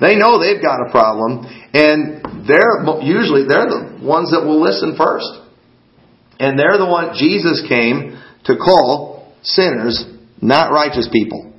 They 0.00 0.16
know 0.16 0.40
they've 0.40 0.60
got 0.60 0.80
a 0.82 0.90
problem, 0.90 1.46
and 1.74 2.48
they're 2.48 2.82
usually 3.04 3.46
they're 3.46 3.70
the 3.70 4.00
ones 4.02 4.32
that 4.32 4.42
will 4.42 4.60
listen 4.60 4.96
first. 4.96 5.28
And 6.40 6.58
they're 6.58 6.78
the 6.78 6.88
one 6.88 7.14
Jesus 7.14 7.62
came 7.68 8.18
to 8.46 8.56
call 8.56 9.32
sinners, 9.42 10.04
not 10.40 10.72
righteous 10.72 11.08
people. 11.12 11.52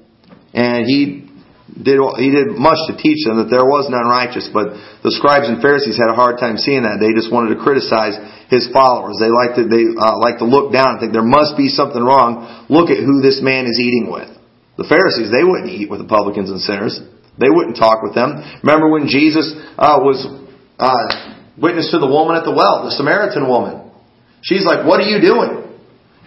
And 0.54 0.86
he 0.86 1.32
did 1.74 1.98
he 2.22 2.30
did 2.30 2.54
much 2.54 2.78
to 2.86 2.94
teach 2.94 3.26
them 3.26 3.42
that 3.42 3.50
there 3.50 3.66
was 3.66 3.90
none 3.90 4.06
righteous, 4.06 4.46
but 4.54 4.78
the 5.02 5.10
scribes 5.10 5.50
and 5.50 5.58
Pharisees 5.58 5.98
had 5.98 6.14
a 6.14 6.18
hard 6.18 6.38
time 6.38 6.62
seeing 6.62 6.86
that. 6.86 7.02
They 7.02 7.18
just 7.18 7.34
wanted 7.34 7.58
to 7.58 7.60
criticize 7.66 8.14
his 8.54 8.70
followers. 8.70 9.18
They 9.18 9.34
liked 9.34 9.58
to 9.58 9.66
they 9.66 9.90
uh, 9.98 10.22
like 10.22 10.38
to 10.38 10.48
look 10.48 10.70
down 10.70 10.96
and 10.96 10.98
think 11.02 11.18
there 11.18 11.26
must 11.26 11.58
be 11.58 11.74
something 11.74 12.02
wrong. 12.02 12.46
Look 12.70 12.94
at 12.94 13.02
who 13.02 13.26
this 13.26 13.42
man 13.42 13.66
is 13.66 13.82
eating 13.82 14.14
with. 14.14 14.30
The 14.78 14.86
Pharisees 14.86 15.34
they 15.34 15.42
wouldn't 15.42 15.74
eat 15.74 15.90
with 15.90 15.98
the 15.98 16.10
publicans 16.10 16.54
and 16.54 16.62
sinners. 16.62 16.94
They 17.42 17.50
wouldn't 17.50 17.82
talk 17.82 18.06
with 18.06 18.14
them. 18.14 18.38
Remember 18.62 18.94
when 18.94 19.10
Jesus 19.10 19.50
uh, 19.74 19.98
was 19.98 20.22
uh, 20.78 21.06
witness 21.58 21.90
to 21.90 21.98
the 21.98 22.10
woman 22.10 22.38
at 22.38 22.46
the 22.46 22.54
well, 22.54 22.86
the 22.86 22.94
Samaritan 22.94 23.50
woman. 23.50 23.90
She's 24.46 24.62
like, 24.62 24.86
"What 24.86 25.02
are 25.02 25.10
you 25.10 25.18
doing?" 25.18 25.74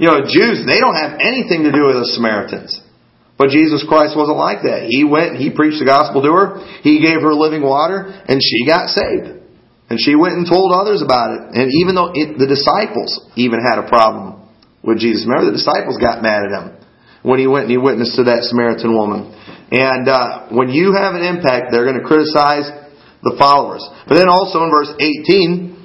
You 0.02 0.11
know, 0.11 0.26
Jews 0.26 0.66
they 0.66 0.82
don't 0.82 0.98
have 0.98 1.22
anything 1.22 1.62
to 1.64 1.70
do 1.70 1.87
with 1.87 2.02
the 2.02 2.11
Samaritans. 2.18 2.82
But 3.37 3.53
Jesus 3.53 3.85
Christ 3.85 4.16
wasn't 4.16 4.40
like 4.40 4.64
that. 4.64 4.88
He 4.88 5.05
went, 5.05 5.37
and 5.37 5.40
He 5.40 5.53
preached 5.53 5.79
the 5.79 5.85
gospel 5.85 6.25
to 6.25 6.33
her, 6.33 6.46
He 6.81 7.05
gave 7.05 7.20
her 7.20 7.37
living 7.37 7.61
water, 7.61 8.09
and 8.09 8.40
she 8.40 8.64
got 8.64 8.88
saved. 8.88 9.37
And 9.88 10.01
she 10.01 10.16
went 10.16 10.35
and 10.35 10.49
told 10.49 10.72
others 10.72 10.99
about 11.05 11.37
it. 11.37 11.42
And 11.55 11.70
even 11.79 11.94
though 11.94 12.11
it, 12.11 12.38
the 12.38 12.51
disciples 12.51 13.22
even 13.37 13.62
had 13.62 13.79
a 13.79 13.87
problem 13.87 14.42
with 14.83 14.99
Jesus. 14.99 15.22
Remember, 15.29 15.53
the 15.53 15.59
disciples 15.62 15.94
got 16.03 16.22
mad 16.27 16.42
at 16.42 16.51
him 16.51 16.66
when 17.22 17.38
he 17.38 17.46
went 17.46 17.70
and 17.70 17.72
he 17.72 17.79
witnessed 17.79 18.16
to 18.16 18.27
that 18.27 18.42
Samaritan 18.51 18.96
woman. 18.96 19.31
And 19.70 20.09
uh, 20.09 20.51
when 20.51 20.70
you 20.70 20.94
have 20.94 21.14
an 21.14 21.22
impact, 21.22 21.70
they're 21.70 21.87
going 21.87 22.03
to 22.03 22.07
criticize 22.07 22.66
the 23.22 23.35
followers. 23.38 23.87
But 24.09 24.14
then 24.14 24.27
also 24.27 24.62
in 24.62 24.70
verse 24.70 24.90
18, 24.99 25.77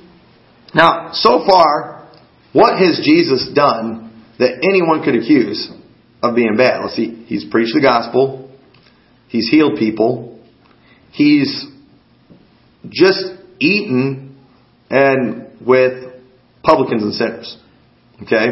now, 0.74 1.12
so 1.14 1.46
far, 1.46 2.10
what 2.54 2.78
has 2.78 3.02
Jesus 3.04 3.50
done 3.54 4.14
that 4.40 4.62
anyone 4.66 5.04
could 5.04 5.16
accuse 5.16 5.70
of 6.22 6.36
being 6.36 6.56
bad. 6.58 6.82
Let's 6.82 6.96
see. 6.96 7.26
He's 7.28 7.46
preached 7.46 7.74
the 7.74 7.82
gospel. 7.82 8.52
He's 9.28 9.50
healed 9.50 9.78
people. 9.78 10.40
He's 11.12 11.66
just 12.90 13.24
eaten 13.60 14.38
and 14.90 15.48
with 15.66 16.14
publicans 16.64 17.04
and 17.04 17.14
sinners. 17.14 17.58
Okay? 18.24 18.48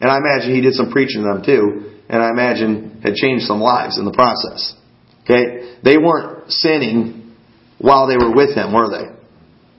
And 0.00 0.10
I 0.10 0.18
imagine 0.18 0.54
he 0.54 0.60
did 0.60 0.74
some 0.74 0.90
preaching 0.90 1.22
to 1.22 1.28
them 1.34 1.42
too. 1.44 1.92
And 2.08 2.22
I 2.22 2.30
imagine 2.30 3.00
had 3.02 3.14
changed 3.14 3.44
some 3.44 3.60
lives 3.60 3.98
in 3.98 4.04
the 4.04 4.12
process. 4.12 4.74
Okay? 5.22 5.78
They 5.82 5.96
weren't 5.96 6.50
sinning 6.50 7.34
while 7.78 8.08
they 8.08 8.16
were 8.16 8.34
with 8.34 8.54
him, 8.54 8.72
were 8.74 8.90
they? 8.90 9.16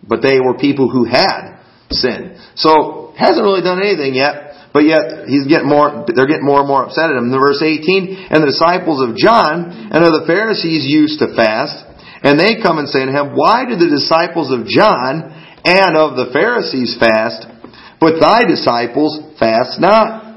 But 0.08 0.22
they 0.22 0.39
were 0.39 0.58
people 0.58 0.89
who 0.89 1.06
had 1.06 1.60
sinned. 1.91 2.38
So, 2.56 3.13
hasn't 3.17 3.44
really 3.44 3.62
done 3.62 3.80
anything 3.80 4.15
yet. 4.15 4.51
But 4.71 4.88
yet 4.88 5.27
he's 5.27 5.47
getting 5.51 5.67
more, 5.67 6.07
they're 6.07 6.31
getting 6.31 6.47
more 6.47 6.63
and 6.63 6.67
more 6.67 6.88
upset 6.88 7.12
at 7.12 7.19
him. 7.19 7.27
In 7.27 7.36
verse 7.36 7.60
18, 7.60 8.31
and 8.31 8.39
the 8.39 8.51
disciples 8.55 9.03
of 9.03 9.19
John 9.19 9.91
and 9.91 9.99
of 9.99 10.15
the 10.15 10.23
Pharisees 10.25 10.88
used 10.88 11.19
to 11.19 11.36
fast, 11.36 11.75
and 12.23 12.39
they 12.39 12.63
come 12.63 12.79
and 12.79 12.88
say 12.88 13.03
to 13.03 13.12
him, 13.12 13.36
Why 13.36 13.67
do 13.67 13.75
the 13.75 13.91
disciples 13.91 14.47
of 14.47 14.63
John 14.69 15.27
and 15.67 15.93
of 15.99 16.15
the 16.15 16.31
Pharisees 16.31 16.95
fast, 16.95 17.51
but 17.99 18.23
thy 18.23 18.47
disciples 18.47 19.19
fast 19.36 19.75
not? 19.81 20.31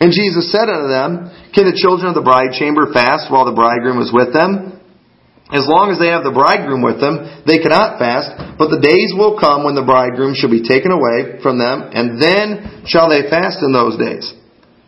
And 0.00 0.12
Jesus 0.12 0.52
said 0.52 0.68
unto 0.68 0.90
them, 0.90 1.30
Can 1.54 1.70
the 1.70 1.78
children 1.78 2.10
of 2.10 2.18
the 2.18 2.26
bride 2.26 2.52
chamber 2.58 2.92
fast 2.92 3.30
while 3.30 3.46
the 3.46 3.56
bridegroom 3.56 4.02
is 4.02 4.12
with 4.12 4.34
them? 4.34 4.75
As 5.46 5.62
long 5.70 5.94
as 5.94 6.02
they 6.02 6.10
have 6.10 6.26
the 6.26 6.34
bridegroom 6.34 6.82
with 6.82 6.98
them, 6.98 7.22
they 7.46 7.62
cannot 7.62 8.02
fast, 8.02 8.58
but 8.58 8.66
the 8.66 8.82
days 8.82 9.14
will 9.14 9.38
come 9.38 9.62
when 9.62 9.78
the 9.78 9.86
bridegroom 9.86 10.34
shall 10.34 10.50
be 10.50 10.66
taken 10.66 10.90
away 10.90 11.38
from 11.38 11.54
them, 11.54 11.86
and 11.94 12.18
then 12.18 12.82
shall 12.82 13.06
they 13.06 13.30
fast 13.30 13.62
in 13.62 13.70
those 13.70 13.94
days. 13.94 14.26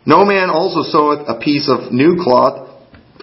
No 0.03 0.27
man 0.27 0.51
also 0.51 0.83
seweth 0.83 1.31
a 1.31 1.39
piece 1.39 1.71
of 1.71 1.95
new 1.95 2.19
cloth 2.19 2.67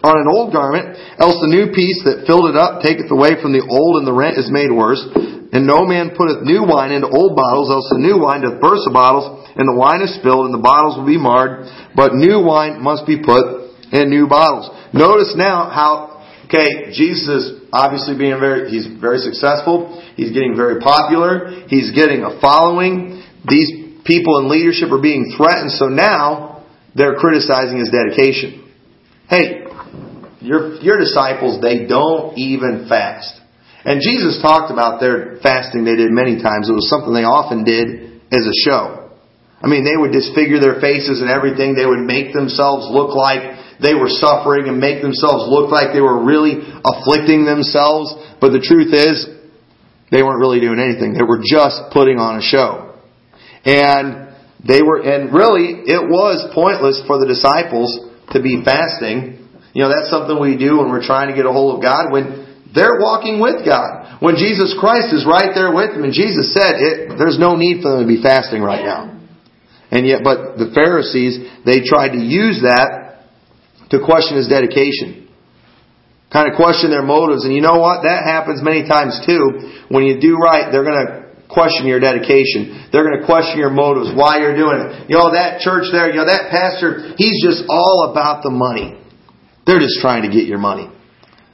on 0.01 0.17
an 0.17 0.33
old 0.33 0.49
garment, 0.49 0.97
else 1.21 1.37
the 1.45 1.53
new 1.53 1.77
piece 1.77 2.01
that 2.09 2.25
filled 2.25 2.49
it 2.49 2.57
up 2.57 2.81
taketh 2.81 3.13
away 3.13 3.37
from 3.37 3.53
the 3.53 3.65
old, 3.65 4.01
and 4.01 4.09
the 4.09 4.17
rent 4.17 4.41
is 4.41 4.49
made 4.49 4.73
worse. 4.73 5.05
And 5.53 5.69
no 5.69 5.85
man 5.85 6.17
putteth 6.17 6.41
new 6.41 6.65
wine 6.65 6.93
into 6.93 7.09
old 7.09 7.37
bottles, 7.37 7.69
else 7.69 7.89
the 7.93 8.01
new 8.01 8.17
wine 8.17 8.49
doth 8.49 8.65
burst 8.65 8.89
the 8.89 8.97
bottles, 8.97 9.29
and 9.57 9.69
the 9.69 9.77
wine 9.77 10.01
is 10.01 10.17
spilled, 10.17 10.49
and 10.49 10.55
the 10.57 10.63
bottles 10.63 10.97
will 10.97 11.09
be 11.09 11.21
marred. 11.21 11.69
But 11.93 12.17
new 12.17 12.41
wine 12.41 12.81
must 12.81 13.05
be 13.05 13.21
put 13.21 13.73
in 13.93 14.09
new 14.09 14.25
bottles. 14.25 14.73
Notice 14.97 15.37
now 15.37 15.69
how 15.69 16.16
Okay, 16.47 16.95
Jesus 16.95 17.27
is 17.27 17.45
obviously 17.73 18.17
being 18.17 18.39
very, 18.39 18.71
he's 18.71 18.87
very 19.01 19.19
successful. 19.19 19.99
He's 20.15 20.31
getting 20.31 20.55
very 20.55 20.79
popular. 20.81 21.67
He's 21.67 21.91
getting 21.91 22.23
a 22.23 22.39
following. 22.41 23.23
These 23.49 24.03
people 24.07 24.39
in 24.39 24.49
leadership 24.49 24.93
are 24.93 25.03
being 25.03 25.35
threatened, 25.37 25.73
so 25.73 25.87
now 25.91 26.65
they're 26.95 27.17
criticizing 27.17 27.83
his 27.83 27.91
dedication. 27.91 28.63
Hey, 29.29 29.67
your, 30.41 30.79
your 30.79 30.99
disciples, 31.03 31.61
they 31.61 31.87
don't 31.91 32.39
even 32.39 32.87
fast. 32.89 33.43
And 33.85 33.99
Jesus 34.01 34.39
talked 34.41 34.71
about 34.71 35.01
their 35.01 35.39
fasting 35.43 35.83
they 35.83 35.97
did 35.97 36.11
many 36.11 36.39
times. 36.39 36.71
It 36.71 36.79
was 36.79 36.89
something 36.89 37.11
they 37.11 37.27
often 37.27 37.67
did 37.67 38.23
as 38.31 38.47
a 38.47 38.57
show. 38.63 39.11
I 39.63 39.67
mean, 39.67 39.83
they 39.83 39.99
would 39.99 40.13
disfigure 40.13 40.61
their 40.63 40.79
faces 40.79 41.19
and 41.19 41.31
everything. 41.31 41.75
They 41.75 41.87
would 41.87 42.07
make 42.07 42.31
themselves 42.31 42.87
look 42.87 43.15
like 43.19 43.66
they 43.81 43.95
were 43.95 44.09
suffering 44.09 44.69
and 44.69 44.79
make 44.81 45.03
themselves 45.03 45.45
look 45.49 45.71
like 45.71 45.93
they 45.93 46.01
were 46.01 46.25
really 46.25 46.61
afflicting 46.85 47.45
themselves. 47.45 48.15
But 48.41 48.57
the 48.57 48.63
truth 48.65 48.93
is, 48.93 49.29
they 50.11 50.23
weren't 50.23 50.41
really 50.41 50.61
doing 50.61 50.79
anything. 50.79 51.13
They 51.13 51.27
were 51.27 51.43
just 51.45 51.93
putting 51.93 52.17
on 52.19 52.39
a 52.39 52.45
show. 52.45 52.95
And 53.67 54.33
they 54.63 54.81
were, 54.81 55.03
and 55.03 55.35
really, 55.35 55.85
it 55.85 56.01
was 56.09 56.41
pointless 56.55 57.03
for 57.07 57.19
the 57.19 57.27
disciples 57.27 57.93
to 58.33 58.41
be 58.41 58.63
fasting. 58.65 59.45
You 59.75 59.85
know, 59.85 59.91
that's 59.93 60.09
something 60.09 60.39
we 60.39 60.57
do 60.57 60.79
when 60.79 60.89
we're 60.89 61.05
trying 61.05 61.29
to 61.29 61.37
get 61.37 61.45
a 61.45 61.53
hold 61.53 61.77
of 61.77 61.83
God 61.83 62.11
when 62.11 62.47
they're 62.73 62.97
walking 62.99 63.41
with 63.41 63.67
God. 63.67 64.23
When 64.23 64.37
Jesus 64.37 64.73
Christ 64.79 65.13
is 65.13 65.29
right 65.29 65.53
there 65.53 65.75
with 65.75 65.93
them, 65.93 66.05
and 66.05 66.15
Jesus 66.15 66.55
said, 66.57 66.81
it, 66.81 67.19
there's 67.19 67.39
no 67.39 67.57
need 67.57 67.83
for 67.83 67.93
them 67.93 68.07
to 68.07 68.09
be 68.09 68.23
fasting 68.23 68.63
right 68.63 68.85
now. 68.85 69.13
And 69.91 70.07
yet, 70.07 70.25
but 70.25 70.57
the 70.59 70.73
Pharisees, 70.75 71.39
they 71.65 71.85
tried 71.85 72.17
to 72.17 72.23
use 72.23 72.65
that 72.65 73.06
to 73.91 74.03
question 74.03 74.37
his 74.37 74.49
dedication. 74.49 75.27
Kind 76.33 76.51
of 76.51 76.59
question 76.59 76.91
their 76.91 77.07
motives. 77.07 77.45
And 77.45 77.55
you 77.55 77.63
know 77.63 77.79
what? 77.79 78.03
That 78.03 78.27
happens 78.27 78.59
many 78.63 78.83
times 78.83 79.23
too. 79.23 79.87
When 79.89 80.05
you 80.05 80.19
do 80.19 80.35
right, 80.37 80.75
they're 80.75 80.85
going 80.85 81.07
to 81.07 81.09
question 81.47 81.87
your 81.87 82.03
dedication. 82.03 82.91
They're 82.91 83.07
going 83.07 83.21
to 83.23 83.27
question 83.27 83.59
your 83.63 83.71
motives, 83.71 84.11
why 84.11 84.43
you're 84.43 84.59
doing 84.59 84.83
it. 84.83 85.09
You 85.09 85.17
know, 85.17 85.31
that 85.31 85.63
church 85.63 85.87
there, 85.95 86.11
you 86.11 86.19
know, 86.19 86.27
that 86.27 86.51
pastor, 86.51 87.15
he's 87.15 87.39
just 87.39 87.71
all 87.71 88.11
about 88.11 88.43
the 88.43 88.51
money. 88.51 88.99
They're 89.67 89.79
just 89.79 90.03
trying 90.03 90.27
to 90.27 90.31
get 90.35 90.51
your 90.51 90.59
money. 90.59 90.91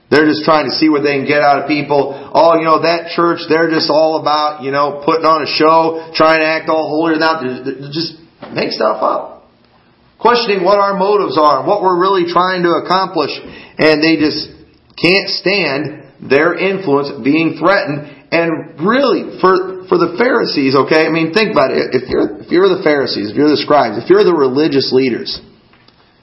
They're 0.09 0.29
just 0.29 0.45
trying 0.45 0.69
to 0.69 0.75
see 0.77 0.89
what 0.89 1.01
they 1.01 1.17
can 1.17 1.25
get 1.25 1.41
out 1.41 1.65
of 1.65 1.69
people. 1.69 2.13
Oh, 2.13 2.57
you 2.57 2.65
know, 2.65 2.85
that 2.85 3.13
church, 3.17 3.45
they're 3.49 3.69
just 3.69 3.89
all 3.89 4.21
about, 4.21 4.65
you 4.65 4.73
know, 4.73 5.01
putting 5.05 5.25
on 5.25 5.45
a 5.45 5.49
show, 5.49 6.13
trying 6.17 6.41
to 6.41 6.49
act 6.49 6.69
all 6.69 6.89
holier 6.89 7.17
than 7.17 7.25
thou. 7.25 7.89
Just 7.93 8.17
make 8.53 8.73
stuff 8.73 9.01
up 9.01 9.33
questioning 10.23 10.63
what 10.63 10.79
our 10.79 10.95
motives 10.95 11.35
are, 11.37 11.61
and 11.61 11.67
what 11.67 11.83
we're 11.83 11.99
really 11.99 12.31
trying 12.31 12.63
to 12.63 12.79
accomplish, 12.79 13.35
and 13.77 13.99
they 13.99 14.15
just 14.15 14.55
can't 14.95 15.29
stand 15.43 16.07
their 16.23 16.55
influence 16.55 17.11
being 17.27 17.59
threatened. 17.59 18.07
And 18.31 18.79
really, 18.79 19.43
for 19.43 19.85
for 19.91 19.99
the 19.99 20.15
Pharisees, 20.17 20.79
okay, 20.87 21.05
I 21.05 21.11
mean, 21.11 21.35
think 21.35 21.51
about 21.51 21.75
it. 21.75 21.91
If 21.91 22.09
you're 22.09 22.39
if 22.41 22.49
you're 22.55 22.71
the 22.71 22.87
Pharisees, 22.87 23.35
if 23.35 23.37
you're 23.37 23.51
the 23.51 23.61
scribes, 23.61 23.99
if 23.99 24.09
you're 24.09 24.25
the 24.25 24.33
religious 24.33 24.95
leaders, 24.95 25.43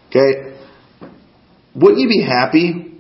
okay, 0.09 0.55
wouldn't 1.75 1.99
you 1.99 2.07
be 2.07 2.23
happy 2.23 2.97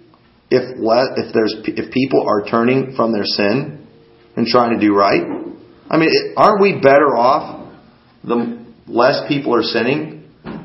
if 0.51 0.77
if 0.77 1.27
there's 1.33 1.55
if 1.63 1.89
people 1.95 2.27
are 2.27 2.43
turning 2.45 2.93
from 2.95 3.13
their 3.13 3.25
sin 3.25 3.87
and 4.35 4.45
trying 4.45 4.77
to 4.77 4.79
do 4.85 4.93
right? 4.93 5.23
I 5.89 5.97
mean, 5.97 6.11
aren't 6.37 6.61
we 6.61 6.77
better 6.77 7.17
off 7.17 7.73
the 8.23 8.59
less 8.85 9.25
people 9.27 9.55
are 9.55 9.63
sinning 9.63 10.18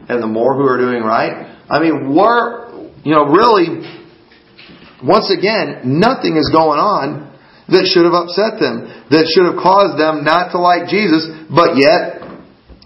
and 0.08 0.22
the 0.22 0.26
more 0.26 0.54
who 0.54 0.66
are 0.66 0.78
doing 0.78 1.02
right. 1.02 1.58
I 1.68 1.80
mean, 1.80 2.14
we're, 2.14 2.92
you 3.04 3.12
know, 3.12 3.24
really, 3.24 3.82
once 5.02 5.32
again, 5.32 6.00
nothing 6.00 6.36
is 6.36 6.50
going 6.52 6.80
on 6.80 7.32
that 7.68 7.88
should 7.88 8.04
have 8.04 8.12
upset 8.12 8.60
them, 8.60 8.84
that 9.08 9.24
should 9.32 9.48
have 9.48 9.56
caused 9.56 9.96
them 9.96 10.20
not 10.24 10.52
to 10.52 10.60
like 10.60 10.92
Jesus, 10.92 11.24
but 11.48 11.80
yet 11.80 12.24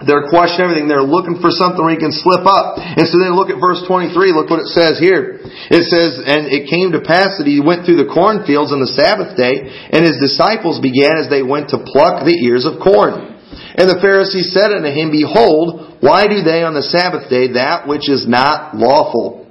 they're 0.06 0.30
questioning 0.30 0.70
everything. 0.70 0.86
They're 0.86 1.02
looking 1.02 1.42
for 1.42 1.50
something 1.50 1.82
where 1.82 1.90
he 1.90 1.98
can 1.98 2.14
slip 2.14 2.46
up. 2.46 2.78
And 2.78 3.02
so 3.10 3.18
then 3.18 3.34
look 3.34 3.50
at 3.50 3.58
verse 3.58 3.82
23. 3.82 4.14
Look 4.30 4.46
what 4.46 4.62
it 4.62 4.70
says 4.70 5.02
here. 5.02 5.42
It 5.42 5.82
says, 5.90 6.22
And 6.22 6.46
it 6.46 6.70
came 6.70 6.94
to 6.94 7.02
pass 7.02 7.34
that 7.42 7.50
he 7.50 7.58
went 7.58 7.82
through 7.82 7.98
the 7.98 8.06
cornfields 8.06 8.70
on 8.70 8.78
the 8.78 8.94
Sabbath 8.94 9.34
day, 9.34 9.66
and 9.66 10.06
his 10.06 10.22
disciples 10.22 10.78
began 10.78 11.18
as 11.18 11.26
they 11.26 11.42
went 11.42 11.74
to 11.74 11.82
pluck 11.82 12.22
the 12.22 12.38
ears 12.46 12.62
of 12.62 12.78
corn. 12.78 13.42
And 13.74 13.90
the 13.90 13.98
Pharisees 13.98 14.54
said 14.54 14.70
unto 14.70 14.90
him, 14.90 15.10
Behold, 15.10 15.87
why 16.00 16.26
do 16.30 16.42
they 16.42 16.62
on 16.62 16.74
the 16.74 16.86
Sabbath 16.86 17.30
day 17.30 17.54
that 17.58 17.88
which 17.88 18.08
is 18.08 18.26
not 18.26 18.76
lawful? 18.76 19.46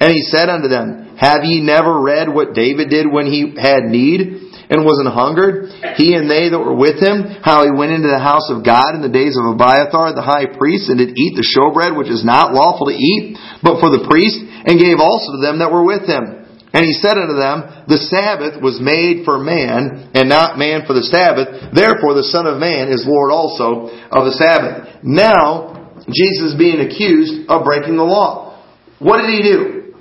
And 0.00 0.10
he 0.10 0.22
said 0.26 0.50
unto 0.50 0.66
them, 0.66 1.16
Have 1.16 1.46
ye 1.46 1.62
never 1.62 2.02
read 2.02 2.26
what 2.26 2.54
David 2.54 2.90
did 2.90 3.06
when 3.06 3.30
he 3.30 3.54
had 3.54 3.86
need 3.86 4.50
and 4.66 4.82
was 4.82 4.98
an 4.98 5.08
hungered? 5.08 5.70
He 5.94 6.18
and 6.18 6.26
they 6.26 6.50
that 6.50 6.58
were 6.58 6.74
with 6.74 6.98
him, 6.98 7.38
how 7.46 7.62
he 7.62 7.70
went 7.70 7.94
into 7.94 8.10
the 8.10 8.18
house 8.18 8.50
of 8.50 8.66
God 8.66 8.98
in 8.98 9.06
the 9.06 9.12
days 9.12 9.38
of 9.38 9.46
Abiathar 9.54 10.12
the 10.12 10.26
high 10.26 10.50
priest, 10.50 10.90
and 10.90 10.98
did 10.98 11.14
eat 11.14 11.38
the 11.38 11.46
showbread 11.46 11.94
which 11.94 12.10
is 12.10 12.26
not 12.26 12.50
lawful 12.50 12.90
to 12.90 12.96
eat, 12.96 13.38
but 13.62 13.78
for 13.78 13.88
the 13.88 14.02
priest, 14.10 14.42
and 14.42 14.82
gave 14.82 14.98
also 14.98 15.38
to 15.38 15.40
them 15.40 15.62
that 15.62 15.70
were 15.70 15.86
with 15.86 16.10
him. 16.10 16.44
And 16.74 16.82
he 16.82 16.98
said 16.98 17.14
unto 17.14 17.38
them, 17.38 17.86
The 17.86 18.02
Sabbath 18.10 18.58
was 18.58 18.82
made 18.82 19.22
for 19.22 19.38
man, 19.38 20.10
and 20.10 20.26
not 20.26 20.58
man 20.58 20.82
for 20.90 20.92
the 20.92 21.06
Sabbath. 21.06 21.70
Therefore 21.70 22.18
the 22.18 22.26
Son 22.26 22.50
of 22.50 22.58
Man 22.58 22.90
is 22.90 23.06
Lord 23.06 23.30
also 23.30 23.94
of 24.10 24.26
the 24.26 24.34
Sabbath. 24.34 24.98
Now, 25.06 25.83
Jesus 26.10 26.54
being 26.58 26.80
accused 26.80 27.48
of 27.48 27.64
breaking 27.64 27.96
the 27.96 28.04
law. 28.04 28.62
What 28.98 29.22
did 29.22 29.30
he 29.30 29.42
do? 29.42 29.94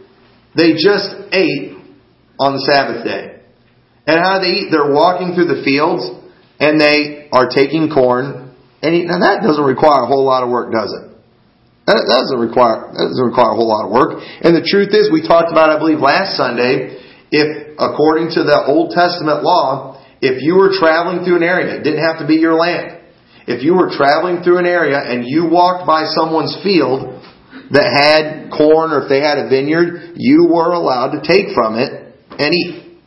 They 0.56 0.74
just 0.74 1.12
ate 1.32 1.78
on 2.39 2.54
the 2.54 2.63
Sabbath 2.68 3.04
day. 3.04 3.42
And 4.06 4.20
how 4.20 4.39
do 4.39 4.46
they 4.46 4.63
eat? 4.63 4.68
They're 4.70 4.92
walking 4.92 5.34
through 5.34 5.48
the 5.48 5.63
fields, 5.63 6.04
and 6.60 6.80
they 6.80 7.30
are 7.32 7.48
taking 7.48 7.88
corn 7.88 8.52
and 8.84 8.96
eating. 8.96 9.08
Now 9.08 9.20
that 9.24 9.42
doesn't 9.42 9.63
require 9.63 10.04
a 10.04 10.08
whole 10.08 10.28
lot 10.28 10.44
of 10.44 10.50
work, 10.52 10.72
does 10.72 10.92
it? 10.92 11.13
That 11.88 12.08
doesn't 12.08 12.39
require 12.39 12.96
that 12.96 13.12
doesn't 13.12 13.28
require 13.28 13.52
a 13.52 13.58
whole 13.60 13.68
lot 13.68 13.88
of 13.88 13.92
work. 13.92 14.24
And 14.39 14.56
the 14.56 14.63
truth 14.63 14.96
is, 14.96 15.12
we 15.12 15.20
talked 15.20 15.52
about, 15.52 15.68
I 15.68 15.80
believe, 15.80 16.00
last 16.00 16.39
Sunday. 16.39 17.00
If 17.34 17.76
according 17.76 18.32
to 18.39 18.46
the 18.48 18.56
Old 18.70 18.96
Testament 18.96 19.44
law, 19.44 20.00
if 20.22 20.39
you 20.39 20.56
were 20.56 20.72
traveling 20.72 21.26
through 21.26 21.44
an 21.44 21.44
area, 21.44 21.76
it 21.76 21.84
didn't 21.84 22.00
have 22.00 22.24
to 22.24 22.28
be 22.28 22.39
your 22.39 22.56
land. 22.56 23.03
If 23.47 23.63
you 23.63 23.75
were 23.75 23.91
traveling 23.91 24.43
through 24.43 24.60
an 24.60 24.65
area 24.65 24.99
and 24.99 25.27
you 25.27 25.49
walked 25.49 25.86
by 25.86 26.06
someone's 26.06 26.56
field 26.63 27.21
that 27.71 27.88
had 27.88 28.51
corn 28.51 28.91
or 28.91 29.03
if 29.03 29.10
they 29.10 29.19
had 29.19 29.38
a 29.38 29.49
vineyard, 29.49 30.15
you 30.15 30.47
were 30.49 30.71
allowed 30.71 31.17
to 31.17 31.21
take 31.25 31.56
from 31.56 31.75
it 31.75 31.91
and 32.39 32.53
eat. 32.53 32.99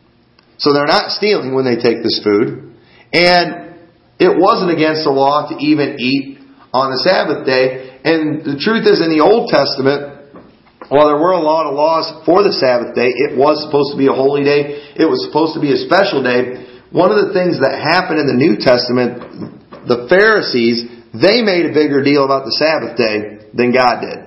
So 0.58 0.72
they're 0.72 0.86
not 0.86 1.10
stealing 1.12 1.54
when 1.54 1.64
they 1.64 1.76
take 1.76 2.02
this 2.02 2.20
food. 2.24 2.74
And 3.12 3.76
it 4.18 4.32
wasn't 4.32 4.72
against 4.72 5.04
the 5.04 5.12
law 5.12 5.48
to 5.48 5.56
even 5.60 5.96
eat 6.00 6.38
on 6.72 6.90
the 6.90 7.00
Sabbath 7.00 7.46
day 7.46 7.86
and 8.06 8.46
the 8.46 8.54
truth 8.54 8.86
is, 8.86 9.02
in 9.02 9.10
the 9.10 9.18
Old 9.18 9.50
Testament, 9.50 10.30
while 10.86 11.10
there 11.10 11.18
were 11.18 11.34
a 11.34 11.42
lot 11.42 11.66
of 11.66 11.74
laws 11.74 12.06
for 12.22 12.46
the 12.46 12.54
Sabbath 12.54 12.94
day, 12.94 13.10
it 13.10 13.34
was 13.34 13.58
supposed 13.66 13.90
to 13.90 13.98
be 13.98 14.06
a 14.06 14.14
holy 14.14 14.46
day. 14.46 14.94
It 14.94 15.10
was 15.10 15.26
supposed 15.26 15.58
to 15.58 15.60
be 15.60 15.74
a 15.74 15.80
special 15.90 16.22
day. 16.22 16.86
One 16.94 17.10
of 17.10 17.18
the 17.18 17.34
things 17.34 17.58
that 17.58 17.82
happened 17.82 18.22
in 18.22 18.30
the 18.30 18.38
New 18.38 18.62
Testament, 18.62 19.55
the 19.86 20.06
Pharisees, 20.10 20.84
they 21.14 21.42
made 21.42 21.66
a 21.66 21.72
bigger 21.72 22.02
deal 22.02 22.24
about 22.24 22.44
the 22.44 22.52
Sabbath 22.52 22.96
day 22.98 23.48
than 23.54 23.72
God 23.72 24.02
did. 24.02 24.26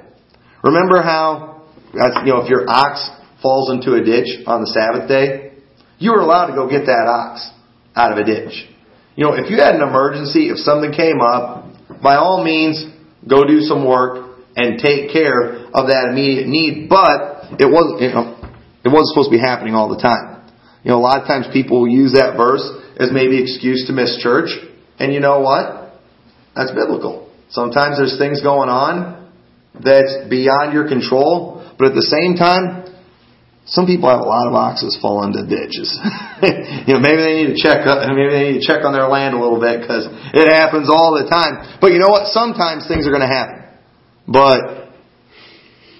Remember 0.63 1.01
how, 1.01 1.63
you 1.93 2.31
know, 2.31 2.41
if 2.41 2.49
your 2.49 2.69
ox 2.69 3.09
falls 3.41 3.71
into 3.71 3.95
a 3.95 4.03
ditch 4.03 4.43
on 4.47 4.61
the 4.61 4.67
Sabbath 4.67 5.07
day, 5.07 5.53
you 5.99 6.11
were 6.11 6.19
allowed 6.19 6.47
to 6.47 6.55
go 6.55 6.69
get 6.69 6.85
that 6.87 7.07
ox 7.07 7.49
out 7.95 8.11
of 8.11 8.17
a 8.17 8.23
ditch. 8.23 8.67
You 9.15 9.25
know, 9.27 9.33
if 9.33 9.51
you 9.51 9.57
had 9.57 9.75
an 9.75 9.83
emergency, 9.83 10.47
if 10.47 10.57
something 10.59 10.91
came 10.91 11.19
up, 11.19 11.67
by 12.01 12.15
all 12.15 12.43
means, 12.43 12.87
go 13.27 13.43
do 13.43 13.59
some 13.59 13.85
work 13.85 14.39
and 14.55 14.79
take 14.79 15.11
care 15.11 15.67
of 15.75 15.91
that 15.91 16.07
immediate 16.11 16.47
need. 16.47 16.87
But 16.87 17.59
it 17.59 17.67
wasn't, 17.67 18.01
you 18.01 18.15
know, 18.15 18.39
it 18.83 18.87
wasn't 18.87 19.11
supposed 19.11 19.31
to 19.31 19.35
be 19.35 19.43
happening 19.43 19.75
all 19.75 19.91
the 19.91 19.99
time. 19.99 20.39
You 20.83 20.91
know, 20.91 20.97
a 20.97 21.03
lot 21.03 21.21
of 21.21 21.27
times 21.27 21.47
people 21.51 21.81
will 21.83 21.91
use 21.91 22.13
that 22.13 22.37
verse 22.37 22.63
as 22.95 23.11
maybe 23.11 23.41
excuse 23.41 23.83
to 23.87 23.93
miss 23.93 24.19
church. 24.23 24.49
And 24.99 25.13
you 25.13 25.19
know 25.19 25.39
what? 25.39 25.95
That's 26.55 26.71
biblical. 26.71 27.31
Sometimes 27.49 27.97
there's 27.97 28.17
things 28.17 28.41
going 28.41 28.69
on 28.69 29.31
that's 29.73 30.27
beyond 30.29 30.73
your 30.73 30.87
control, 30.87 31.63
but 31.79 31.89
at 31.89 31.95
the 31.95 32.05
same 32.05 32.35
time, 32.35 32.85
some 33.65 33.85
people 33.85 34.09
have 34.09 34.19
a 34.19 34.25
lot 34.25 34.49
of 34.49 34.53
oxes 34.53 34.97
fall 34.99 35.23
into 35.23 35.45
ditches. 35.45 35.93
you 36.89 36.97
know, 36.97 36.99
maybe 36.99 37.21
they 37.21 37.35
need 37.41 37.53
to 37.53 37.59
check 37.61 37.85
up, 37.85 38.01
maybe 38.09 38.29
they 38.33 38.51
need 38.51 38.59
to 38.61 38.65
check 38.65 38.83
on 38.83 38.93
their 38.93 39.07
land 39.07 39.35
a 39.35 39.39
little 39.39 39.61
bit 39.61 39.81
because 39.81 40.09
it 40.33 40.49
happens 40.49 40.89
all 40.89 41.13
the 41.13 41.29
time. 41.29 41.77
But 41.79 41.93
you 41.93 41.99
know 41.99 42.09
what? 42.09 42.33
Sometimes 42.33 42.87
things 42.87 43.05
are 43.05 43.13
going 43.13 43.25
to 43.25 43.29
happen, 43.29 43.69
but 44.27 44.89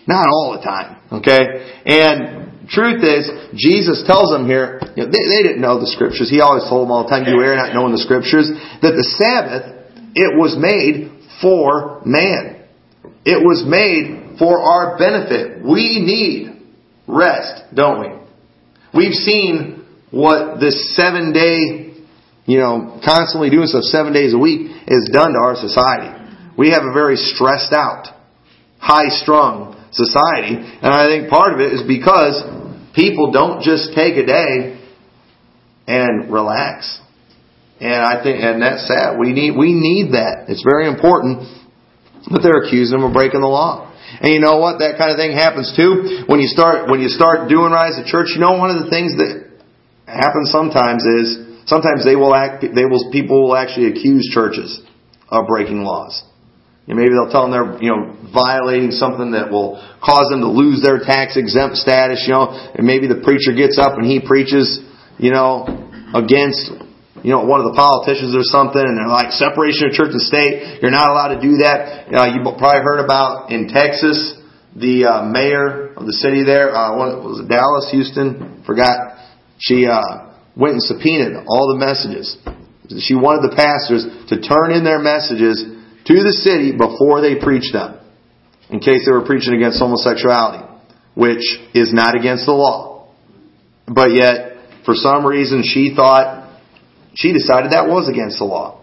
not 0.08 0.26
all 0.28 0.58
the 0.58 0.64
time. 0.66 0.98
Okay, 1.22 1.42
and 1.86 2.39
truth 2.70 3.04
is, 3.04 3.30
Jesus 3.58 4.06
tells 4.06 4.30
them 4.32 4.46
here. 4.46 4.80
You 4.96 5.06
know, 5.06 5.10
they, 5.12 5.24
they 5.26 5.42
didn't 5.44 5.62
know 5.62 5.80
the 5.82 5.90
scriptures. 5.90 6.30
He 6.30 6.42
always 6.42 6.64
told 6.70 6.86
them 6.88 6.92
all 6.92 7.04
the 7.04 7.10
time, 7.10 7.26
"You 7.26 7.42
err 7.42 7.58
not 7.58 7.74
knowing 7.74 7.92
the 7.92 8.02
scriptures." 8.02 8.50
That 8.82 8.94
the 8.94 9.08
Sabbath 9.18 9.80
it 10.16 10.38
was 10.38 10.58
made 10.58 11.12
for 11.42 12.02
man. 12.06 12.66
It 13.26 13.40
was 13.44 13.64
made 13.68 14.40
for 14.40 14.60
our 14.60 14.98
benefit. 14.98 15.64
We 15.64 16.00
need 16.02 16.62
rest, 17.08 17.74
don't 17.74 18.00
we? 18.00 18.10
We've 18.94 19.14
seen 19.14 19.86
what 20.12 20.60
this 20.60 20.96
seven 20.96 21.34
day, 21.34 21.94
you 22.46 22.58
know, 22.58 23.00
constantly 23.06 23.50
doing 23.50 23.68
stuff 23.68 23.84
seven 23.84 24.14
days 24.14 24.34
a 24.34 24.38
week 24.38 24.72
has 24.88 25.10
done 25.14 25.34
to 25.34 25.40
our 25.40 25.56
society. 25.56 26.16
We 26.58 26.72
have 26.72 26.84
a 26.84 26.94
very 26.94 27.16
stressed 27.16 27.74
out, 27.74 28.08
high 28.80 29.10
strung 29.10 29.78
society, 29.92 30.56
and 30.58 30.92
I 30.92 31.08
think 31.08 31.30
part 31.30 31.54
of 31.54 31.60
it 31.60 31.74
is 31.74 31.84
because 31.88 32.42
people 32.96 33.32
don't 33.32 33.62
just 33.62 33.94
take 33.96 34.18
a 34.18 34.26
day 34.26 34.80
and 35.88 36.32
relax. 36.32 37.00
And 37.80 38.04
I 38.04 38.22
think, 38.22 38.44
and 38.44 38.62
that's 38.62 38.88
sad. 38.88 39.18
We 39.18 39.32
need, 39.32 39.58
we 39.58 39.74
need 39.74 40.14
that. 40.14 40.46
It's 40.50 40.64
very 40.64 40.88
important 40.88 41.48
But 42.30 42.44
they're 42.44 42.62
accusing 42.62 43.00
him 43.00 43.06
of 43.06 43.14
breaking 43.14 43.42
the 43.42 43.48
law. 43.48 43.88
And 44.22 44.34
you 44.34 44.42
know 44.42 44.58
what? 44.58 44.80
That 44.80 44.98
kind 44.98 45.12
of 45.12 45.18
thing 45.18 45.32
happens 45.32 45.72
too. 45.76 46.26
When 46.28 46.40
you 46.40 46.48
start, 46.48 46.90
when 46.90 47.00
you 47.00 47.08
start 47.08 47.48
doing 47.48 47.72
right 47.72 47.94
as 47.94 47.98
a 47.98 48.06
church, 48.06 48.36
you 48.36 48.42
know 48.42 48.58
one 48.58 48.70
of 48.76 48.84
the 48.84 48.90
things 48.90 49.16
that 49.16 49.48
happens 50.06 50.52
sometimes 50.52 51.06
is, 51.06 51.64
sometimes 51.70 52.04
they 52.04 52.18
will 52.18 52.34
act, 52.34 52.62
they 52.62 52.86
will, 52.86 53.10
people 53.12 53.48
will 53.48 53.56
actually 53.56 53.88
accuse 53.94 54.28
churches 54.34 54.82
of 55.30 55.48
breaking 55.48 55.84
laws. 55.84 56.26
And 56.90 56.98
maybe 56.98 57.14
they'll 57.14 57.30
tell 57.30 57.46
them 57.46 57.54
they're, 57.54 57.78
you 57.78 57.94
know, 57.94 58.18
violating 58.34 58.90
something 58.90 59.38
that 59.38 59.54
will 59.54 59.78
cause 60.02 60.34
them 60.34 60.42
to 60.42 60.50
lose 60.50 60.82
their 60.82 60.98
tax 60.98 61.38
exempt 61.38 61.78
status, 61.78 62.26
you 62.26 62.34
know, 62.34 62.50
and 62.50 62.82
maybe 62.82 63.06
the 63.06 63.22
preacher 63.22 63.54
gets 63.54 63.78
up 63.78 64.02
and 64.02 64.10
he 64.10 64.18
preaches, 64.18 64.82
you 65.22 65.30
know, 65.30 65.70
against, 66.18 66.74
you 67.22 67.30
know, 67.30 67.46
one 67.46 67.62
of 67.62 67.70
the 67.70 67.78
politicians 67.78 68.34
or 68.34 68.42
something, 68.42 68.82
and 68.82 68.98
they're 68.98 69.06
like, 69.06 69.30
separation 69.38 69.86
of 69.86 69.94
church 69.94 70.18
and 70.18 70.26
state, 70.26 70.82
you're 70.82 70.90
not 70.90 71.14
allowed 71.14 71.38
to 71.38 71.42
do 71.46 71.62
that. 71.62 72.10
Uh, 72.10 72.26
you 72.34 72.42
probably 72.42 72.82
heard 72.82 73.06
about 73.06 73.54
in 73.54 73.70
Texas, 73.70 74.42
the 74.74 75.06
uh, 75.06 75.30
mayor 75.30 75.94
of 75.94 76.10
the 76.10 76.18
city 76.18 76.42
there, 76.42 76.74
uh, 76.74 76.98
what 76.98 77.22
was 77.22 77.46
it, 77.46 77.48
Dallas, 77.54 77.86
Houston, 77.94 78.66
forgot, 78.66 78.98
she 79.62 79.86
uh, 79.86 80.34
went 80.58 80.82
and 80.82 80.84
subpoenaed 80.90 81.38
all 81.46 81.70
the 81.70 81.78
messages. 81.78 82.34
She 83.06 83.14
wanted 83.14 83.46
the 83.46 83.54
pastors 83.54 84.10
to 84.34 84.42
turn 84.42 84.74
in 84.74 84.82
their 84.82 84.98
messages 84.98 85.78
to 86.10 86.16
the 86.26 86.34
city 86.34 86.74
before 86.74 87.22
they 87.22 87.38
preached 87.38 87.72
them, 87.72 88.02
in 88.74 88.82
case 88.82 89.06
they 89.06 89.14
were 89.14 89.26
preaching 89.26 89.54
against 89.54 89.78
homosexuality, 89.78 90.66
which 91.14 91.46
is 91.78 91.94
not 91.94 92.18
against 92.18 92.50
the 92.50 92.52
law. 92.58 93.14
But 93.86 94.18
yet, 94.18 94.58
for 94.86 94.98
some 94.98 95.22
reason, 95.22 95.62
she 95.62 95.94
thought, 95.94 96.50
she 97.14 97.30
decided 97.30 97.78
that 97.78 97.86
was 97.86 98.10
against 98.10 98.42
the 98.42 98.50
law. 98.50 98.82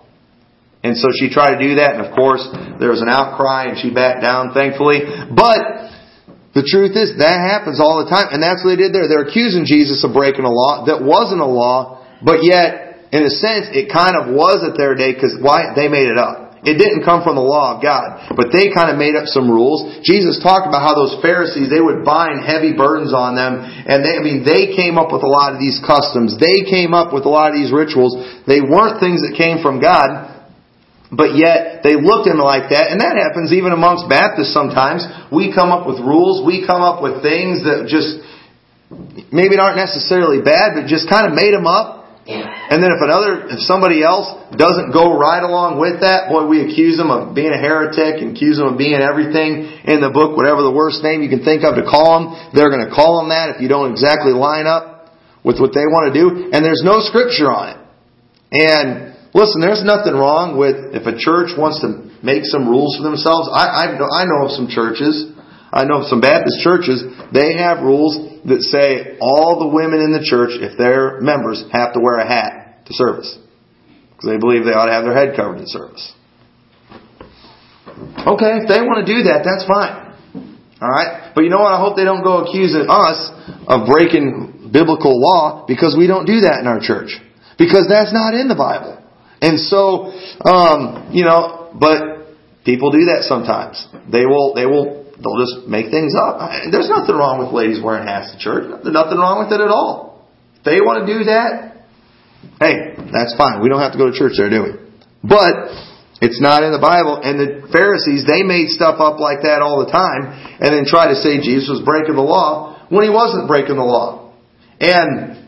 And 0.87 0.95
so 0.95 1.11
she 1.19 1.27
tried 1.27 1.59
to 1.59 1.61
do 1.63 1.83
that, 1.83 1.99
and 1.99 2.07
of 2.07 2.15
course, 2.15 2.47
there 2.79 2.95
was 2.95 3.03
an 3.03 3.11
outcry, 3.11 3.75
and 3.75 3.79
she 3.79 3.91
backed 3.91 4.23
down, 4.23 4.55
thankfully. 4.55 5.03
But 5.35 5.91
the 6.55 6.63
truth 6.63 6.95
is, 6.95 7.19
that 7.19 7.43
happens 7.43 7.83
all 7.83 8.07
the 8.07 8.11
time, 8.11 8.31
and 8.31 8.39
that's 8.39 8.63
what 8.63 8.79
they 8.79 8.87
did 8.87 8.95
there. 8.95 9.11
They're 9.11 9.27
accusing 9.27 9.67
Jesus 9.67 10.07
of 10.07 10.15
breaking 10.15 10.47
a 10.47 10.55
law 10.55 10.87
that 10.87 11.03
wasn't 11.03 11.43
a 11.43 11.51
law, 11.51 12.07
but 12.23 12.47
yet, 12.47 13.11
in 13.11 13.27
a 13.27 13.31
sense, 13.35 13.67
it 13.75 13.91
kind 13.91 14.15
of 14.15 14.31
was 14.31 14.63
at 14.63 14.79
their 14.79 14.95
day 14.95 15.11
because 15.11 15.35
why? 15.43 15.75
They 15.75 15.91
made 15.91 16.07
it 16.07 16.19
up. 16.19 16.46
It 16.67 16.83
didn't 16.83 17.07
come 17.07 17.23
from 17.23 17.39
the 17.39 17.47
law 17.47 17.79
of 17.79 17.79
God, 17.79 18.35
but 18.35 18.51
they 18.51 18.75
kind 18.75 18.91
of 18.91 18.99
made 18.99 19.15
up 19.15 19.31
some 19.31 19.47
rules. 19.47 20.03
Jesus 20.03 20.43
talked 20.43 20.67
about 20.67 20.83
how 20.83 20.99
those 20.99 21.15
Pharisees, 21.23 21.71
they 21.71 21.79
would 21.79 22.03
bind 22.03 22.43
heavy 22.43 22.75
burdens 22.75 23.15
on 23.15 23.39
them, 23.39 23.63
and 23.63 24.03
they, 24.03 24.19
I 24.19 24.23
mean, 24.23 24.43
they 24.43 24.75
came 24.75 24.99
up 24.99 25.15
with 25.15 25.23
a 25.23 25.31
lot 25.31 25.55
of 25.55 25.63
these 25.63 25.79
customs. 25.79 26.35
They 26.43 26.67
came 26.67 26.91
up 26.91 27.15
with 27.15 27.23
a 27.23 27.31
lot 27.31 27.55
of 27.55 27.57
these 27.57 27.71
rituals. 27.71 28.19
They 28.51 28.59
weren't 28.59 28.99
things 28.99 29.23
that 29.23 29.39
came 29.39 29.63
from 29.63 29.79
God, 29.79 30.27
but 31.15 31.39
yet 31.39 31.87
they 31.87 31.95
looked 31.95 32.27
at 32.27 32.35
like 32.35 32.75
that, 32.75 32.91
and 32.91 32.99
that 32.99 33.15
happens 33.15 33.55
even 33.55 33.71
amongst 33.71 34.11
Baptists 34.11 34.51
sometimes. 34.51 35.07
We 35.31 35.55
come 35.55 35.71
up 35.71 35.87
with 35.87 36.03
rules, 36.03 36.43
we 36.43 36.67
come 36.67 36.83
up 36.83 36.99
with 36.99 37.23
things 37.23 37.63
that 37.63 37.87
just 37.87 38.27
maybe 39.31 39.55
aren't 39.55 39.79
necessarily 39.79 40.43
bad, 40.43 40.75
but 40.75 40.91
just 40.91 41.07
kind 41.07 41.31
of 41.31 41.39
made 41.39 41.55
them 41.55 41.71
up 41.71 41.96
and 42.27 42.83
then 42.83 42.91
if 42.91 42.99
another, 42.99 43.47
if 43.55 43.63
somebody 43.71 44.03
else 44.03 44.27
doesn't 44.59 44.91
go 44.91 45.15
right 45.15 45.47
along 45.47 45.79
with 45.79 46.03
that, 46.03 46.27
boy, 46.27 46.51
we 46.51 46.67
accuse 46.67 46.99
them 46.99 47.15
of 47.15 47.39
being 47.39 47.55
a 47.55 47.61
heretic 47.63 48.19
and 48.19 48.35
accuse 48.35 48.59
them 48.59 48.75
of 48.75 48.77
being 48.79 48.99
everything 48.99 49.71
in 49.87 50.03
the 50.03 50.11
book, 50.11 50.35
whatever 50.35 50.67
the 50.67 50.75
worst 50.75 51.07
name 51.07 51.23
you 51.23 51.31
can 51.31 51.47
think 51.47 51.63
of 51.63 51.79
to 51.79 51.87
call 51.87 52.19
them. 52.19 52.25
They're 52.51 52.71
going 52.71 52.83
to 52.83 52.91
call 52.91 53.23
them 53.23 53.31
that 53.31 53.55
if 53.55 53.63
you 53.63 53.71
don't 53.71 53.95
exactly 53.95 54.35
line 54.35 54.67
up 54.67 55.15
with 55.47 55.63
what 55.63 55.71
they 55.71 55.87
want 55.87 56.11
to 56.11 56.15
do. 56.19 56.51
And 56.51 56.67
there's 56.67 56.83
no 56.83 56.99
scripture 56.99 57.47
on 57.47 57.79
it. 57.79 57.79
And 58.51 59.15
listen, 59.31 59.63
there's 59.63 59.87
nothing 59.87 60.19
wrong 60.19 60.59
with 60.59 60.99
if 60.99 61.07
a 61.07 61.15
church 61.15 61.55
wants 61.55 61.79
to 61.87 62.11
make 62.27 62.43
some 62.43 62.67
rules 62.67 62.99
for 62.99 63.07
themselves. 63.07 63.47
I, 63.55 63.87
I, 63.87 64.03
I 64.03 64.23
know 64.27 64.51
of 64.51 64.51
some 64.51 64.67
churches 64.67 65.31
I 65.77 65.85
know 65.85 66.01
of 66.01 66.07
some 66.07 66.21
Baptist 66.21 66.63
churches, 66.63 67.05
they 67.35 67.59
have 67.59 67.83
rules 67.83 68.36
that 68.47 68.63
say 68.63 69.19
all 69.21 69.59
the 69.59 69.71
women 69.75 69.99
in 70.01 70.15
the 70.15 70.23
church, 70.23 70.55
if 70.55 70.79
they're 70.79 71.21
members, 71.21 71.65
have 71.73 71.95
to 71.95 72.01
wear 72.01 72.19
a 72.19 72.27
hat 72.27 72.87
to 72.87 72.95
service. 72.95 73.39
Because 74.11 74.31
they 74.31 74.39
believe 74.39 74.65
they 74.65 74.73
ought 74.73 74.87
to 74.87 74.95
have 74.95 75.05
their 75.05 75.15
head 75.15 75.35
covered 75.37 75.59
in 75.59 75.67
service. 75.67 76.15
Okay, 78.23 78.63
if 78.63 78.69
they 78.69 78.81
want 78.83 79.05
to 79.05 79.09
do 79.09 79.27
that, 79.29 79.43
that's 79.43 79.67
fine. 79.67 80.07
Alright? 80.81 81.35
But 81.35 81.43
you 81.45 81.51
know 81.51 81.61
what? 81.61 81.73
I 81.73 81.81
hope 81.81 81.97
they 81.97 82.05
don't 82.05 82.23
go 82.23 82.45
accusing 82.45 82.87
us 82.89 83.19
of 83.67 83.89
breaking 83.89 84.71
biblical 84.73 85.19
law 85.19 85.65
because 85.67 85.97
we 85.97 86.07
don't 86.07 86.27
do 86.27 86.41
that 86.45 86.61
in 86.61 86.67
our 86.67 86.81
church. 86.81 87.17
Because 87.59 87.89
that's 87.89 88.13
not 88.13 88.35
in 88.35 88.49
the 88.49 88.55
Bible. 88.55 89.01
And 89.41 89.59
so, 89.59 90.13
um, 90.45 91.11
you 91.13 91.25
know, 91.25 91.73
but 91.75 92.37
people 92.65 92.91
do 92.91 93.09
that 93.13 93.25
sometimes. 93.25 93.87
They 94.11 94.27
will, 94.27 94.55
they 94.55 94.67
will 94.67 95.06
they'll 95.27 95.43
just 95.43 95.67
make 95.67 95.91
things 95.91 96.15
up. 96.15 96.39
There's 96.71 96.87
nothing 96.87 97.19
wrong 97.19 97.43
with 97.43 97.51
ladies 97.51 97.83
wearing 97.83 98.07
hats 98.07 98.31
to 98.31 98.39
church. 98.39 98.71
There's 98.71 98.95
nothing 98.95 99.19
wrong 99.19 99.43
with 99.43 99.51
it 99.51 99.59
at 99.59 99.75
all. 99.75 100.31
If 100.55 100.63
they 100.63 100.79
want 100.79 101.03
to 101.03 101.07
do 101.11 101.27
that, 101.27 101.83
hey, 102.63 102.95
that's 103.11 103.35
fine. 103.35 103.59
We 103.59 103.67
don't 103.67 103.83
have 103.83 103.93
to 103.93 104.01
go 104.01 104.07
to 104.07 104.15
church 104.15 104.39
there, 104.39 104.47
do 104.47 104.63
we? 104.63 104.73
But 105.27 105.75
it's 106.23 106.39
not 106.39 106.63
in 106.63 106.71
the 106.71 106.79
Bible. 106.79 107.19
And 107.19 107.35
the 107.43 107.51
Pharisees, 107.75 108.23
they 108.23 108.47
made 108.47 108.71
stuff 108.71 109.03
up 109.03 109.19
like 109.19 109.43
that 109.43 109.59
all 109.59 109.83
the 109.83 109.91
time 109.91 110.31
and 110.63 110.71
then 110.71 110.87
try 110.87 111.11
to 111.11 111.19
say 111.19 111.43
Jesus 111.43 111.67
was 111.67 111.83
breaking 111.83 112.15
the 112.15 112.25
law 112.25 112.87
when 112.89 113.03
he 113.03 113.11
wasn't 113.11 113.51
breaking 113.51 113.77
the 113.77 113.85
law. 113.85 114.31
And 114.79 115.43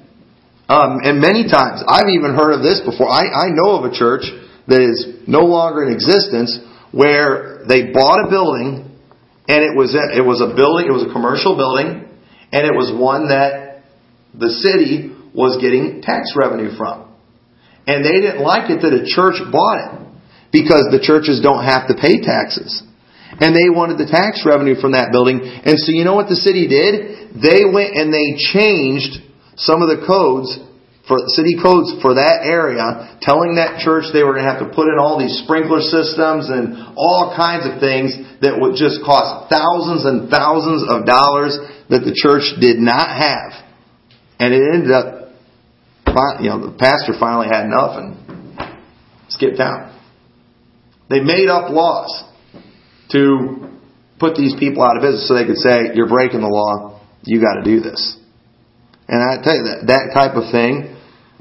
um, 0.68 1.00
and 1.00 1.16
many 1.16 1.48
times, 1.48 1.80
I've 1.88 2.12
even 2.12 2.36
heard 2.36 2.52
of 2.52 2.60
this 2.60 2.84
before. 2.84 3.08
I, 3.08 3.24
I 3.24 3.48
know 3.48 3.80
of 3.80 3.88
a 3.88 3.94
church 3.94 4.28
that 4.68 4.84
is 4.84 5.24
no 5.26 5.48
longer 5.48 5.88
in 5.88 5.92
existence 5.92 6.60
where 6.92 7.64
they 7.66 7.88
bought 7.88 8.26
a 8.26 8.28
building 8.28 8.87
and 9.48 9.64
it 9.64 9.74
was 9.74 9.96
it 9.96 10.24
was 10.24 10.44
a 10.44 10.52
building, 10.54 10.86
it 10.86 10.94
was 10.94 11.08
a 11.08 11.12
commercial 11.12 11.56
building, 11.56 12.04
and 12.52 12.62
it 12.68 12.76
was 12.76 12.92
one 12.92 13.32
that 13.32 13.82
the 14.36 14.52
city 14.52 15.16
was 15.32 15.56
getting 15.60 16.04
tax 16.04 16.36
revenue 16.36 16.76
from. 16.76 17.08
And 17.88 18.04
they 18.04 18.20
didn't 18.20 18.44
like 18.44 18.68
it 18.68 18.84
that 18.84 18.92
a 18.92 19.08
church 19.08 19.40
bought 19.48 19.80
it 19.80 19.92
because 20.52 20.92
the 20.92 21.00
churches 21.00 21.40
don't 21.40 21.64
have 21.64 21.88
to 21.88 21.96
pay 21.96 22.20
taxes. 22.20 22.84
And 23.40 23.56
they 23.56 23.72
wanted 23.72 23.96
the 23.96 24.08
tax 24.08 24.44
revenue 24.44 24.76
from 24.76 24.92
that 24.92 25.08
building. 25.12 25.40
And 25.40 25.80
so 25.80 25.92
you 25.92 26.04
know 26.04 26.16
what 26.16 26.28
the 26.28 26.36
city 26.36 26.68
did? 26.68 27.32
They 27.40 27.64
went 27.64 27.96
and 27.96 28.12
they 28.12 28.36
changed 28.36 29.24
some 29.56 29.80
of 29.80 29.88
the 29.88 30.04
codes 30.04 30.52
for 31.08 31.16
city 31.32 31.56
codes 31.56 31.96
for 32.04 32.20
that 32.20 32.44
area, 32.44 33.16
telling 33.24 33.56
that 33.56 33.80
church 33.80 34.12
they 34.12 34.20
were 34.20 34.36
going 34.36 34.44
to 34.44 34.52
have 34.52 34.60
to 34.60 34.68
put 34.76 34.92
in 34.92 35.00
all 35.00 35.16
these 35.16 35.40
sprinkler 35.40 35.80
systems 35.80 36.52
and 36.52 36.76
all 37.00 37.32
kinds 37.32 37.64
of 37.64 37.80
things 37.80 38.12
that 38.44 38.60
would 38.60 38.76
just 38.76 39.00
cost 39.00 39.48
thousands 39.48 40.04
and 40.04 40.28
thousands 40.28 40.84
of 40.84 41.08
dollars 41.08 41.56
that 41.88 42.04
the 42.04 42.12
church 42.12 42.44
did 42.60 42.76
not 42.76 43.08
have. 43.08 43.56
And 44.36 44.52
it 44.52 44.60
ended 44.60 44.92
up, 44.92 45.32
you 46.44 46.52
know, 46.52 46.60
the 46.68 46.76
pastor 46.76 47.16
finally 47.16 47.48
had 47.48 47.64
enough 47.64 47.96
and 47.96 48.12
skipped 49.32 49.64
out. 49.64 49.96
They 51.08 51.24
made 51.24 51.48
up 51.48 51.72
laws 51.72 52.22
to 53.16 53.64
put 54.20 54.36
these 54.36 54.52
people 54.60 54.84
out 54.84 55.00
of 55.00 55.02
business 55.02 55.24
so 55.24 55.32
they 55.32 55.48
could 55.48 55.56
say, 55.56 55.96
you're 55.96 56.08
breaking 56.08 56.44
the 56.44 56.52
law, 56.52 57.00
you 57.24 57.40
got 57.40 57.56
to 57.56 57.64
do 57.64 57.80
this. 57.80 58.20
And 59.08 59.24
I 59.24 59.42
tell 59.42 59.56
you 59.56 59.64
that 59.72 59.88
that 59.88 60.12
type 60.12 60.36
of 60.36 60.52
thing 60.52 60.97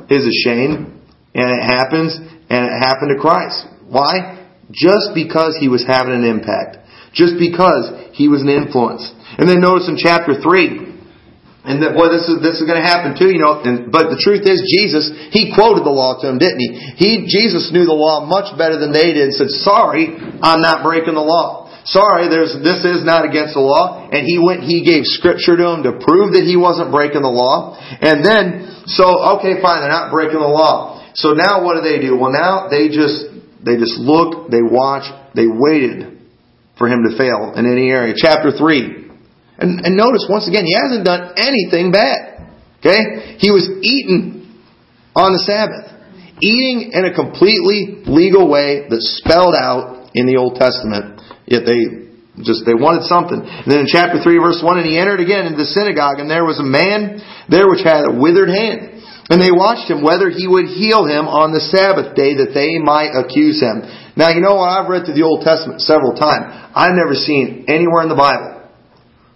is 0.10 0.26
a 0.26 0.36
shame, 0.46 1.02
and 1.34 1.48
it 1.52 1.64
happens, 1.64 2.18
and 2.18 2.62
it 2.66 2.76
happened 2.80 3.12
to 3.16 3.20
Christ. 3.20 3.66
Why? 3.88 4.46
Just 4.72 5.16
because 5.16 5.58
he 5.60 5.68
was 5.68 5.86
having 5.86 6.14
an 6.14 6.24
impact. 6.24 6.78
Just 7.14 7.40
because 7.40 8.14
he 8.14 8.28
was 8.28 8.42
an 8.42 8.50
influence. 8.50 9.06
And 9.38 9.50
then 9.50 9.62
notice 9.62 9.88
in 9.90 9.98
chapter 9.98 10.40
3, 10.40 10.88
and 11.68 11.84
that, 11.84 12.00
well, 12.00 12.08
this 12.08 12.24
is, 12.32 12.40
this 12.40 12.64
is 12.64 12.66
going 12.66 12.80
to 12.80 12.88
happen 12.88 13.20
too, 13.20 13.28
you 13.28 13.44
know, 13.44 13.60
and, 13.60 13.92
but 13.92 14.08
the 14.08 14.16
truth 14.16 14.48
is 14.48 14.64
Jesus, 14.64 15.12
he 15.36 15.52
quoted 15.52 15.84
the 15.84 15.92
law 15.92 16.16
to 16.16 16.32
him, 16.32 16.40
didn't 16.40 16.64
he? 16.64 16.72
He, 16.96 17.10
Jesus 17.28 17.76
knew 17.76 17.84
the 17.84 17.98
law 17.98 18.24
much 18.24 18.56
better 18.56 18.80
than 18.80 18.96
they 18.96 19.12
did 19.12 19.28
and 19.28 19.36
said, 19.36 19.52
sorry, 19.52 20.16
I'm 20.16 20.64
not 20.64 20.80
breaking 20.80 21.20
the 21.20 21.28
law. 21.28 21.68
Sorry, 21.84 22.32
there's, 22.32 22.56
this 22.64 22.88
is 22.88 23.04
not 23.04 23.28
against 23.28 23.56
the 23.56 23.64
law. 23.64 24.08
And 24.08 24.24
he 24.24 24.40
went, 24.40 24.64
he 24.64 24.80
gave 24.84 25.04
scripture 25.08 25.60
to 25.60 25.66
him 25.76 25.84
to 25.84 26.00
prove 26.00 26.40
that 26.40 26.48
he 26.48 26.56
wasn't 26.56 26.88
breaking 26.88 27.24
the 27.24 27.32
law. 27.32 27.76
And 27.80 28.24
then 28.24 28.77
so, 28.88 29.38
okay, 29.38 29.60
fine, 29.62 29.84
they're 29.84 29.92
not 29.92 30.12
breaking 30.12 30.40
the 30.40 30.48
law. 30.48 31.04
So 31.14 31.34
now 31.34 31.64
what 31.64 31.76
do 31.76 31.82
they 31.84 32.00
do? 32.00 32.16
Well, 32.16 32.32
now 32.32 32.72
they 32.72 32.88
just, 32.88 33.28
they 33.60 33.76
just 33.76 34.00
look, 34.00 34.50
they 34.50 34.64
watch, 34.64 35.04
they 35.36 35.46
waited 35.46 36.18
for 36.78 36.88
him 36.88 37.04
to 37.04 37.18
fail 37.18 37.52
in 37.56 37.68
any 37.68 37.92
area. 37.92 38.16
Chapter 38.16 38.56
3. 38.56 39.12
And, 39.60 39.84
and 39.86 39.98
notice, 39.98 40.26
once 40.30 40.48
again, 40.48 40.64
he 40.64 40.74
hasn't 40.74 41.04
done 41.04 41.34
anything 41.36 41.92
bad. 41.92 42.56
Okay? 42.80 43.36
He 43.40 43.52
was 43.52 43.68
eating 43.82 44.56
on 45.16 45.34
the 45.34 45.40
Sabbath. 45.44 45.92
Eating 46.40 46.92
in 46.94 47.04
a 47.04 47.14
completely 47.14 48.06
legal 48.06 48.48
way 48.48 48.88
that's 48.88 49.20
spelled 49.20 49.56
out 49.56 50.12
in 50.14 50.28
the 50.28 50.38
Old 50.38 50.56
Testament. 50.56 51.20
Yet 51.48 51.66
they 51.66 52.07
just, 52.44 52.66
they 52.66 52.78
wanted 52.78 53.08
something. 53.10 53.42
And 53.42 53.68
then 53.68 53.86
in 53.86 53.90
chapter 53.90 54.22
3 54.22 54.38
verse 54.38 54.62
1, 54.62 54.78
and 54.78 54.86
he 54.86 54.98
entered 54.98 55.20
again 55.20 55.50
into 55.50 55.58
the 55.58 55.70
synagogue, 55.70 56.22
and 56.22 56.30
there 56.30 56.46
was 56.46 56.62
a 56.62 56.68
man 56.68 57.18
there 57.50 57.66
which 57.66 57.82
had 57.82 58.06
a 58.06 58.14
withered 58.14 58.50
hand. 58.50 58.98
And 59.28 59.44
they 59.44 59.52
watched 59.52 59.92
him 59.92 60.06
whether 60.06 60.32
he 60.32 60.48
would 60.48 60.72
heal 60.72 61.04
him 61.04 61.28
on 61.28 61.52
the 61.52 61.60
Sabbath 61.60 62.16
day 62.16 62.40
that 62.40 62.56
they 62.56 62.80
might 62.80 63.12
accuse 63.12 63.60
him. 63.60 63.84
Now, 64.16 64.32
you 64.32 64.40
know 64.40 64.56
what? 64.56 64.72
I've 64.72 64.88
read 64.88 65.04
through 65.04 65.20
the 65.20 65.28
Old 65.28 65.44
Testament 65.44 65.84
several 65.84 66.16
times. 66.16 66.48
I've 66.72 66.96
never 66.96 67.12
seen 67.12 67.68
anywhere 67.68 68.08
in 68.08 68.10
the 68.10 68.16
Bible 68.16 68.72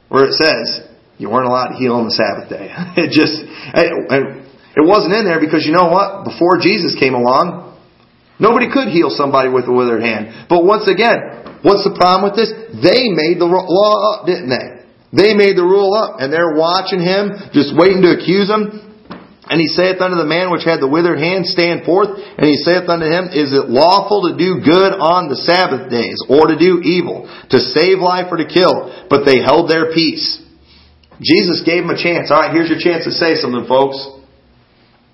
where 0.07 0.31
it 0.31 0.35
says 0.39 0.87
you 1.19 1.27
weren't 1.27 1.47
allowed 1.47 1.75
to 1.75 1.77
heal 1.77 1.99
on 1.99 2.07
the 2.07 2.15
Sabbath 2.15 2.47
day. 2.47 2.71
It 3.03 3.11
just, 3.11 3.35
it 3.35 4.83
wasn't 4.83 5.13
in 5.13 5.27
there 5.27 5.43
because 5.43 5.67
you 5.67 5.75
know 5.75 5.91
what? 5.91 6.23
Before 6.23 6.55
Jesus 6.55 6.95
came 6.95 7.13
along, 7.13 7.75
nobody 8.39 8.71
could 8.71 8.87
heal 8.87 9.11
somebody 9.11 9.51
with 9.51 9.67
a 9.67 9.73
withered 9.75 10.03
hand. 10.03 10.47
But 10.47 10.63
once 10.63 10.87
again, 10.87 11.19
what's 11.61 11.85
the 11.85 11.95
problem 11.95 12.29
with 12.29 12.37
this? 12.37 12.51
They 12.77 13.09
made 13.13 13.41
the 13.41 13.47
law 13.47 13.93
up, 14.13 14.25
didn't 14.25 14.49
they? 14.49 14.81
They 15.11 15.35
made 15.35 15.59
the 15.59 15.67
rule 15.67 15.91
up, 15.93 16.23
and 16.23 16.31
they're 16.31 16.55
watching 16.55 17.03
him, 17.03 17.35
just 17.51 17.75
waiting 17.75 18.01
to 18.03 18.15
accuse 18.15 18.47
him. 18.47 18.91
And 19.51 19.59
he 19.59 19.67
saith 19.67 19.99
unto 19.99 20.15
the 20.15 20.29
man 20.29 20.47
which 20.47 20.63
had 20.63 20.79
the 20.79 20.87
withered 20.87 21.19
hand, 21.19 21.43
Stand 21.43 21.83
forth. 21.83 22.15
And 22.15 22.47
he 22.47 22.55
saith 22.55 22.87
unto 22.87 23.03
him, 23.03 23.35
Is 23.35 23.51
it 23.51 23.67
lawful 23.67 24.31
to 24.31 24.39
do 24.39 24.63
good 24.63 24.95
on 24.95 25.27
the 25.27 25.35
Sabbath 25.35 25.91
days, 25.91 26.15
or 26.31 26.47
to 26.47 26.55
do 26.55 26.79
evil, 26.79 27.27
to 27.51 27.59
save 27.59 27.99
life 27.99 28.31
or 28.31 28.39
to 28.39 28.47
kill? 28.47 28.87
But 29.11 29.27
they 29.27 29.43
held 29.43 29.67
their 29.67 29.91
peace. 29.91 30.39
Jesus 31.19 31.67
gave 31.67 31.83
him 31.83 31.91
a 31.91 31.99
chance. 31.99 32.31
All 32.31 32.39
right, 32.39 32.55
here's 32.55 32.71
your 32.71 32.79
chance 32.79 33.03
to 33.03 33.11
say 33.11 33.35
something, 33.35 33.67
folks. 33.67 33.99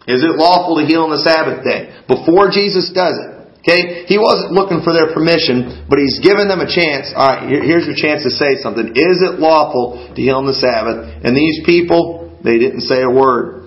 Is 0.06 0.22
it 0.22 0.38
lawful 0.38 0.78
to 0.78 0.86
heal 0.86 1.04
on 1.04 1.12
the 1.12 1.26
Sabbath 1.26 1.66
day? 1.66 1.98
Before 2.06 2.54
Jesus 2.54 2.94
does 2.94 3.18
it. 3.18 3.37
Okay? 3.62 4.08
He 4.08 4.18
wasn't 4.18 4.56
looking 4.56 4.82
for 4.82 4.94
their 4.94 5.12
permission, 5.12 5.86
but 5.90 6.00
he's 6.00 6.20
given 6.24 6.48
them 6.48 6.64
a 6.64 6.70
chance. 6.70 7.12
All 7.12 7.28
right, 7.28 7.48
here's 7.48 7.86
your 7.86 7.98
chance 7.98 8.24
to 8.24 8.32
say 8.32 8.60
something. 8.64 8.96
Is 8.96 9.18
it 9.24 9.40
lawful 9.44 10.14
to 10.16 10.20
heal 10.20 10.40
on 10.40 10.48
the 10.48 10.56
Sabbath? 10.56 11.26
And 11.26 11.36
these 11.36 11.66
people, 11.68 12.38
they 12.44 12.58
didn't 12.58 12.88
say 12.88 13.04
a 13.04 13.12
word. 13.12 13.58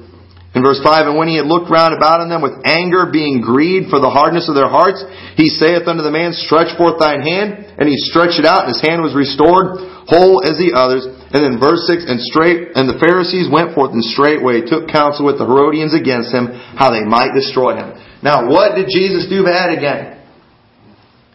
In 0.51 0.67
verse 0.67 0.83
5, 0.83 1.07
And 1.07 1.15
when 1.15 1.31
he 1.31 1.39
had 1.39 1.47
looked 1.47 1.71
round 1.71 1.95
about 1.95 2.19
on 2.19 2.27
them 2.27 2.43
with 2.43 2.59
anger, 2.67 3.07
being 3.07 3.39
grieved 3.39 3.87
for 3.87 4.03
the 4.03 4.11
hardness 4.11 4.51
of 4.51 4.59
their 4.59 4.67
hearts, 4.67 4.99
he 5.39 5.47
saith 5.47 5.87
unto 5.87 6.03
the 6.03 6.11
man, 6.11 6.35
Stretch 6.35 6.75
forth 6.75 6.99
thine 6.99 7.23
hand. 7.23 7.79
And 7.79 7.87
he 7.87 7.95
stretched 7.95 8.43
it 8.43 8.49
out, 8.49 8.67
and 8.67 8.75
his 8.75 8.83
hand 8.83 8.99
was 8.99 9.15
restored, 9.15 9.79
whole 10.11 10.43
as 10.43 10.59
the 10.59 10.75
others. 10.75 11.07
And 11.07 11.39
then 11.39 11.63
verse 11.63 11.87
6, 11.87 12.03
And 12.03 12.19
straight, 12.19 12.75
and 12.75 12.91
the 12.91 12.99
Pharisees 12.99 13.47
went 13.47 13.79
forth 13.79 13.95
and 13.95 14.03
straightway 14.03 14.67
took 14.67 14.91
counsel 14.91 15.23
with 15.23 15.39
the 15.39 15.47
Herodians 15.47 15.95
against 15.95 16.35
him, 16.35 16.51
how 16.75 16.91
they 16.91 17.07
might 17.07 17.31
destroy 17.31 17.79
him. 17.79 17.95
Now, 18.23 18.49
what 18.49 18.77
did 18.77 18.89
Jesus 18.89 19.29
do 19.29 19.45
bad 19.45 19.77
again? 19.77 20.21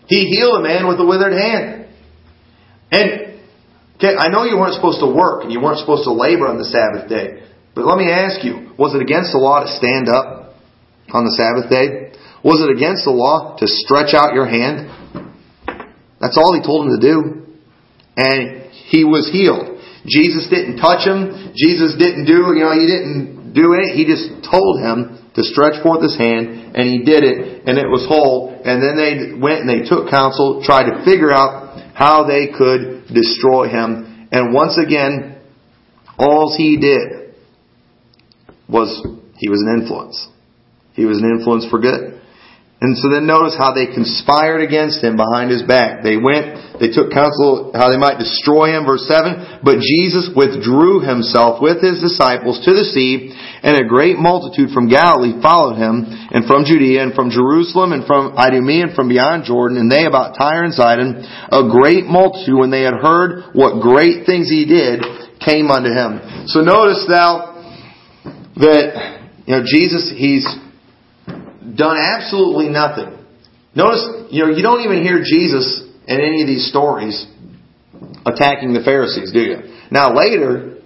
He 0.07 0.29
healed 0.29 0.59
a 0.59 0.63
man 0.63 0.87
with 0.87 0.99
a 0.99 1.05
withered 1.05 1.33
hand. 1.33 1.87
And, 2.91 3.41
okay, 3.97 4.15
I 4.15 4.29
know 4.29 4.43
you 4.45 4.57
weren't 4.57 4.75
supposed 4.75 5.01
to 5.01 5.09
work, 5.09 5.43
and 5.43 5.51
you 5.51 5.59
weren't 5.59 5.79
supposed 5.79 6.03
to 6.05 6.13
labor 6.13 6.47
on 6.47 6.57
the 6.57 6.65
Sabbath 6.65 7.09
day. 7.09 7.41
But 7.73 7.85
let 7.85 7.97
me 7.97 8.09
ask 8.09 8.45
you, 8.45 8.71
was 8.77 8.93
it 8.93 9.01
against 9.01 9.33
the 9.33 9.41
law 9.41 9.65
to 9.65 9.67
stand 9.67 10.07
up 10.07 10.55
on 11.09 11.25
the 11.25 11.33
Sabbath 11.33 11.69
day? 11.69 12.13
Was 12.45 12.61
it 12.61 12.69
against 12.69 13.03
the 13.03 13.11
law 13.11 13.57
to 13.57 13.65
stretch 13.65 14.13
out 14.13 14.37
your 14.37 14.45
hand? 14.45 14.93
That's 16.21 16.37
all 16.37 16.53
he 16.53 16.61
told 16.61 16.85
him 16.85 16.93
to 16.95 17.01
do. 17.01 17.17
And 18.15 18.71
he 18.93 19.03
was 19.03 19.27
healed. 19.33 19.81
Jesus 20.05 20.45
didn't 20.53 20.77
touch 20.77 21.01
him. 21.01 21.51
Jesus 21.57 21.97
didn't 21.97 22.29
do, 22.29 22.53
you 22.53 22.61
know, 22.61 22.77
he 22.77 22.85
didn't 22.85 23.51
do 23.57 23.73
it. 23.73 23.97
He 23.97 24.05
just 24.05 24.45
told 24.45 24.79
him 24.79 25.24
to 25.35 25.43
stretch 25.43 25.83
forth 25.83 26.01
his 26.01 26.17
hand, 26.17 26.75
and 26.75 26.87
he 26.87 27.03
did 27.03 27.23
it, 27.23 27.67
and 27.67 27.77
it 27.77 27.87
was 27.87 28.05
whole. 28.07 28.49
And 28.63 28.81
then 28.81 28.95
they 28.95 29.39
went 29.39 29.61
and 29.61 29.69
they 29.69 29.87
took 29.87 30.09
counsel, 30.09 30.63
tried 30.63 30.89
to 30.89 31.03
figure 31.03 31.31
out 31.31 31.93
how 31.93 32.23
they 32.25 32.47
could 32.47 33.07
destroy 33.13 33.67
him. 33.67 34.27
And 34.31 34.53
once 34.53 34.77
again, 34.77 35.41
all 36.17 36.55
he 36.55 36.77
did 36.77 37.35
was 38.67 39.05
he 39.37 39.49
was 39.49 39.61
an 39.61 39.81
influence. 39.81 40.27
He 40.93 41.05
was 41.05 41.19
an 41.19 41.29
influence 41.29 41.67
for 41.69 41.79
good. 41.79 42.21
And 42.85 42.93
so 42.93 43.09
then 43.09 43.25
notice 43.25 43.57
how 43.57 43.73
they 43.73 43.89
conspired 43.89 44.61
against 44.61 45.01
him 45.01 45.17
behind 45.17 45.49
his 45.49 45.65
back. 45.65 46.05
They 46.05 46.21
went, 46.21 46.77
they 46.77 46.93
took 46.93 47.09
counsel 47.09 47.73
how 47.73 47.89
they 47.89 47.97
might 47.97 48.21
destroy 48.21 48.77
him, 48.77 48.85
verse 48.85 49.09
7. 49.09 49.65
But 49.65 49.81
Jesus 49.81 50.29
withdrew 50.29 51.01
himself 51.01 51.65
with 51.65 51.81
his 51.81 51.97
disciples 51.97 52.61
to 52.61 52.77
the 52.77 52.85
sea, 52.85 53.33
and 53.65 53.73
a 53.73 53.89
great 53.89 54.21
multitude 54.21 54.69
from 54.69 54.85
Galilee 54.85 55.41
followed 55.41 55.81
him, 55.81 56.05
and 56.05 56.45
from 56.45 56.61
Judea, 56.61 57.01
and 57.01 57.17
from 57.17 57.33
Jerusalem, 57.33 57.89
and 57.89 58.05
from 58.05 58.37
Idumea, 58.37 58.93
and 58.93 58.93
from 58.93 59.09
beyond 59.09 59.49
Jordan, 59.49 59.81
and 59.81 59.89
they 59.89 60.05
about 60.05 60.37
Tyre 60.37 60.61
and 60.61 60.73
Sidon. 60.77 61.25
A 61.49 61.65
great 61.65 62.05
multitude, 62.05 62.53
when 62.53 62.69
they 62.69 62.85
had 62.85 63.01
heard 63.01 63.49
what 63.57 63.81
great 63.81 64.29
things 64.29 64.45
he 64.45 64.69
did, 64.69 65.01
came 65.41 65.73
unto 65.73 65.89
him. 65.89 66.21
So 66.53 66.61
notice 66.61 67.01
thou, 67.09 67.57
that, 68.61 69.25
you 69.49 69.57
know, 69.57 69.63
Jesus, 69.65 70.13
he's 70.13 70.45
done 71.73 71.97
absolutely 71.97 72.69
nothing. 72.69 73.17
Notice, 73.73 74.29
you 74.29 74.45
know, 74.45 74.51
you 74.51 74.61
don't 74.61 74.81
even 74.81 75.03
hear 75.03 75.19
Jesus 75.23 75.83
in 76.07 76.21
any 76.21 76.41
of 76.41 76.47
these 76.47 76.69
stories 76.69 77.25
attacking 78.25 78.73
the 78.73 78.81
Pharisees, 78.83 79.31
do 79.31 79.39
you? 79.39 79.57
Now 79.91 80.15
later, 80.15 80.77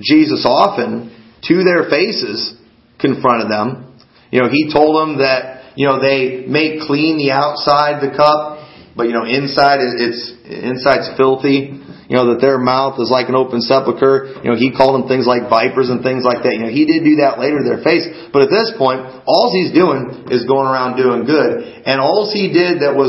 Jesus 0.00 0.44
often, 0.46 1.10
to 1.44 1.64
their 1.64 1.88
faces, 1.88 2.54
confronted 3.00 3.50
them. 3.50 3.98
You 4.30 4.42
know, 4.42 4.48
he 4.50 4.72
told 4.72 5.00
them 5.00 5.18
that, 5.18 5.72
you 5.76 5.86
know, 5.86 6.00
they 6.00 6.46
make 6.46 6.80
clean 6.80 7.18
the 7.18 7.30
outside 7.30 8.02
the 8.02 8.14
cup, 8.16 8.53
but 8.96 9.06
you 9.06 9.12
know, 9.12 9.24
inside 9.24 9.78
it's, 9.80 10.32
inside's 10.44 11.10
filthy 11.16 11.84
you 12.08 12.16
know, 12.16 12.34
that 12.34 12.40
their 12.40 12.58
mouth 12.60 13.00
is 13.00 13.08
like 13.08 13.32
an 13.32 13.34
open 13.34 13.64
sepulchre. 13.64 14.36
You 14.44 14.52
know, 14.52 14.56
he 14.56 14.68
called 14.68 15.00
them 15.00 15.08
things 15.08 15.24
like 15.24 15.48
vipers 15.48 15.88
and 15.88 16.04
things 16.04 16.20
like 16.20 16.44
that. 16.44 16.52
You 16.52 16.68
know, 16.68 16.72
he 16.72 16.84
did 16.84 17.00
do 17.00 17.24
that 17.24 17.40
later 17.40 17.64
to 17.64 17.64
their 17.64 17.80
face. 17.80 18.04
But 18.32 18.44
at 18.44 18.50
this 18.52 18.76
point, 18.76 19.00
all 19.24 19.48
he's 19.52 19.72
doing 19.72 20.28
is 20.28 20.44
going 20.44 20.68
around 20.68 21.00
doing 21.00 21.24
good. 21.24 21.64
And 21.88 22.00
all 22.00 22.28
he 22.28 22.52
did 22.52 22.84
that 22.84 22.92
was, 22.92 23.08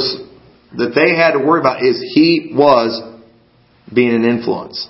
that 0.80 0.96
they 0.96 1.12
had 1.12 1.36
to 1.36 1.44
worry 1.44 1.60
about 1.60 1.84
is 1.84 2.00
he 2.16 2.56
was 2.56 2.96
being 3.92 4.16
an 4.16 4.24
influence. 4.24 4.88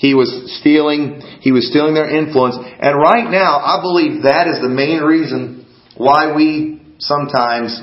He 0.00 0.14
was 0.14 0.32
stealing, 0.60 1.20
he 1.44 1.52
was 1.52 1.68
stealing 1.68 1.92
their 1.92 2.08
influence. 2.08 2.56
And 2.56 2.96
right 2.96 3.28
now, 3.28 3.60
I 3.60 3.84
believe 3.84 4.24
that 4.24 4.48
is 4.48 4.64
the 4.64 4.72
main 4.72 5.04
reason 5.04 5.68
why 5.94 6.34
we 6.34 6.80
sometimes 6.98 7.78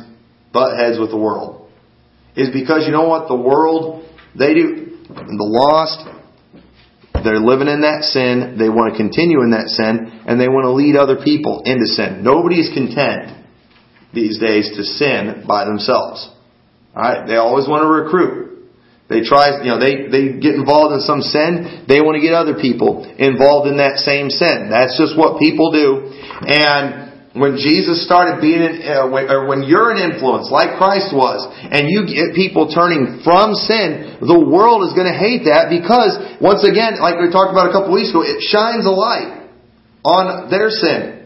butt 0.51 0.77
heads 0.79 0.97
with 0.97 1.11
the 1.11 1.17
world. 1.17 1.56
Is 2.37 2.53
because 2.53 2.85
you 2.85 2.93
know 2.93 3.09
what? 3.09 3.27
The 3.27 3.35
world, 3.35 4.05
they 4.37 4.53
do, 4.53 5.01
the 5.09 5.49
lost, 5.49 6.05
they're 7.25 7.41
living 7.41 7.67
in 7.67 7.81
that 7.81 8.05
sin, 8.05 8.61
they 8.61 8.69
want 8.69 8.93
to 8.93 8.97
continue 8.97 9.41
in 9.41 9.57
that 9.57 9.73
sin, 9.73 10.21
and 10.29 10.39
they 10.39 10.47
want 10.47 10.69
to 10.69 10.71
lead 10.77 10.95
other 10.95 11.17
people 11.17 11.65
into 11.65 11.89
sin. 11.89 12.21
Nobody's 12.21 12.69
content 12.69 13.33
these 14.13 14.37
days 14.37 14.69
to 14.77 14.83
sin 14.85 15.45
by 15.49 15.65
themselves. 15.65 16.29
Alright? 16.95 17.25
They 17.25 17.35
always 17.35 17.67
want 17.67 17.81
to 17.81 17.89
recruit. 17.89 18.69
They 19.09 19.23
try, 19.23 19.63
you 19.63 19.71
know, 19.71 19.79
they, 19.79 20.11
they 20.11 20.37
get 20.37 20.53
involved 20.53 20.93
in 20.93 21.01
some 21.01 21.25
sin, 21.25 21.85
they 21.87 22.01
want 22.05 22.19
to 22.19 22.21
get 22.21 22.35
other 22.35 22.59
people 22.59 23.07
involved 23.17 23.71
in 23.71 23.77
that 23.81 24.03
same 24.03 24.29
sin. 24.29 24.67
That's 24.69 24.99
just 24.99 25.17
what 25.17 25.39
people 25.39 25.71
do. 25.71 26.11
And 26.43 27.06
when 27.37 27.57
Jesus 27.57 28.03
started 28.05 28.41
being, 28.41 28.61
an, 28.61 28.81
uh, 28.81 29.07
when, 29.09 29.29
or 29.29 29.47
when 29.47 29.63
you're 29.63 29.93
an 29.93 30.01
influence 30.01 30.49
like 30.49 30.77
Christ 30.77 31.13
was, 31.13 31.45
and 31.49 31.89
you 31.89 32.05
get 32.05 32.33
people 32.33 32.69
turning 32.69 33.21
from 33.21 33.53
sin, 33.53 34.17
the 34.21 34.37
world 34.37 34.85
is 34.85 34.97
going 34.97 35.09
to 35.09 35.17
hate 35.17 35.45
that 35.45 35.69
because, 35.69 36.17
once 36.41 36.65
again, 36.65 36.97
like 36.97 37.21
we 37.21 37.29
talked 37.29 37.53
about 37.53 37.69
a 37.69 37.73
couple 37.73 37.93
weeks 37.93 38.09
ago, 38.09 38.25
it 38.25 38.41
shines 38.41 38.85
a 38.85 38.93
light 38.93 39.49
on 40.05 40.49
their 40.49 40.69
sin. 40.69 41.17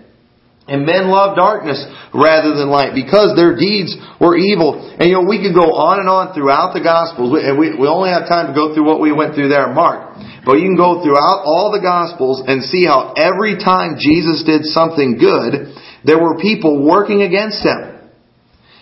And 0.70 0.86
men 0.86 1.10
love 1.10 1.36
darkness 1.36 1.84
rather 2.14 2.54
than 2.56 2.70
light 2.70 2.94
because 2.94 3.36
their 3.36 3.58
deeds 3.58 3.98
were 4.22 4.38
evil. 4.38 4.78
And 4.78 5.10
you 5.10 5.18
know, 5.18 5.26
we 5.26 5.42
could 5.42 5.58
go 5.58 5.74
on 5.74 6.00
and 6.00 6.08
on 6.08 6.32
throughout 6.38 6.78
the 6.78 6.80
Gospels, 6.80 7.34
and 7.34 7.58
we, 7.58 7.74
we 7.76 7.90
only 7.90 8.14
have 8.14 8.30
time 8.30 8.48
to 8.48 8.56
go 8.56 8.72
through 8.72 8.86
what 8.86 9.02
we 9.02 9.12
went 9.12 9.34
through 9.34 9.50
there 9.50 9.68
Mark. 9.74 10.16
But 10.46 10.62
you 10.62 10.70
can 10.70 10.78
go 10.80 11.02
throughout 11.02 11.44
all 11.44 11.74
the 11.74 11.82
Gospels 11.82 12.46
and 12.46 12.64
see 12.64 12.86
how 12.86 13.14
every 13.18 13.58
time 13.58 13.98
Jesus 13.98 14.46
did 14.46 14.64
something 14.70 15.18
good, 15.18 15.76
there 16.04 16.20
were 16.20 16.38
people 16.40 16.86
working 16.86 17.22
against 17.22 17.64
him, 17.64 18.10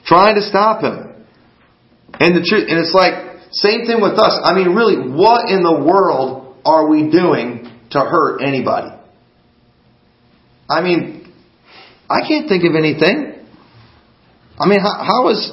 trying 0.06 0.36
to 0.36 0.42
stop 0.42 0.82
him. 0.84 1.26
And 2.20 2.36
the 2.36 2.44
truth, 2.44 2.68
and 2.70 2.80
it's 2.80 2.94
like, 2.94 3.30
same 3.52 3.86
thing 3.86 4.02
with 4.02 4.20
us. 4.20 4.40
I 4.44 4.54
mean, 4.54 4.76
really, 4.76 4.98
what 4.98 5.50
in 5.50 5.64
the 5.64 5.84
world 5.86 6.58
are 6.66 6.88
we 6.88 7.10
doing 7.10 7.70
to 7.92 8.00
hurt 8.00 8.42
anybody? 8.42 8.96
I 10.70 10.82
mean, 10.82 11.34
I 12.10 12.28
can't 12.28 12.48
think 12.48 12.64
of 12.64 12.76
anything. 12.76 13.46
I 14.60 14.68
mean, 14.68 14.80
how, 14.80 15.04
how 15.04 15.30
is 15.30 15.52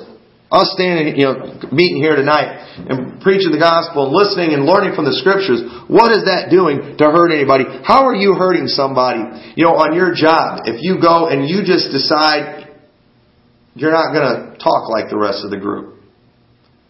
us 0.50 0.70
standing, 0.78 1.18
you 1.18 1.26
know, 1.26 1.58
meeting 1.72 1.98
here 1.98 2.14
tonight 2.14 2.78
and 2.86 3.20
preaching 3.20 3.50
the 3.50 3.58
gospel 3.58 4.06
and 4.06 4.14
listening 4.14 4.54
and 4.54 4.62
learning 4.62 4.94
from 4.94 5.04
the 5.04 5.16
scriptures, 5.18 5.58
what 5.90 6.14
is 6.14 6.30
that 6.30 6.54
doing 6.54 6.94
to 6.98 7.04
hurt 7.10 7.34
anybody? 7.34 7.66
How 7.82 8.06
are 8.06 8.14
you 8.14 8.38
hurting 8.38 8.70
somebody? 8.70 9.26
You 9.58 9.66
know, 9.66 9.74
on 9.74 9.98
your 9.98 10.14
job, 10.14 10.70
if 10.70 10.78
you 10.86 11.02
go 11.02 11.26
and 11.26 11.50
you 11.50 11.66
just 11.66 11.90
decide 11.90 12.66
you're 13.76 13.92
not 13.92 14.14
going 14.14 14.24
to 14.24 14.36
talk 14.56 14.88
like 14.88 15.12
the 15.12 15.18
rest 15.18 15.44
of 15.44 15.50
the 15.52 15.60
group. 15.60 16.00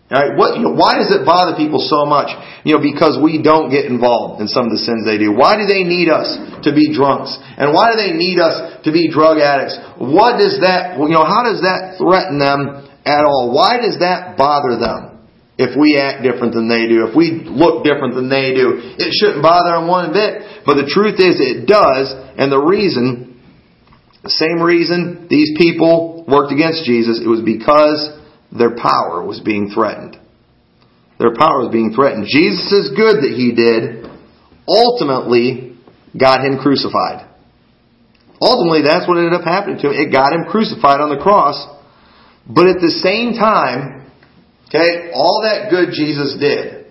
Right? 0.07 0.39
What, 0.39 0.55
you 0.55 0.63
know, 0.63 0.79
why 0.79 1.03
does 1.03 1.11
it 1.11 1.27
bother 1.27 1.59
people 1.59 1.83
so 1.83 2.07
much? 2.07 2.31
You 2.63 2.79
know, 2.79 2.83
because 2.83 3.19
we 3.19 3.43
don't 3.43 3.75
get 3.75 3.91
involved 3.91 4.39
in 4.39 4.47
some 4.47 4.71
of 4.71 4.73
the 4.73 4.79
sins 4.79 5.03
they 5.03 5.19
do. 5.19 5.35
Why 5.35 5.59
do 5.59 5.67
they 5.67 5.83
need 5.83 6.07
us 6.07 6.31
to 6.63 6.71
be 6.71 6.95
drunks? 6.95 7.35
And 7.59 7.75
why 7.75 7.91
do 7.91 7.99
they 7.99 8.15
need 8.15 8.39
us 8.39 8.87
to 8.87 8.95
be 8.95 9.11
drug 9.11 9.43
addicts? 9.43 9.75
What 9.99 10.39
does 10.39 10.63
that, 10.63 10.95
you 10.95 11.11
know, 11.11 11.27
how 11.27 11.43
does 11.43 11.59
that 11.67 11.99
threaten 11.99 12.39
them 12.39 12.86
at 13.07 13.23
all? 13.25 13.55
Why 13.55 13.79
does 13.79 14.03
that 14.03 14.37
bother 14.37 14.77
them? 14.83 15.17
If 15.57 15.73
we 15.73 15.97
act 15.97 16.21
different 16.21 16.53
than 16.53 16.69
they 16.69 16.85
do, 16.85 17.09
if 17.09 17.17
we 17.17 17.41
look 17.49 17.81
different 17.81 18.13
than 18.13 18.29
they 18.29 18.53
do, 18.53 18.77
it 19.01 19.09
shouldn't 19.17 19.41
bother 19.41 19.79
them 19.79 19.89
one 19.89 20.13
bit. 20.13 20.67
But 20.67 20.77
the 20.77 20.85
truth 20.85 21.17
is 21.17 21.41
it 21.41 21.65
does, 21.65 22.13
and 22.37 22.53
the 22.53 22.61
reason, 22.61 23.41
the 24.21 24.35
same 24.37 24.61
reason 24.61 25.29
these 25.31 25.57
people 25.57 26.27
worked 26.29 26.53
against 26.53 26.85
Jesus, 26.85 27.25
it 27.25 27.29
was 27.29 27.41
because 27.41 28.21
their 28.53 28.77
power 28.77 29.25
was 29.25 29.41
being 29.41 29.73
threatened. 29.73 30.21
Their 31.19 31.33
power 31.33 31.65
was 31.65 31.73
being 31.73 31.97
threatened. 31.97 32.29
Jesus' 32.29 32.93
good 32.93 33.25
that 33.25 33.33
he 33.33 33.57
did 33.57 34.05
ultimately 34.69 35.79
got 36.13 36.45
him 36.45 36.59
crucified. 36.61 37.25
Ultimately, 38.41 38.85
that's 38.85 39.09
what 39.09 39.17
ended 39.17 39.33
up 39.33 39.45
happening 39.49 39.81
to 39.81 39.89
him. 39.89 39.97
It 39.97 40.13
got 40.13 40.37
him 40.37 40.45
crucified 40.53 41.01
on 41.01 41.09
the 41.09 41.17
cross. 41.17 41.57
But 42.49 42.69
at 42.69 42.81
the 42.81 42.91
same 42.91 43.35
time, 43.35 44.11
okay, 44.69 45.11
all 45.13 45.43
that 45.43 45.71
good 45.71 45.91
Jesus 45.93 46.37
did, 46.39 46.87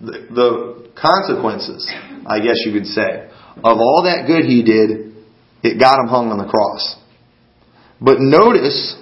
the, 0.00 0.26
the 0.34 0.90
consequences, 1.00 1.88
I 2.26 2.40
guess 2.40 2.56
you 2.66 2.72
could 2.72 2.86
say, 2.86 3.30
of 3.62 3.78
all 3.78 4.02
that 4.04 4.26
good 4.26 4.44
he 4.44 4.62
did, 4.62 5.14
it 5.62 5.78
got 5.78 6.00
him 6.00 6.08
hung 6.08 6.30
on 6.30 6.38
the 6.38 6.50
cross. 6.50 6.96
But 8.00 8.18
notice 8.18 8.96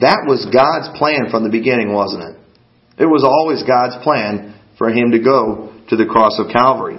that 0.00 0.24
was 0.26 0.44
God's 0.52 0.96
plan 0.98 1.30
from 1.30 1.44
the 1.44 1.50
beginning, 1.50 1.92
wasn't 1.92 2.24
it? 2.24 3.02
It 3.02 3.06
was 3.06 3.24
always 3.24 3.62
God's 3.62 4.02
plan 4.02 4.58
for 4.78 4.88
him 4.88 5.12
to 5.12 5.20
go 5.20 5.72
to 5.88 5.96
the 5.96 6.06
cross 6.06 6.40
of 6.40 6.52
Calvary. 6.52 6.98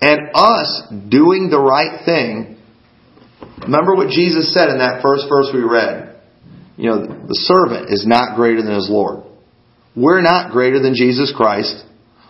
And 0.00 0.20
us 0.34 0.82
doing 1.08 1.48
the 1.50 1.58
right 1.58 2.04
thing, 2.04 2.58
remember 3.62 3.94
what 3.94 4.10
Jesus 4.10 4.52
said 4.52 4.68
in 4.68 4.78
that 4.78 5.00
first 5.02 5.26
verse 5.28 5.50
we 5.54 5.62
read. 5.62 6.05
You 6.76 6.90
know, 6.90 6.98
the 7.00 7.38
servant 7.48 7.92
is 7.92 8.04
not 8.06 8.36
greater 8.36 8.62
than 8.62 8.74
his 8.74 8.88
Lord. 8.90 9.24
We're 9.96 10.20
not 10.20 10.52
greater 10.52 10.80
than 10.80 10.94
Jesus 10.94 11.32
Christ. 11.34 11.84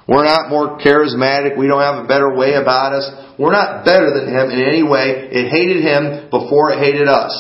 We're 0.07 0.25
not 0.25 0.51
more 0.51 0.79
charismatic. 0.79 1.59
We 1.59 1.67
don't 1.67 1.83
have 1.83 2.05
a 2.05 2.07
better 2.07 2.35
way 2.35 2.55
about 2.55 2.93
us. 2.95 3.11
We're 3.39 3.53
not 3.53 3.85
better 3.85 4.07
than 4.15 4.29
him 4.31 4.51
in 4.51 4.63
any 4.63 4.85
way. 4.87 5.29
It 5.35 5.51
hated 5.51 5.83
him 5.83 6.31
before 6.31 6.71
it 6.73 6.79
hated 6.79 7.09
us. 7.09 7.35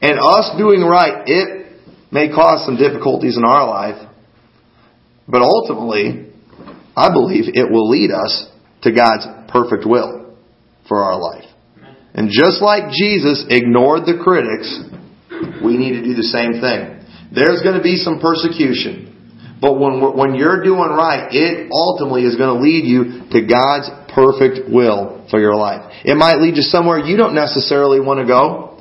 And 0.00 0.18
us 0.22 0.54
doing 0.56 0.82
right, 0.82 1.26
it 1.26 1.66
may 2.12 2.28
cause 2.28 2.64
some 2.64 2.76
difficulties 2.76 3.36
in 3.36 3.44
our 3.44 3.66
life, 3.66 4.08
but 5.26 5.42
ultimately, 5.42 6.30
I 6.96 7.12
believe 7.12 7.44
it 7.48 7.70
will 7.70 7.90
lead 7.90 8.12
us 8.12 8.48
to 8.82 8.92
God's 8.92 9.26
perfect 9.50 9.84
will 9.84 10.36
for 10.88 11.02
our 11.02 11.18
life. 11.20 11.44
And 12.14 12.30
just 12.30 12.62
like 12.62 12.92
Jesus 12.92 13.44
ignored 13.50 14.06
the 14.06 14.20
critics, 14.22 14.70
we 15.64 15.76
need 15.76 15.98
to 15.98 16.02
do 16.02 16.14
the 16.14 16.26
same 16.26 16.60
thing. 16.60 17.02
There's 17.32 17.62
going 17.62 17.76
to 17.76 17.82
be 17.82 17.96
some 17.96 18.20
persecution. 18.20 19.06
But 19.60 19.80
when, 19.80 20.00
when 20.16 20.36
you're 20.36 20.62
doing 20.62 20.92
right, 20.92 21.32
it 21.32 21.72
ultimately 21.72 22.28
is 22.28 22.36
going 22.36 22.56
to 22.56 22.60
lead 22.60 22.84
you 22.84 23.24
to 23.32 23.38
God's 23.48 23.88
perfect 24.12 24.68
will 24.68 25.24
for 25.32 25.40
your 25.40 25.56
life. 25.56 25.92
It 26.04 26.16
might 26.16 26.38
lead 26.44 26.56
you 26.56 26.62
somewhere 26.62 27.00
you 27.00 27.16
don't 27.16 27.34
necessarily 27.34 28.00
want 28.00 28.20
to 28.20 28.28
go. 28.28 28.76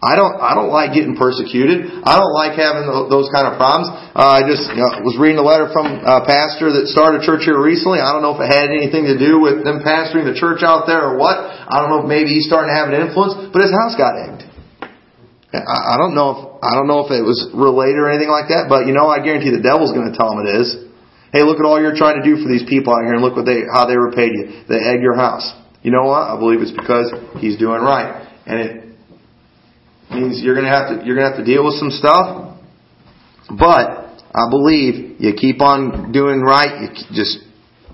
I 0.00 0.16
don't, 0.16 0.32
I 0.40 0.56
don't 0.56 0.72
like 0.72 0.96
getting 0.96 1.12
persecuted. 1.12 1.84
I 2.08 2.16
don't 2.16 2.32
like 2.32 2.56
having 2.56 2.88
those 3.12 3.28
kind 3.28 3.52
of 3.52 3.60
problems. 3.60 3.92
Uh, 4.16 4.40
I 4.40 4.48
just 4.48 4.72
you 4.72 4.80
know, 4.80 5.04
was 5.04 5.20
reading 5.20 5.36
a 5.36 5.44
letter 5.44 5.68
from 5.76 5.92
a 6.00 6.24
pastor 6.24 6.72
that 6.72 6.88
started 6.88 7.20
a 7.20 7.24
church 7.26 7.44
here 7.44 7.60
recently. 7.60 8.00
I 8.00 8.08
don't 8.16 8.24
know 8.24 8.32
if 8.32 8.40
it 8.40 8.48
had 8.48 8.72
anything 8.72 9.04
to 9.12 9.20
do 9.20 9.44
with 9.44 9.60
them 9.60 9.84
pastoring 9.84 10.24
the 10.24 10.32
church 10.32 10.64
out 10.64 10.88
there 10.88 11.04
or 11.04 11.20
what. 11.20 11.36
I 11.36 11.84
don't 11.84 11.92
know 11.92 12.00
if 12.00 12.08
maybe 12.08 12.32
he's 12.32 12.48
starting 12.48 12.72
to 12.72 12.76
have 12.80 12.88
an 12.88 12.96
influence, 12.96 13.52
but 13.52 13.60
his 13.60 13.76
house 13.76 13.92
got 14.00 14.16
egged. 14.16 14.49
I, 15.50 15.98
don't 15.98 16.14
know 16.14 16.30
if, 16.30 16.38
I 16.62 16.78
don't 16.78 16.86
know 16.86 17.02
if 17.02 17.10
it 17.10 17.26
was 17.26 17.50
related 17.50 17.98
or 17.98 18.06
anything 18.06 18.30
like 18.30 18.54
that, 18.54 18.70
but 18.70 18.86
you 18.86 18.94
know, 18.94 19.10
I 19.10 19.18
guarantee 19.18 19.50
the 19.50 19.62
devil's 19.62 19.90
going 19.90 20.06
to 20.06 20.14
tell 20.14 20.30
him 20.30 20.46
it 20.46 20.62
is. 20.62 20.68
Hey, 21.34 21.42
look 21.42 21.58
at 21.58 21.66
all 21.66 21.82
you're 21.82 21.94
trying 21.94 22.22
to 22.22 22.26
do 22.26 22.38
for 22.38 22.46
these 22.46 22.62
people 22.66 22.94
out 22.94 23.02
here 23.02 23.18
and 23.18 23.22
look 23.22 23.34
what 23.34 23.46
they, 23.46 23.66
how 23.66 23.86
they 23.86 23.98
repaid 23.98 24.30
you. 24.34 24.66
They 24.70 24.78
egged 24.78 25.02
your 25.02 25.18
house. 25.18 25.46
You 25.82 25.90
know 25.90 26.06
what? 26.06 26.22
I 26.26 26.38
believe 26.38 26.62
it's 26.62 26.74
because 26.74 27.10
he's 27.38 27.58
doing 27.58 27.82
right. 27.82 28.26
And 28.46 28.56
it, 28.58 28.80
means 30.10 30.40
you're 30.42 30.54
to 30.54 30.66
have 30.66 30.90
to 30.90 31.06
you're 31.06 31.16
to 31.16 31.22
have 31.22 31.36
to 31.36 31.44
deal 31.44 31.64
with 31.64 31.74
some 31.74 31.90
stuff. 31.90 32.58
But 33.48 34.10
I 34.34 34.50
believe 34.50 35.20
you 35.20 35.32
keep 35.34 35.60
on 35.60 36.12
doing 36.12 36.40
right. 36.40 36.82
You 36.82 36.88
just 37.14 37.38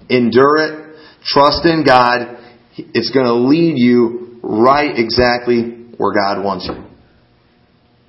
endure 0.09 0.57
it. 0.59 0.97
Trust 1.25 1.65
in 1.65 1.85
God. 1.85 2.39
It's 2.77 3.11
going 3.11 3.27
to 3.27 3.35
lead 3.35 3.79
you 3.79 4.41
right 4.43 4.93
exactly 4.97 5.89
where 5.97 6.13
God 6.13 6.45
wants 6.45 6.69
you. 6.69 6.86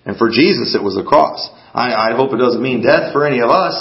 And 0.07 0.15
for 0.15 0.31
Jesus, 0.31 0.73
it 0.73 0.81
was 0.81 0.95
the 0.95 1.03
cross. 1.03 1.43
I, 1.75 1.91
I 1.91 2.15
hope 2.15 2.31
it 2.31 2.39
doesn't 2.39 2.63
mean 2.63 2.81
death 2.81 3.11
for 3.11 3.27
any 3.27 3.43
of 3.43 3.51
us. 3.51 3.75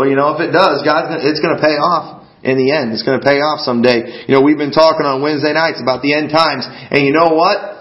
But 0.00 0.08
you 0.08 0.16
know, 0.16 0.32
if 0.32 0.40
it 0.40 0.50
does, 0.50 0.80
God, 0.82 1.12
it's 1.20 1.44
going 1.44 1.54
to 1.54 1.60
pay 1.60 1.76
off 1.76 2.24
in 2.40 2.56
the 2.56 2.72
end. 2.72 2.96
It's 2.96 3.04
going 3.04 3.20
to 3.20 3.24
pay 3.24 3.44
off 3.44 3.60
someday. 3.60 4.24
You 4.24 4.32
know, 4.34 4.40
we've 4.40 4.56
been 4.56 4.72
talking 4.72 5.04
on 5.04 5.20
Wednesday 5.20 5.52
nights 5.52 5.78
about 5.84 6.00
the 6.00 6.16
end 6.16 6.32
times. 6.32 6.64
And 6.64 7.04
you 7.04 7.12
know 7.12 7.36
what? 7.36 7.80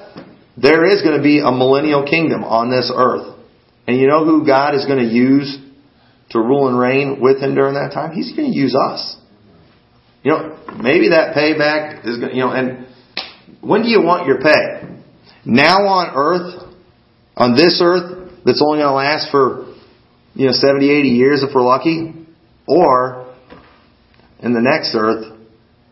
there 0.62 0.86
is 0.86 1.02
going 1.02 1.16
to 1.16 1.24
be 1.24 1.40
a 1.40 1.52
millennial 1.52 2.06
kingdom 2.06 2.44
on 2.44 2.70
this 2.70 2.92
earth. 2.94 3.38
And 3.88 3.98
you 3.98 4.08
know 4.08 4.26
who 4.26 4.46
God 4.46 4.76
is 4.76 4.86
going 4.86 5.00
to 5.00 5.10
use 5.10 5.58
to 6.32 6.40
rule 6.40 6.68
and 6.68 6.78
reign 6.78 7.20
with 7.22 7.42
him 7.42 7.56
during 7.56 7.76
that 7.76 7.92
time? 7.94 8.12
He's 8.12 8.36
going 8.36 8.52
to 8.52 8.58
use 8.58 8.76
us. 8.76 9.16
You 10.22 10.32
know, 10.32 10.60
maybe 10.82 11.10
that 11.10 11.34
payback 11.34 12.06
is 12.06 12.18
going 12.18 12.30
to, 12.30 12.36
you 12.36 12.42
know, 12.42 12.52
and 12.52 12.88
when 13.62 13.84
do 13.84 13.90
you 13.90 14.02
want 14.02 14.28
your 14.28 14.42
pay? 14.42 15.00
Now 15.46 15.88
on 15.88 16.12
earth, 16.14 16.69
on 17.40 17.56
this 17.56 17.80
earth, 17.82 18.34
that's 18.46 18.62
only 18.62 18.84
going 18.84 18.92
to 18.92 18.94
last 18.94 19.32
for, 19.32 19.74
you 20.36 20.48
know, 20.48 20.52
70, 20.52 20.92
80 20.92 21.08
years 21.10 21.42
if 21.42 21.56
we're 21.56 21.64
lucky, 21.64 22.14
or 22.68 23.34
in 24.42 24.54
the 24.54 24.62
next 24.62 24.94
earth, 24.96 25.26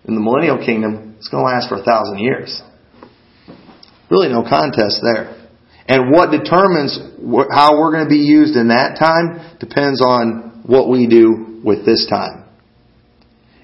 in 0.05 0.13
the 0.13 0.21
millennial 0.21 0.57
kingdom, 0.57 1.15
it's 1.17 1.29
going 1.29 1.43
to 1.43 1.49
last 1.49 1.69
for 1.69 1.81
a 1.81 1.83
thousand 1.83 2.19
years. 2.19 2.61
Really 4.09 4.29
no 4.29 4.43
contest 4.43 4.99
there. 5.01 5.47
And 5.87 6.11
what 6.11 6.31
determines 6.31 6.99
how 7.51 7.79
we're 7.79 7.91
going 7.91 8.05
to 8.05 8.09
be 8.09 8.27
used 8.27 8.55
in 8.55 8.69
that 8.69 8.99
time 8.99 9.57
depends 9.59 10.01
on 10.01 10.63
what 10.65 10.89
we 10.89 11.07
do 11.07 11.61
with 11.63 11.85
this 11.85 12.07
time. 12.09 12.45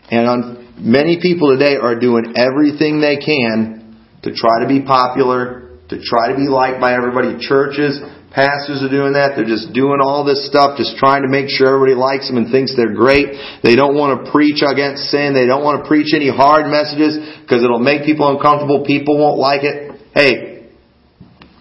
And 0.09 0.27
on, 0.27 0.73
many 0.77 1.19
people 1.21 1.51
today 1.51 1.75
are 1.75 1.99
doing 1.99 2.33
everything 2.35 3.01
they 3.01 3.17
can 3.17 3.97
to 4.23 4.33
try 4.33 4.63
to 4.63 4.67
be 4.67 4.81
popular, 4.81 5.62
to 5.89 5.99
try 5.99 6.31
to 6.31 6.35
be 6.35 6.47
liked 6.47 6.79
by 6.79 6.95
everybody. 6.95 7.35
Churches, 7.39 7.99
pastors 8.31 8.79
are 8.83 8.91
doing 8.91 9.13
that. 9.13 9.35
They're 9.35 9.49
just 9.49 9.73
doing 9.73 9.99
all 9.99 10.23
this 10.23 10.47
stuff, 10.47 10.77
just 10.77 10.95
trying 10.95 11.23
to 11.23 11.29
make 11.29 11.49
sure 11.49 11.75
everybody 11.75 11.97
likes 11.97 12.27
them 12.27 12.37
and 12.37 12.47
thinks 12.51 12.75
they're 12.75 12.95
great. 12.95 13.35
They 13.61 13.75
don't 13.75 13.95
want 13.95 14.23
to 14.23 14.31
preach 14.31 14.63
against 14.63 15.11
sin. 15.11 15.35
They 15.35 15.45
don't 15.45 15.63
want 15.63 15.83
to 15.83 15.85
preach 15.87 16.15
any 16.15 16.31
hard 16.31 16.71
messages 16.71 17.19
because 17.41 17.63
it'll 17.63 17.83
make 17.83 18.07
people 18.07 18.31
uncomfortable. 18.31 18.85
People 18.87 19.19
won't 19.19 19.37
like 19.37 19.63
it 19.63 19.93
hey, 20.13 20.69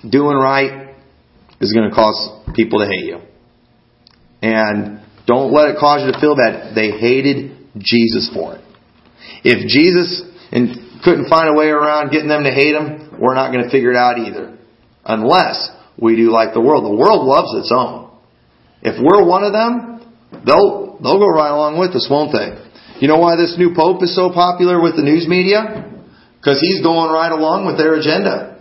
doing 0.08 0.36
right 0.36 0.94
is 1.60 1.72
going 1.72 1.88
to 1.88 1.94
cause 1.94 2.44
people 2.54 2.80
to 2.80 2.86
hate 2.86 3.04
you. 3.04 3.20
And 4.42 5.00
don't 5.26 5.52
let 5.52 5.70
it 5.70 5.76
cause 5.78 6.02
you 6.04 6.12
to 6.12 6.20
feel 6.20 6.36
bad. 6.36 6.74
They 6.74 6.90
hated 6.90 7.56
Jesus 7.78 8.30
for 8.34 8.56
it. 8.56 8.64
If 9.44 9.66
Jesus 9.68 10.22
and 10.50 11.02
couldn't 11.02 11.28
find 11.28 11.48
a 11.48 11.58
way 11.58 11.68
around 11.68 12.10
getting 12.10 12.28
them 12.28 12.44
to 12.44 12.50
hate 12.50 12.74
him, 12.74 13.11
we're 13.22 13.38
not 13.38 13.54
going 13.54 13.62
to 13.62 13.70
figure 13.70 13.94
it 13.94 13.96
out 13.96 14.18
either. 14.18 14.58
Unless 15.06 15.70
we 15.94 16.18
do 16.18 16.34
like 16.34 16.54
the 16.54 16.60
world. 16.60 16.82
The 16.82 16.98
world 16.98 17.22
loves 17.22 17.54
its 17.54 17.70
own. 17.70 18.10
If 18.82 18.98
we're 18.98 19.22
one 19.22 19.46
of 19.46 19.54
them, 19.54 20.02
they'll 20.42 20.98
they'll 20.98 21.22
go 21.22 21.30
right 21.30 21.54
along 21.54 21.78
with 21.78 21.94
us, 21.94 22.10
won't 22.10 22.34
they? 22.34 22.58
You 22.98 23.06
know 23.06 23.22
why 23.22 23.38
this 23.38 23.54
new 23.54 23.78
pope 23.78 24.02
is 24.02 24.10
so 24.14 24.34
popular 24.34 24.82
with 24.82 24.98
the 24.98 25.06
news 25.06 25.30
media? 25.30 25.86
Because 26.38 26.58
he's 26.58 26.82
going 26.82 27.14
right 27.14 27.30
along 27.30 27.70
with 27.70 27.78
their 27.78 27.94
agenda. 27.94 28.58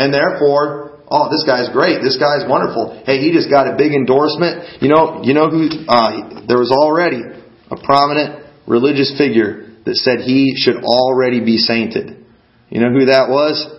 And 0.00 0.12
therefore, 0.12 1.04
oh, 1.04 1.28
this 1.28 1.44
guy's 1.44 1.68
great. 1.68 2.00
This 2.00 2.16
guy's 2.16 2.48
wonderful. 2.48 3.04
Hey, 3.04 3.20
he 3.20 3.36
just 3.36 3.52
got 3.52 3.68
a 3.68 3.76
big 3.76 3.92
endorsement. 3.92 4.80
You 4.80 4.88
know, 4.88 5.20
you 5.20 5.36
know 5.36 5.52
who, 5.52 5.68
uh, 5.68 6.48
there 6.48 6.56
was 6.56 6.72
already 6.72 7.20
a 7.20 7.76
prominent 7.84 8.48
religious 8.66 9.12
figure 9.16 9.76
that 9.84 9.96
said 10.00 10.24
he 10.24 10.56
should 10.56 10.80
already 10.80 11.44
be 11.44 11.60
sainted. 11.60 12.23
You 12.74 12.80
know 12.82 12.90
who 12.90 13.06
that 13.06 13.30
was? 13.30 13.70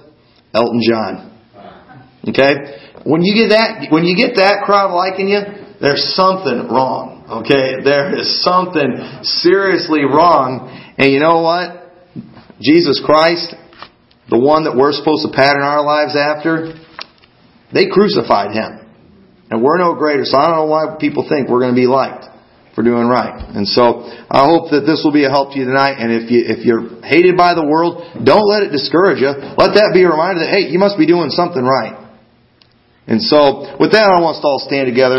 Elton 0.55 0.79
John. 0.79 1.35
Okay? 2.31 3.03
When 3.03 3.21
you 3.27 3.35
get 3.35 3.51
that, 3.51 3.91
when 3.91 4.07
you 4.07 4.15
get 4.15 4.39
that 4.39 4.63
crowd 4.63 4.95
liking 4.95 5.27
you, 5.27 5.43
there's 5.83 6.15
something 6.15 6.71
wrong. 6.71 7.27
Okay? 7.43 7.83
There 7.83 8.15
is 8.15 8.41
something 8.41 9.19
seriously 9.43 10.07
wrong. 10.07 10.71
And 10.97 11.11
you 11.11 11.19
know 11.19 11.43
what? 11.43 11.91
Jesus 12.63 13.03
Christ, 13.03 13.53
the 14.31 14.39
one 14.39 14.63
that 14.63 14.79
we're 14.79 14.95
supposed 14.95 15.27
to 15.27 15.35
pattern 15.35 15.61
our 15.61 15.83
lives 15.83 16.15
after, 16.15 16.79
they 17.75 17.91
crucified 17.91 18.55
him. 18.55 18.79
And 19.51 19.61
we're 19.61 19.77
no 19.77 19.99
greater, 19.99 20.23
so 20.23 20.39
I 20.39 20.47
don't 20.47 20.55
know 20.55 20.71
why 20.71 20.95
people 20.97 21.27
think 21.27 21.49
we're 21.49 21.59
going 21.59 21.75
to 21.75 21.81
be 21.83 21.85
liked 21.85 22.31
for 22.76 22.84
doing 22.84 23.07
right. 23.07 23.32
And 23.55 23.63
so 23.63 24.03
I 24.28 24.43
hope 24.43 24.69
that 24.76 24.84
this 24.84 25.01
will 25.01 25.15
be 25.15 25.23
a 25.23 25.32
help 25.32 25.55
to 25.55 25.57
you 25.57 25.65
tonight. 25.65 25.95
And 25.95 26.11
if 26.11 26.28
you 26.28 26.43
if 26.43 26.67
you're 26.67 26.99
hated 27.01 27.39
by 27.39 27.55
the 27.55 27.63
world, 27.63 28.03
don't 28.19 28.45
let 28.45 28.67
it 28.67 28.76
discourage 28.76 29.23
you. 29.23 29.32
Let 29.32 29.80
that 29.80 29.95
be 29.95 30.03
a 30.03 30.11
reminder 30.11 30.43
that 30.43 30.51
hey, 30.51 30.67
you 30.67 30.78
must 30.78 30.99
be 30.99 31.07
doing 31.07 31.32
something 31.32 31.63
right. 31.63 31.95
And 33.07 33.21
so 33.21 33.78
with 33.78 33.93
that, 33.93 34.09
I 34.09 34.17
want 34.17 34.38
us 34.38 34.41
to 34.41 34.47
all 34.49 34.57
stand 34.65 34.89
together. 34.89 35.13